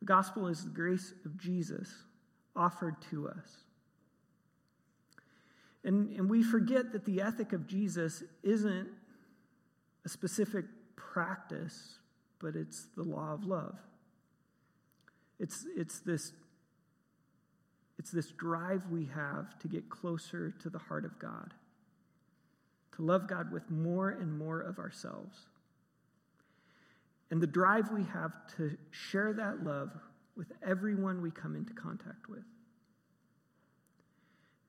The 0.00 0.06
gospel 0.06 0.48
is 0.48 0.64
the 0.64 0.70
grace 0.70 1.14
of 1.24 1.38
Jesus 1.38 1.88
offered 2.54 2.96
to 3.10 3.28
us. 3.28 3.63
And, 5.84 6.10
and 6.16 6.30
we 6.30 6.42
forget 6.42 6.92
that 6.92 7.04
the 7.04 7.20
ethic 7.20 7.52
of 7.52 7.66
Jesus 7.66 8.22
isn't 8.42 8.88
a 10.04 10.08
specific 10.08 10.64
practice, 10.96 11.98
but 12.40 12.56
it's 12.56 12.86
the 12.96 13.02
law 13.02 13.32
of 13.34 13.44
love. 13.44 13.76
It's, 15.38 15.66
it's 15.76 16.00
this 16.00 16.32
it's 17.98 18.10
this 18.10 18.32
drive 18.32 18.82
we 18.90 19.06
have 19.14 19.58
to 19.60 19.68
get 19.68 19.88
closer 19.88 20.50
to 20.62 20.68
the 20.68 20.78
heart 20.78 21.04
of 21.04 21.18
God, 21.18 21.54
to 22.96 23.02
love 23.02 23.28
God 23.28 23.52
with 23.52 23.70
more 23.70 24.10
and 24.10 24.36
more 24.36 24.60
of 24.60 24.78
ourselves. 24.78 25.46
And 27.30 27.40
the 27.40 27.46
drive 27.46 27.90
we 27.92 28.04
have 28.04 28.32
to 28.56 28.76
share 28.90 29.32
that 29.34 29.64
love 29.64 29.90
with 30.36 30.52
everyone 30.66 31.22
we 31.22 31.30
come 31.30 31.56
into 31.56 31.72
contact 31.72 32.28
with. 32.28 32.44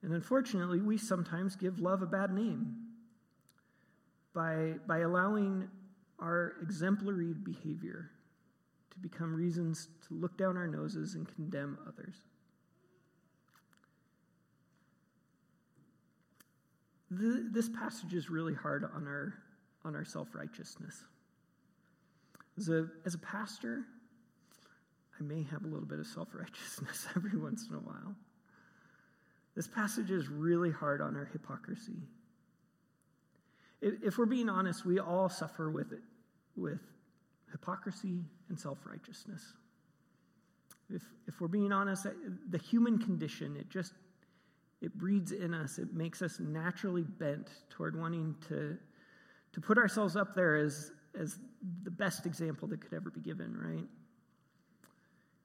And 0.06 0.14
unfortunately, 0.14 0.80
we 0.80 0.98
sometimes 0.98 1.56
give 1.56 1.80
love 1.80 2.00
a 2.00 2.06
bad 2.06 2.32
name 2.32 2.76
by, 4.32 4.74
by 4.86 4.98
allowing 4.98 5.68
our 6.20 6.52
exemplary 6.62 7.34
behavior 7.34 8.12
to 8.92 8.98
become 9.00 9.34
reasons 9.34 9.88
to 10.06 10.14
look 10.14 10.38
down 10.38 10.56
our 10.56 10.68
noses 10.68 11.16
and 11.16 11.26
condemn 11.34 11.76
others. 11.88 12.14
The, 17.10 17.48
this 17.50 17.68
passage 17.68 18.14
is 18.14 18.30
really 18.30 18.54
hard 18.54 18.84
on 18.84 19.08
our, 19.08 19.34
on 19.84 19.96
our 19.96 20.04
self 20.04 20.36
righteousness. 20.36 21.02
As 22.56 22.68
a, 22.68 22.86
as 23.04 23.14
a 23.14 23.18
pastor, 23.18 23.82
I 25.18 25.24
may 25.24 25.42
have 25.50 25.64
a 25.64 25.66
little 25.66 25.84
bit 25.84 25.98
of 25.98 26.06
self 26.06 26.28
righteousness 26.32 27.08
every 27.16 27.36
once 27.36 27.66
in 27.68 27.74
a 27.74 27.80
while. 27.80 28.14
This 29.56 29.66
passage 29.66 30.10
is 30.10 30.28
really 30.28 30.70
hard 30.70 31.00
on 31.00 31.16
our 31.16 31.24
hypocrisy. 31.32 31.96
If 33.80 34.18
we're 34.18 34.26
being 34.26 34.48
honest, 34.48 34.84
we 34.84 35.00
all 35.00 35.28
suffer 35.28 35.70
with 35.70 35.92
it, 35.92 36.02
with 36.56 36.80
hypocrisy 37.50 38.20
and 38.48 38.58
self 38.58 38.78
righteousness. 38.84 39.42
If, 40.88 41.02
if 41.26 41.40
we're 41.40 41.48
being 41.48 41.72
honest, 41.72 42.06
the 42.50 42.58
human 42.58 42.98
condition, 42.98 43.56
it 43.56 43.68
just 43.68 43.92
it 44.82 44.96
breeds 44.96 45.32
in 45.32 45.54
us, 45.54 45.78
it 45.78 45.94
makes 45.94 46.20
us 46.22 46.38
naturally 46.38 47.02
bent 47.02 47.48
toward 47.70 47.98
wanting 47.98 48.34
to, 48.48 48.76
to 49.52 49.60
put 49.60 49.78
ourselves 49.78 50.16
up 50.16 50.34
there 50.34 50.56
as, 50.56 50.92
as 51.18 51.38
the 51.82 51.90
best 51.90 52.26
example 52.26 52.68
that 52.68 52.80
could 52.80 52.92
ever 52.92 53.10
be 53.10 53.20
given, 53.20 53.56
right? 53.56 53.88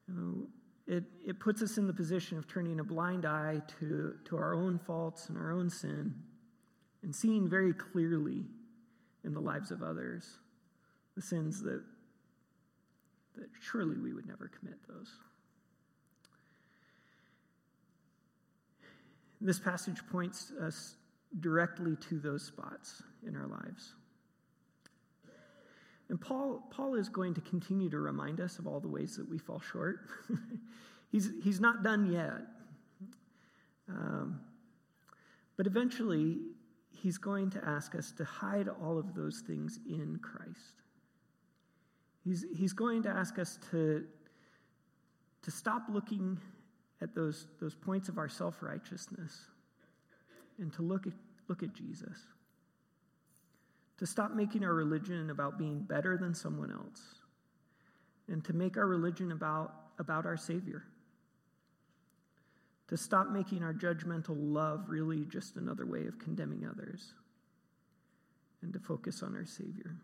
You 0.08 0.14
know, 0.14 0.48
it, 0.88 1.04
it 1.26 1.40
puts 1.40 1.62
us 1.62 1.78
in 1.78 1.88
the 1.88 1.94
position 1.94 2.38
of 2.38 2.48
turning 2.48 2.80
a 2.80 2.84
blind 2.84 3.26
eye 3.26 3.62
to, 3.80 4.16
to 4.26 4.38
our 4.38 4.54
own 4.54 4.80
faults 4.80 5.30
and 5.30 5.38
our 5.38 5.52
own 5.52 5.70
sin 5.70 6.14
and 7.04 7.16
seeing 7.16 7.50
very 7.50 7.74
clearly 7.74 8.46
in 9.24 9.34
the 9.34 9.40
lives 9.40 9.72
of 9.72 9.84
others 9.84 10.38
the 11.16 11.22
sins 11.22 11.62
that, 11.62 11.84
that 13.36 13.48
surely 13.60 13.98
we 13.98 14.14
would 14.14 14.28
never 14.28 14.50
commit 14.60 14.78
those. 14.88 15.12
This 19.40 19.60
passage 19.60 20.02
points 20.12 20.52
us 20.62 20.96
directly 21.40 21.96
to 22.10 22.20
those 22.20 22.44
spots 22.44 23.02
in 23.26 23.36
our 23.36 23.48
lives. 23.48 23.96
And 26.12 26.20
Paul, 26.20 26.68
Paul 26.70 26.96
is 26.96 27.08
going 27.08 27.34
to 27.36 27.42
continue 27.42 27.90
to 27.90 27.98
remind 27.98 28.42
us 28.42 28.60
of 28.60 28.68
all 28.68 28.82
the 28.82 28.88
ways 28.90 29.16
that 29.16 29.28
we 29.30 29.38
fall 29.38 29.62
short. 29.62 30.02
he's, 31.12 31.30
he's 31.42 31.62
not 31.62 31.84
done 31.84 32.12
yet. 32.12 32.42
Um, 33.88 34.42
but 35.56 35.68
eventually, 35.68 36.40
he's 36.90 37.18
going 37.18 37.50
to 37.52 37.66
ask 37.66 37.96
us 37.96 38.12
to 38.18 38.26
hide 38.26 38.68
all 38.68 38.98
of 38.98 39.16
those 39.16 39.42
things 39.48 39.80
in 39.88 40.20
Christ. 40.22 40.82
He's, 42.26 42.44
he's 42.54 42.74
going 42.74 43.04
to 43.04 43.10
ask 43.10 43.40
us 43.40 43.58
to, 43.72 44.04
to 45.44 45.50
stop 45.50 45.84
looking 45.88 46.38
at 47.02 47.16
those, 47.16 47.48
those 47.62 47.74
points 47.74 48.10
of 48.10 48.18
our 48.18 48.28
self 48.28 48.62
righteousness 48.62 49.46
and 50.60 50.74
to 50.74 50.82
look 50.82 51.08
at, 51.08 51.14
look 51.48 51.64
at 51.64 51.74
Jesus 51.74 52.18
to 54.02 54.08
stop 54.08 54.32
making 54.34 54.64
our 54.64 54.74
religion 54.74 55.30
about 55.30 55.60
being 55.60 55.80
better 55.80 56.18
than 56.18 56.34
someone 56.34 56.72
else, 56.72 57.04
and 58.28 58.44
to 58.44 58.52
make 58.52 58.76
our 58.76 58.88
religion 58.88 59.32
about, 59.32 59.76
about 60.00 60.26
our 60.26 60.36
Savior. 60.36 60.82
To 62.88 62.98
stop 62.98 63.30
making 63.30 63.62
our 63.62 63.76
judgmental 63.76 64.36
love 64.36 64.86
really 64.88 65.26
just 65.26 65.56
another 65.56 65.86
way 65.86 66.08
of 66.08 66.18
condemning 66.18 66.68
others, 66.68 67.14
and 68.64 68.74
to 68.74 68.80
focus 68.80 69.22
on 69.22 69.36
our 69.36 69.46
Savior. 69.46 69.96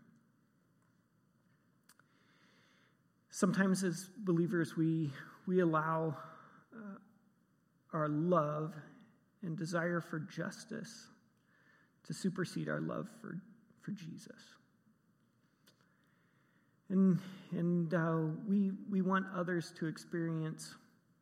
Sometimes, 3.31 3.83
as 3.83 4.11
believers, 4.15 4.77
we, 4.77 5.09
we 5.47 5.61
allow 5.61 6.15
uh, 6.71 6.99
our 7.93 8.07
love 8.07 8.75
and 9.41 9.57
desire 9.57 10.01
for 10.01 10.19
justice 10.19 11.07
to 12.05 12.13
supersede 12.13 12.69
our 12.69 12.79
love 12.79 13.09
for 13.19 13.41
for 13.87 13.91
Jesus. 13.91 14.41
And, 16.89 17.19
and 17.51 17.93
uh, 17.93 18.33
we, 18.47 18.71
we 18.89 19.01
want 19.01 19.25
others 19.33 19.73
to 19.79 19.87
experience 19.87 20.75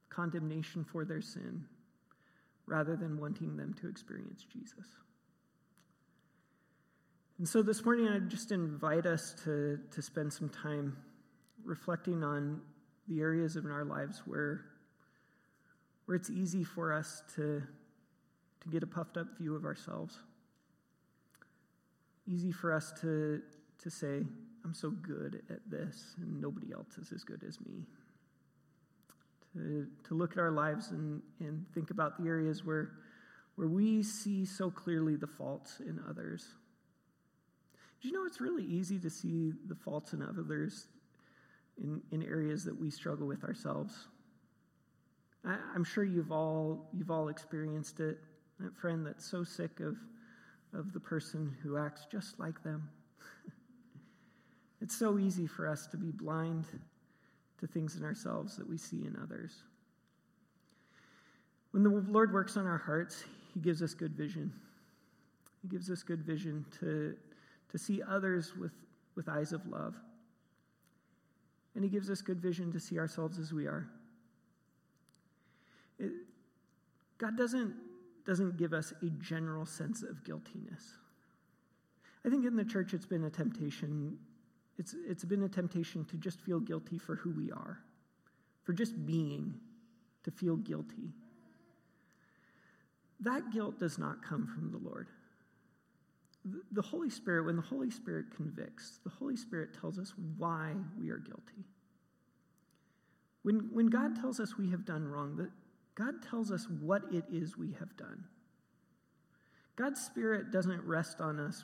condemnation 0.09 0.83
for 0.83 1.05
their 1.05 1.21
sin 1.21 1.63
rather 2.65 2.95
than 2.95 3.19
wanting 3.19 3.55
them 3.55 3.75
to 3.81 3.87
experience 3.87 4.43
Jesus. 4.51 4.85
And 7.37 7.47
so 7.47 7.61
this 7.61 7.85
morning, 7.85 8.07
I 8.07 8.17
just 8.19 8.51
invite 8.51 9.05
us 9.05 9.35
to, 9.43 9.79
to 9.91 10.01
spend 10.01 10.33
some 10.33 10.49
time 10.49 10.97
reflecting 11.63 12.23
on 12.23 12.61
the 13.07 13.19
areas 13.19 13.57
in 13.57 13.69
our 13.69 13.85
lives 13.85 14.23
where, 14.25 14.61
where 16.05 16.15
it's 16.15 16.31
easy 16.31 16.63
for 16.63 16.93
us 16.93 17.21
to, 17.35 17.61
to 18.61 18.69
get 18.71 18.81
a 18.81 18.87
puffed 18.87 19.17
up 19.17 19.37
view 19.37 19.55
of 19.55 19.65
ourselves 19.65 20.17
easy 22.27 22.51
for 22.51 22.73
us 22.73 22.93
to, 23.01 23.41
to 23.83 23.89
say, 23.89 24.23
I'm 24.63 24.73
so 24.73 24.89
good 24.89 25.41
at 25.49 25.59
this, 25.69 26.15
and 26.17 26.41
nobody 26.41 26.73
else 26.73 26.97
is 26.97 27.11
as 27.11 27.23
good 27.23 27.43
as 27.47 27.59
me. 27.61 27.85
To, 29.53 29.87
to 30.07 30.13
look 30.15 30.33
at 30.33 30.39
our 30.39 30.51
lives 30.51 30.91
and, 30.91 31.21
and 31.39 31.65
think 31.73 31.91
about 31.91 32.21
the 32.21 32.27
areas 32.27 32.65
where, 32.65 32.91
where 33.55 33.67
we 33.67 34.03
see 34.03 34.45
so 34.45 34.69
clearly 34.69 35.15
the 35.15 35.27
faults 35.27 35.79
in 35.79 35.99
others. 36.09 36.45
Do 38.01 38.07
you 38.07 38.13
know 38.13 38.25
it's 38.25 38.41
really 38.41 38.65
easy 38.65 38.99
to 38.99 39.09
see 39.09 39.53
the 39.67 39.75
faults 39.75 40.13
in 40.13 40.21
others 40.21 40.87
in, 41.81 42.01
in 42.11 42.23
areas 42.23 42.63
that 42.65 42.79
we 42.79 42.89
struggle 42.89 43.27
with 43.27 43.43
ourselves? 43.43 44.07
I'm 45.45 45.83
sure 45.83 46.03
you've 46.03 46.31
all, 46.31 46.89
you've 46.91 47.11
all 47.11 47.29
experienced 47.29 47.99
it. 47.99 48.17
That 48.59 48.75
friend 48.75 49.05
that's 49.05 49.29
so 49.29 49.43
sick 49.43 49.79
of 49.79 49.95
of 50.77 50.93
the 50.93 50.99
person 50.99 51.55
who 51.63 51.77
acts 51.77 52.05
just 52.11 52.39
like 52.39 52.61
them. 52.63 52.89
it's 54.81 54.95
so 54.95 55.17
easy 55.17 55.47
for 55.47 55.67
us 55.67 55.87
to 55.87 55.97
be 55.97 56.11
blind 56.11 56.65
to 57.59 57.67
things 57.67 57.95
in 57.95 58.03
ourselves 58.03 58.57
that 58.57 58.69
we 58.69 58.77
see 58.77 59.05
in 59.05 59.17
others. 59.21 59.63
When 61.71 61.83
the 61.83 61.89
Lord 61.89 62.33
works 62.33 62.57
on 62.57 62.65
our 62.65 62.77
hearts, 62.77 63.23
He 63.53 63.59
gives 63.59 63.81
us 63.81 63.93
good 63.93 64.13
vision. 64.13 64.51
He 65.61 65.67
gives 65.67 65.89
us 65.89 66.03
good 66.03 66.21
vision 66.21 66.65
to, 66.79 67.15
to 67.71 67.77
see 67.77 68.01
others 68.07 68.53
with, 68.55 68.73
with 69.15 69.27
eyes 69.29 69.51
of 69.51 69.65
love. 69.67 69.95
And 71.73 71.83
He 71.83 71.89
gives 71.89 72.09
us 72.09 72.21
good 72.21 72.41
vision 72.41 72.71
to 72.71 72.79
see 72.79 72.99
ourselves 72.99 73.39
as 73.39 73.51
we 73.51 73.67
are. 73.67 73.87
It, 75.99 76.11
God 77.17 77.37
doesn't 77.37 77.73
doesn't 78.25 78.57
give 78.57 78.73
us 78.73 78.93
a 79.01 79.09
general 79.21 79.65
sense 79.65 80.03
of 80.03 80.23
guiltiness. 80.23 80.97
I 82.25 82.29
think 82.29 82.45
in 82.45 82.55
the 82.55 82.65
church 82.65 82.93
it's 82.93 83.05
been 83.05 83.25
a 83.25 83.29
temptation. 83.29 84.17
It's, 84.77 84.95
it's 85.07 85.23
been 85.23 85.43
a 85.43 85.49
temptation 85.49 86.05
to 86.05 86.17
just 86.17 86.41
feel 86.41 86.59
guilty 86.59 86.97
for 86.97 87.15
who 87.15 87.31
we 87.31 87.51
are, 87.51 87.79
for 88.63 88.73
just 88.73 89.05
being, 89.05 89.53
to 90.23 90.31
feel 90.31 90.57
guilty. 90.57 91.13
That 93.19 93.51
guilt 93.51 93.79
does 93.79 93.97
not 93.97 94.23
come 94.23 94.47
from 94.47 94.71
the 94.71 94.77
Lord. 94.77 95.07
The 96.71 96.81
Holy 96.81 97.09
Spirit, 97.09 97.45
when 97.45 97.55
the 97.55 97.61
Holy 97.61 97.89
Spirit 97.89 98.25
convicts, 98.35 98.99
the 99.03 99.09
Holy 99.09 99.37
Spirit 99.37 99.69
tells 99.79 99.97
us 99.97 100.13
why 100.37 100.73
we 100.99 101.09
are 101.09 101.17
guilty. 101.17 101.65
When, 103.43 103.69
when 103.71 103.87
God 103.87 104.15
tells 104.19 104.39
us 104.39 104.57
we 104.57 104.69
have 104.71 104.85
done 104.85 105.07
wrong, 105.07 105.37
the, 105.37 105.49
God 105.95 106.15
tells 106.29 106.51
us 106.51 106.67
what 106.81 107.03
it 107.11 107.23
is 107.31 107.57
we 107.57 107.71
have 107.79 107.95
done. 107.97 108.25
God's 109.75 110.01
Spirit 110.01 110.51
doesn't 110.51 110.83
rest 110.85 111.21
on 111.21 111.39
us 111.39 111.63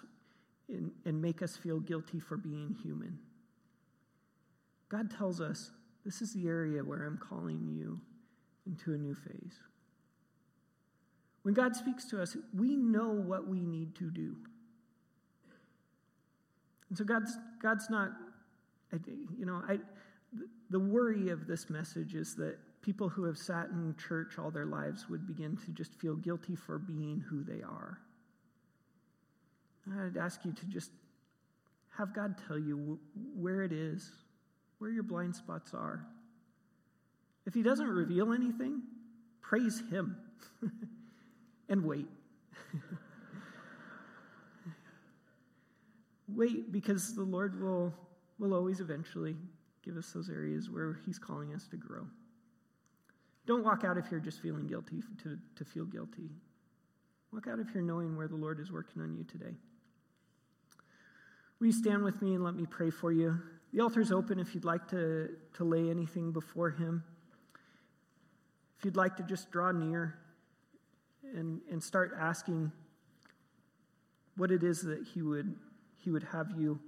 in, 0.70 0.92
and 1.06 1.22
make 1.22 1.42
us 1.42 1.58
feel 1.58 1.80
guilty 1.80 2.20
for 2.20 2.38
being 2.38 2.76
human. 2.82 3.20
God 4.90 5.12
tells 5.16 5.42
us, 5.42 5.72
This 6.06 6.22
is 6.22 6.34
the 6.34 6.48
area 6.48 6.84
where 6.84 7.06
I'm 7.06 7.18
calling 7.18 7.68
you 7.68 8.00
into 8.66 8.94
a 8.94 8.98
new 8.98 9.16
phase. 9.16 9.60
When 11.44 11.54
God 11.54 11.76
speaks 11.76 12.06
to 12.06 12.22
us, 12.22 12.38
we 12.56 12.76
know 12.76 13.10
what 13.10 13.48
we 13.48 13.66
need 13.66 13.96
to 13.96 14.12
do. 14.12 14.36
And 16.90 16.98
so 16.98 17.04
God's, 17.04 17.38
God's 17.62 17.90
not, 17.90 18.12
you 19.08 19.46
know, 19.46 19.64
I, 19.68 19.80
the 20.70 20.80
worry 20.80 21.30
of 21.30 21.48
this 21.48 21.70
message 21.70 22.14
is 22.14 22.36
that 22.36 22.58
people 22.82 23.10
who 23.10 23.24
have 23.26 23.38
sat 23.38 23.70
in 23.70 23.96
church 23.96 24.40
all 24.40 24.50
their 24.50 24.66
lives 24.66 25.08
would 25.10 25.28
begin 25.28 25.58
to 25.58 25.72
just 25.72 25.94
feel 25.96 26.16
guilty 26.16 26.56
for 26.56 26.80
being 26.80 27.24
who 27.30 27.44
they 27.44 27.62
are. 27.62 28.00
I'd 30.00 30.18
ask 30.18 30.44
you 30.46 30.54
to 30.54 30.66
just 30.66 30.92
have 31.98 32.14
God 32.14 32.36
tell 32.48 32.58
you 32.58 33.00
where 33.36 33.64
it 33.64 33.72
is, 33.72 34.10
where 34.80 34.90
your 34.90 35.04
blind 35.04 35.36
spots 35.36 35.74
are. 35.74 36.06
If 37.46 37.54
He 37.54 37.62
doesn't 37.64 37.88
reveal 37.88 38.34
anything, 38.34 38.82
praise 39.42 39.84
Him 39.92 40.16
and 41.70 41.84
wait. 41.84 42.08
wait 46.28 46.72
because 46.72 47.16
the 47.16 47.24
Lord 47.24 47.62
will, 47.62 47.94
will 48.40 48.54
always 48.54 48.80
eventually 48.80 49.36
give 49.84 49.98
us 49.98 50.12
those 50.12 50.30
areas 50.30 50.70
where 50.70 51.00
He's 51.06 51.20
calling 51.20 51.54
us 51.54 51.68
to 51.70 51.78
grow. 51.78 52.06
Don't 53.46 53.64
walk 53.64 53.84
out 53.84 53.98
of 53.98 54.08
here 54.08 54.20
just 54.20 54.42
feeling 54.42 54.68
guilty 54.68 55.02
to, 55.24 55.38
to 55.56 55.66
feel 55.66 55.86
guilty. 55.86 56.30
Walk 57.34 57.48
out 57.48 57.60
of 57.60 57.70
here 57.70 57.82
knowing 57.82 58.16
where 58.16 58.28
the 58.28 58.36
Lord 58.36 58.60
is 58.60 58.72
working 58.72 59.02
on 59.02 59.16
you 59.16 59.24
today. 59.24 59.56
Will 61.60 61.68
you 61.68 61.74
stand 61.74 62.04
with 62.04 62.22
me 62.22 62.36
and 62.36 62.44
let 62.44 62.56
me 62.56 62.66
pray 62.66 62.90
for 62.90 63.12
you? 63.12 63.40
The 63.74 63.82
altar 63.82 64.02
is 64.02 64.12
open 64.12 64.40
if 64.40 64.54
you'd 64.54 64.66
like 64.66 64.88
to, 64.90 65.30
to 65.54 65.64
lay 65.64 65.90
anything 65.90 66.32
before 66.32 66.72
Him. 66.72 67.04
If 68.78 68.86
you'd 68.86 68.98
like 68.98 69.16
to 69.18 69.24
just 69.24 69.52
draw 69.52 69.72
near 69.72 70.18
and, 71.36 71.62
and 71.72 71.82
start 71.82 72.18
asking 72.20 72.72
what 74.36 74.52
it 74.52 74.64
is 74.64 74.82
that 74.82 75.06
He 75.14 75.22
would, 75.22 75.56
he 76.04 76.10
would 76.10 76.24
have 76.32 76.52
you 76.58 76.80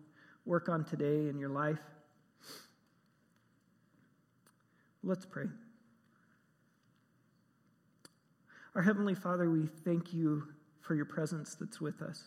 work 0.46 0.70
on 0.70 0.84
today 0.84 1.30
in 1.30 1.38
your 1.38 1.50
life. 1.50 1.80
Let's 5.04 5.26
pray. 5.26 5.46
Our 8.76 8.82
Heavenly 8.82 9.14
Father, 9.14 9.52
we 9.52 9.68
thank 9.86 10.14
you 10.14 10.48
for 10.82 10.96
your 10.96 11.06
presence 11.06 11.56
that's 11.60 11.80
with 11.80 12.02
us. 12.02 12.24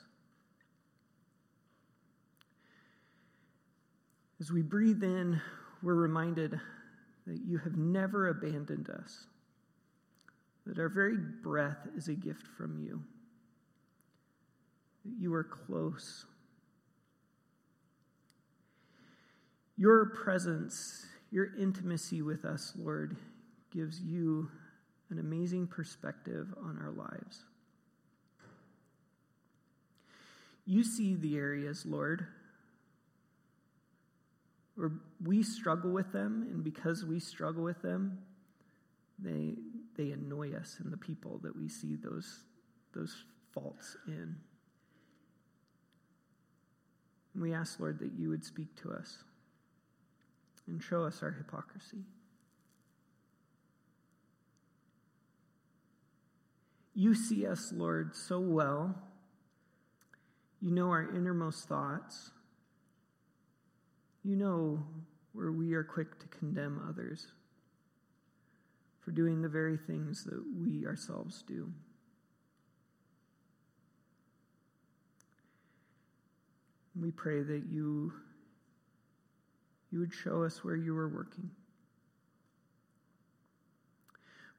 As 4.40 4.52
we 4.52 4.62
breathe 4.62 5.02
in, 5.02 5.40
we're 5.82 5.94
reminded 5.94 6.60
that 7.26 7.40
you 7.44 7.58
have 7.58 7.76
never 7.76 8.28
abandoned 8.28 8.90
us, 8.90 9.26
that 10.66 10.78
our 10.78 10.88
very 10.88 11.16
breath 11.16 11.88
is 11.96 12.06
a 12.06 12.14
gift 12.14 12.46
from 12.56 12.78
you, 12.78 13.02
that 15.04 15.14
you 15.18 15.34
are 15.34 15.42
close. 15.42 16.26
Your 19.76 20.06
presence, 20.10 21.06
your 21.32 21.56
intimacy 21.58 22.22
with 22.22 22.44
us, 22.44 22.72
Lord, 22.76 23.16
gives 23.72 24.00
you 24.00 24.48
an 25.10 25.18
amazing 25.18 25.66
perspective 25.66 26.52
on 26.62 26.78
our 26.82 26.90
lives. 26.90 27.44
You 30.66 30.82
see 30.82 31.14
the 31.14 31.36
areas, 31.36 31.84
Lord, 31.86 32.26
where 34.74 34.90
we 35.24 35.42
struggle 35.42 35.92
with 35.92 36.12
them, 36.12 36.48
and 36.50 36.64
because 36.64 37.04
we 37.04 37.20
struggle 37.20 37.62
with 37.62 37.80
them, 37.82 38.18
they, 39.18 39.54
they 39.96 40.10
annoy 40.10 40.54
us 40.54 40.76
and 40.82 40.92
the 40.92 40.96
people 40.96 41.40
that 41.44 41.56
we 41.56 41.68
see 41.68 41.96
those, 41.96 42.40
those 42.94 43.24
faults 43.52 43.96
in. 44.06 44.36
And 47.32 47.42
we 47.42 47.54
ask, 47.54 47.78
Lord, 47.78 47.98
that 48.00 48.12
you 48.18 48.28
would 48.28 48.44
speak 48.44 48.74
to 48.82 48.92
us 48.92 49.22
and 50.66 50.82
show 50.82 51.04
us 51.04 51.22
our 51.22 51.30
hypocrisy. 51.30 52.04
You 56.98 57.14
see 57.14 57.46
us, 57.46 57.72
Lord, 57.76 58.16
so 58.16 58.40
well. 58.40 58.94
You 60.62 60.70
know 60.70 60.88
our 60.88 61.14
innermost 61.14 61.68
thoughts. 61.68 62.30
You 64.24 64.34
know 64.34 64.82
where 65.34 65.52
we 65.52 65.74
are 65.74 65.84
quick 65.84 66.18
to 66.20 66.26
condemn 66.28 66.80
others 66.88 67.26
for 69.04 69.10
doing 69.10 69.42
the 69.42 69.48
very 69.48 69.76
things 69.76 70.24
that 70.24 70.42
we 70.58 70.86
ourselves 70.86 71.44
do. 71.46 71.70
We 76.98 77.10
pray 77.10 77.42
that 77.42 77.64
you, 77.70 78.10
you 79.92 79.98
would 79.98 80.14
show 80.14 80.44
us 80.44 80.64
where 80.64 80.76
you 80.76 80.96
are 80.96 81.08
working. 81.08 81.50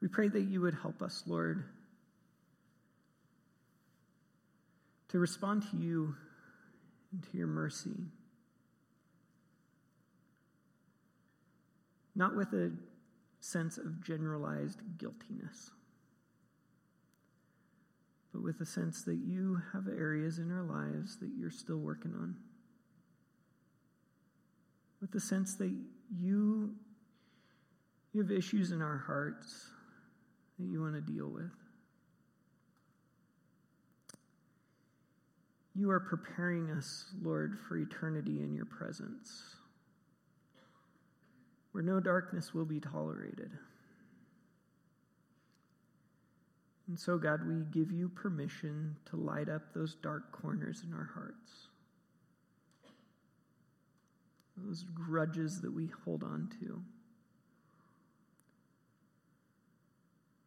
We 0.04 0.08
pray 0.08 0.28
that 0.28 0.44
you 0.44 0.62
would 0.62 0.76
help 0.76 1.02
us, 1.02 1.24
Lord, 1.26 1.64
to 5.10 5.20
respond 5.20 5.64
to 5.72 5.78
you 5.78 6.16
and 7.12 7.24
to 7.24 7.38
your 7.38 7.48
mercy. 7.48 7.96
Not 12.16 12.36
with 12.36 12.54
a 12.54 12.72
sense 13.40 13.78
of 13.78 14.04
generalized 14.04 14.82
guiltiness, 14.98 15.72
but 18.34 18.44
with 18.44 18.60
a 18.60 18.66
sense 18.66 19.04
that 19.04 19.20
you 19.24 19.62
have 19.74 19.88
areas 19.88 20.40
in 20.40 20.52
our 20.52 20.64
lives 20.64 21.18
that 21.20 21.30
you're 21.38 21.52
still 21.52 21.78
working 21.78 22.14
on. 22.14 22.36
With 25.00 25.12
the 25.12 25.20
sense 25.20 25.56
that 25.56 25.72
you, 26.20 26.74
you 28.14 28.22
have 28.22 28.32
issues 28.32 28.72
in 28.72 28.82
our 28.82 28.98
hearts 28.98 29.68
that 30.58 30.66
you 30.66 30.82
want 30.82 30.96
to 30.96 31.02
deal 31.02 31.30
with. 31.30 31.52
You 35.78 35.92
are 35.92 36.00
preparing 36.00 36.72
us, 36.72 37.06
Lord, 37.22 37.56
for 37.68 37.78
eternity 37.78 38.42
in 38.42 38.52
your 38.52 38.66
presence, 38.66 39.44
where 41.72 41.84
no 41.84 42.00
darkness 42.00 42.52
will 42.52 42.66
be 42.66 42.80
tolerated. 42.80 43.52
And 46.88 47.00
so, 47.00 47.20
God, 47.20 47.48
we 47.48 47.64
give 47.72 47.92
you 47.92 48.10
permission 48.10 48.96
to 49.12 49.18
light 49.18 49.50
up 49.50 49.72
those 49.76 49.94
dark 49.94 50.32
corners 50.32 50.82
in 50.84 50.96
our 50.96 51.12
hearts, 51.14 51.68
those 54.58 54.84
grudges 54.96 55.62
that 55.62 55.72
we 55.72 55.92
hold 56.04 56.24
on 56.24 56.50
to, 56.60 56.82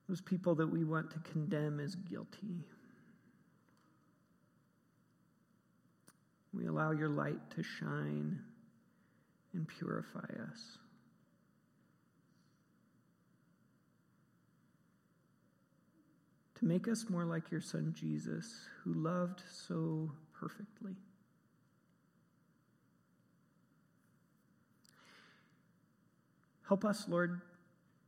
those 0.09 0.20
people 0.20 0.57
that 0.57 0.66
we 0.66 0.83
want 0.83 1.12
to 1.12 1.18
condemn 1.20 1.78
as 1.78 1.95
guilty. 1.95 2.64
We 6.53 6.67
allow 6.67 6.91
your 6.91 7.09
light 7.09 7.51
to 7.57 7.63
shine 7.63 8.41
and 9.55 9.67
purify 9.69 10.27
us. 10.51 10.79
To 16.59 16.65
make 16.67 16.89
us 16.89 17.07
more 17.09 17.25
like 17.25 17.51
your 17.51 17.61
son 17.61 17.95
Jesus, 17.97 18.67
who 18.85 18.93
loved 18.93 19.43
so 19.51 20.11
perfectly. 20.39 20.97
Help 26.69 26.85
us, 26.85 27.07
Lord, 27.09 27.41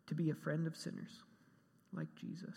to 0.07 0.15
be 0.15 0.31
a 0.31 0.35
friend 0.35 0.67
of 0.67 0.77
sinners 0.77 1.23
like 1.93 2.15
Jesus. 2.15 2.55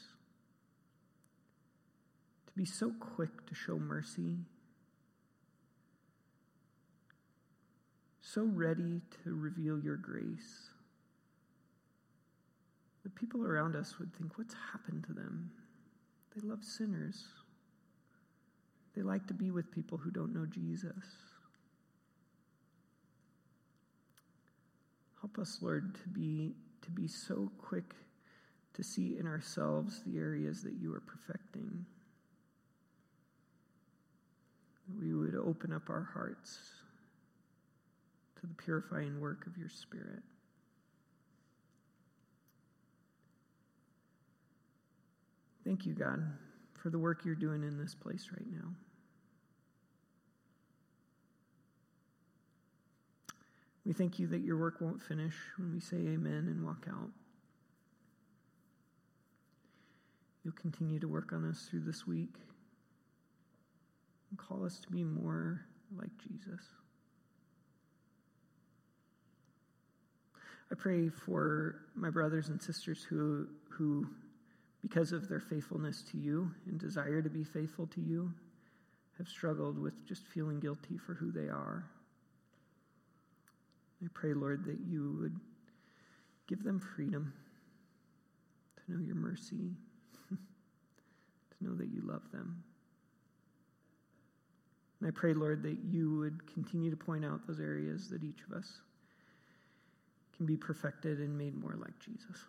To 2.47 2.53
be 2.55 2.65
so 2.65 2.91
quick 2.99 3.45
to 3.47 3.55
show 3.55 3.79
mercy 3.79 4.37
so 8.33 8.43
ready 8.43 9.01
to 9.23 9.35
reveal 9.35 9.79
your 9.79 9.97
grace. 9.97 10.71
The 13.03 13.09
people 13.11 13.45
around 13.45 13.75
us 13.75 13.99
would 13.99 14.11
think, 14.15 14.35
what's 14.37 14.55
happened 14.71 15.03
to 15.07 15.13
them? 15.13 15.51
They 16.35 16.47
love 16.47 16.63
sinners. 16.63 17.23
They 18.95 19.03
like 19.03 19.27
to 19.27 19.35
be 19.35 19.51
with 19.51 19.71
people 19.71 19.99
who 19.99 20.09
don't 20.09 20.33
know 20.33 20.47
Jesus. 20.47 21.05
Help 25.21 25.37
us, 25.37 25.59
Lord, 25.61 25.95
to 26.01 26.09
be, 26.09 26.55
to 26.81 26.89
be 26.89 27.07
so 27.07 27.51
quick 27.59 27.93
to 28.73 28.83
see 28.83 29.17
in 29.19 29.27
ourselves 29.27 30.01
the 30.03 30.17
areas 30.17 30.63
that 30.63 30.73
you 30.81 30.91
are 30.95 31.01
perfecting. 31.01 31.85
We 34.99 35.13
would 35.13 35.35
open 35.35 35.71
up 35.71 35.89
our 35.91 36.09
hearts 36.11 36.57
to 38.45 38.49
the 38.49 38.61
purifying 38.63 39.19
work 39.19 39.47
of 39.47 39.57
your 39.57 39.69
Spirit. 39.69 40.21
Thank 45.63 45.85
you, 45.85 45.93
God, 45.93 46.21
for 46.81 46.89
the 46.91 46.99
work 46.99 47.25
you're 47.25 47.33
doing 47.33 47.63
in 47.63 47.77
this 47.77 47.95
place 47.95 48.29
right 48.31 48.45
now. 48.51 48.69
We 53.83 53.93
thank 53.93 54.19
you 54.19 54.27
that 54.27 54.41
your 54.41 54.57
work 54.57 54.81
won't 54.81 55.01
finish 55.01 55.33
when 55.57 55.71
we 55.71 55.79
say 55.79 55.97
amen 55.97 56.47
and 56.47 56.63
walk 56.63 56.85
out. 56.89 57.09
You'll 60.43 60.53
continue 60.53 60.99
to 60.99 61.07
work 61.07 61.33
on 61.33 61.49
us 61.49 61.67
through 61.69 61.81
this 61.81 62.05
week 62.05 62.35
and 64.29 64.37
call 64.37 64.65
us 64.65 64.79
to 64.79 64.89
be 64.89 65.03
more 65.03 65.61
like 65.95 66.11
Jesus. 66.17 66.61
I 70.71 70.75
pray 70.75 71.09
for 71.09 71.75
my 71.95 72.09
brothers 72.09 72.49
and 72.49 72.61
sisters 72.61 73.03
who, 73.03 73.47
who, 73.69 74.07
because 74.81 75.11
of 75.11 75.29
their 75.29 75.39
faithfulness 75.39 76.03
to 76.11 76.17
you 76.17 76.51
and 76.67 76.79
desire 76.79 77.21
to 77.21 77.29
be 77.29 77.43
faithful 77.43 77.87
to 77.87 78.01
you, 78.01 78.31
have 79.17 79.27
struggled 79.27 79.79
with 79.79 80.05
just 80.07 80.25
feeling 80.27 80.59
guilty 80.59 80.97
for 80.97 81.13
who 81.13 81.31
they 81.31 81.47
are. 81.49 81.85
I 84.03 84.07
pray, 84.13 84.33
Lord, 84.33 84.65
that 84.65 84.79
you 84.85 85.17
would 85.21 85.39
give 86.47 86.63
them 86.63 86.79
freedom 86.79 87.33
to 88.77 88.91
know 88.91 88.99
your 88.99 89.15
mercy, 89.15 89.71
to 90.29 91.63
know 91.63 91.75
that 91.75 91.87
you 91.87 92.01
love 92.03 92.23
them. 92.31 92.63
And 94.99 95.07
I 95.07 95.11
pray, 95.11 95.33
Lord, 95.33 95.63
that 95.63 95.77
you 95.83 96.17
would 96.17 96.51
continue 96.53 96.89
to 96.89 96.97
point 96.97 97.23
out 97.23 97.47
those 97.47 97.59
areas 97.59 98.09
that 98.09 98.23
each 98.23 98.39
of 98.49 98.57
us 98.57 98.81
can 100.35 100.45
be 100.45 100.57
perfected 100.57 101.19
and 101.19 101.37
made 101.37 101.55
more 101.55 101.75
like 101.77 101.97
Jesus. 101.99 102.45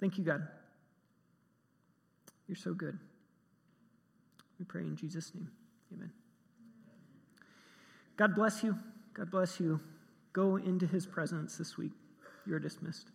Thank 0.00 0.18
you, 0.18 0.24
God. 0.24 0.46
You're 2.46 2.56
so 2.56 2.72
good. 2.72 2.98
We 4.58 4.64
pray 4.64 4.82
in 4.82 4.96
Jesus' 4.96 5.34
name. 5.34 5.50
Amen. 5.94 6.10
God 8.16 8.34
bless 8.34 8.62
you. 8.62 8.76
God 9.14 9.30
bless 9.30 9.60
you. 9.60 9.80
Go 10.32 10.56
into 10.56 10.86
his 10.86 11.06
presence 11.06 11.56
this 11.56 11.76
week. 11.76 11.92
You're 12.46 12.58
dismissed. 12.58 13.10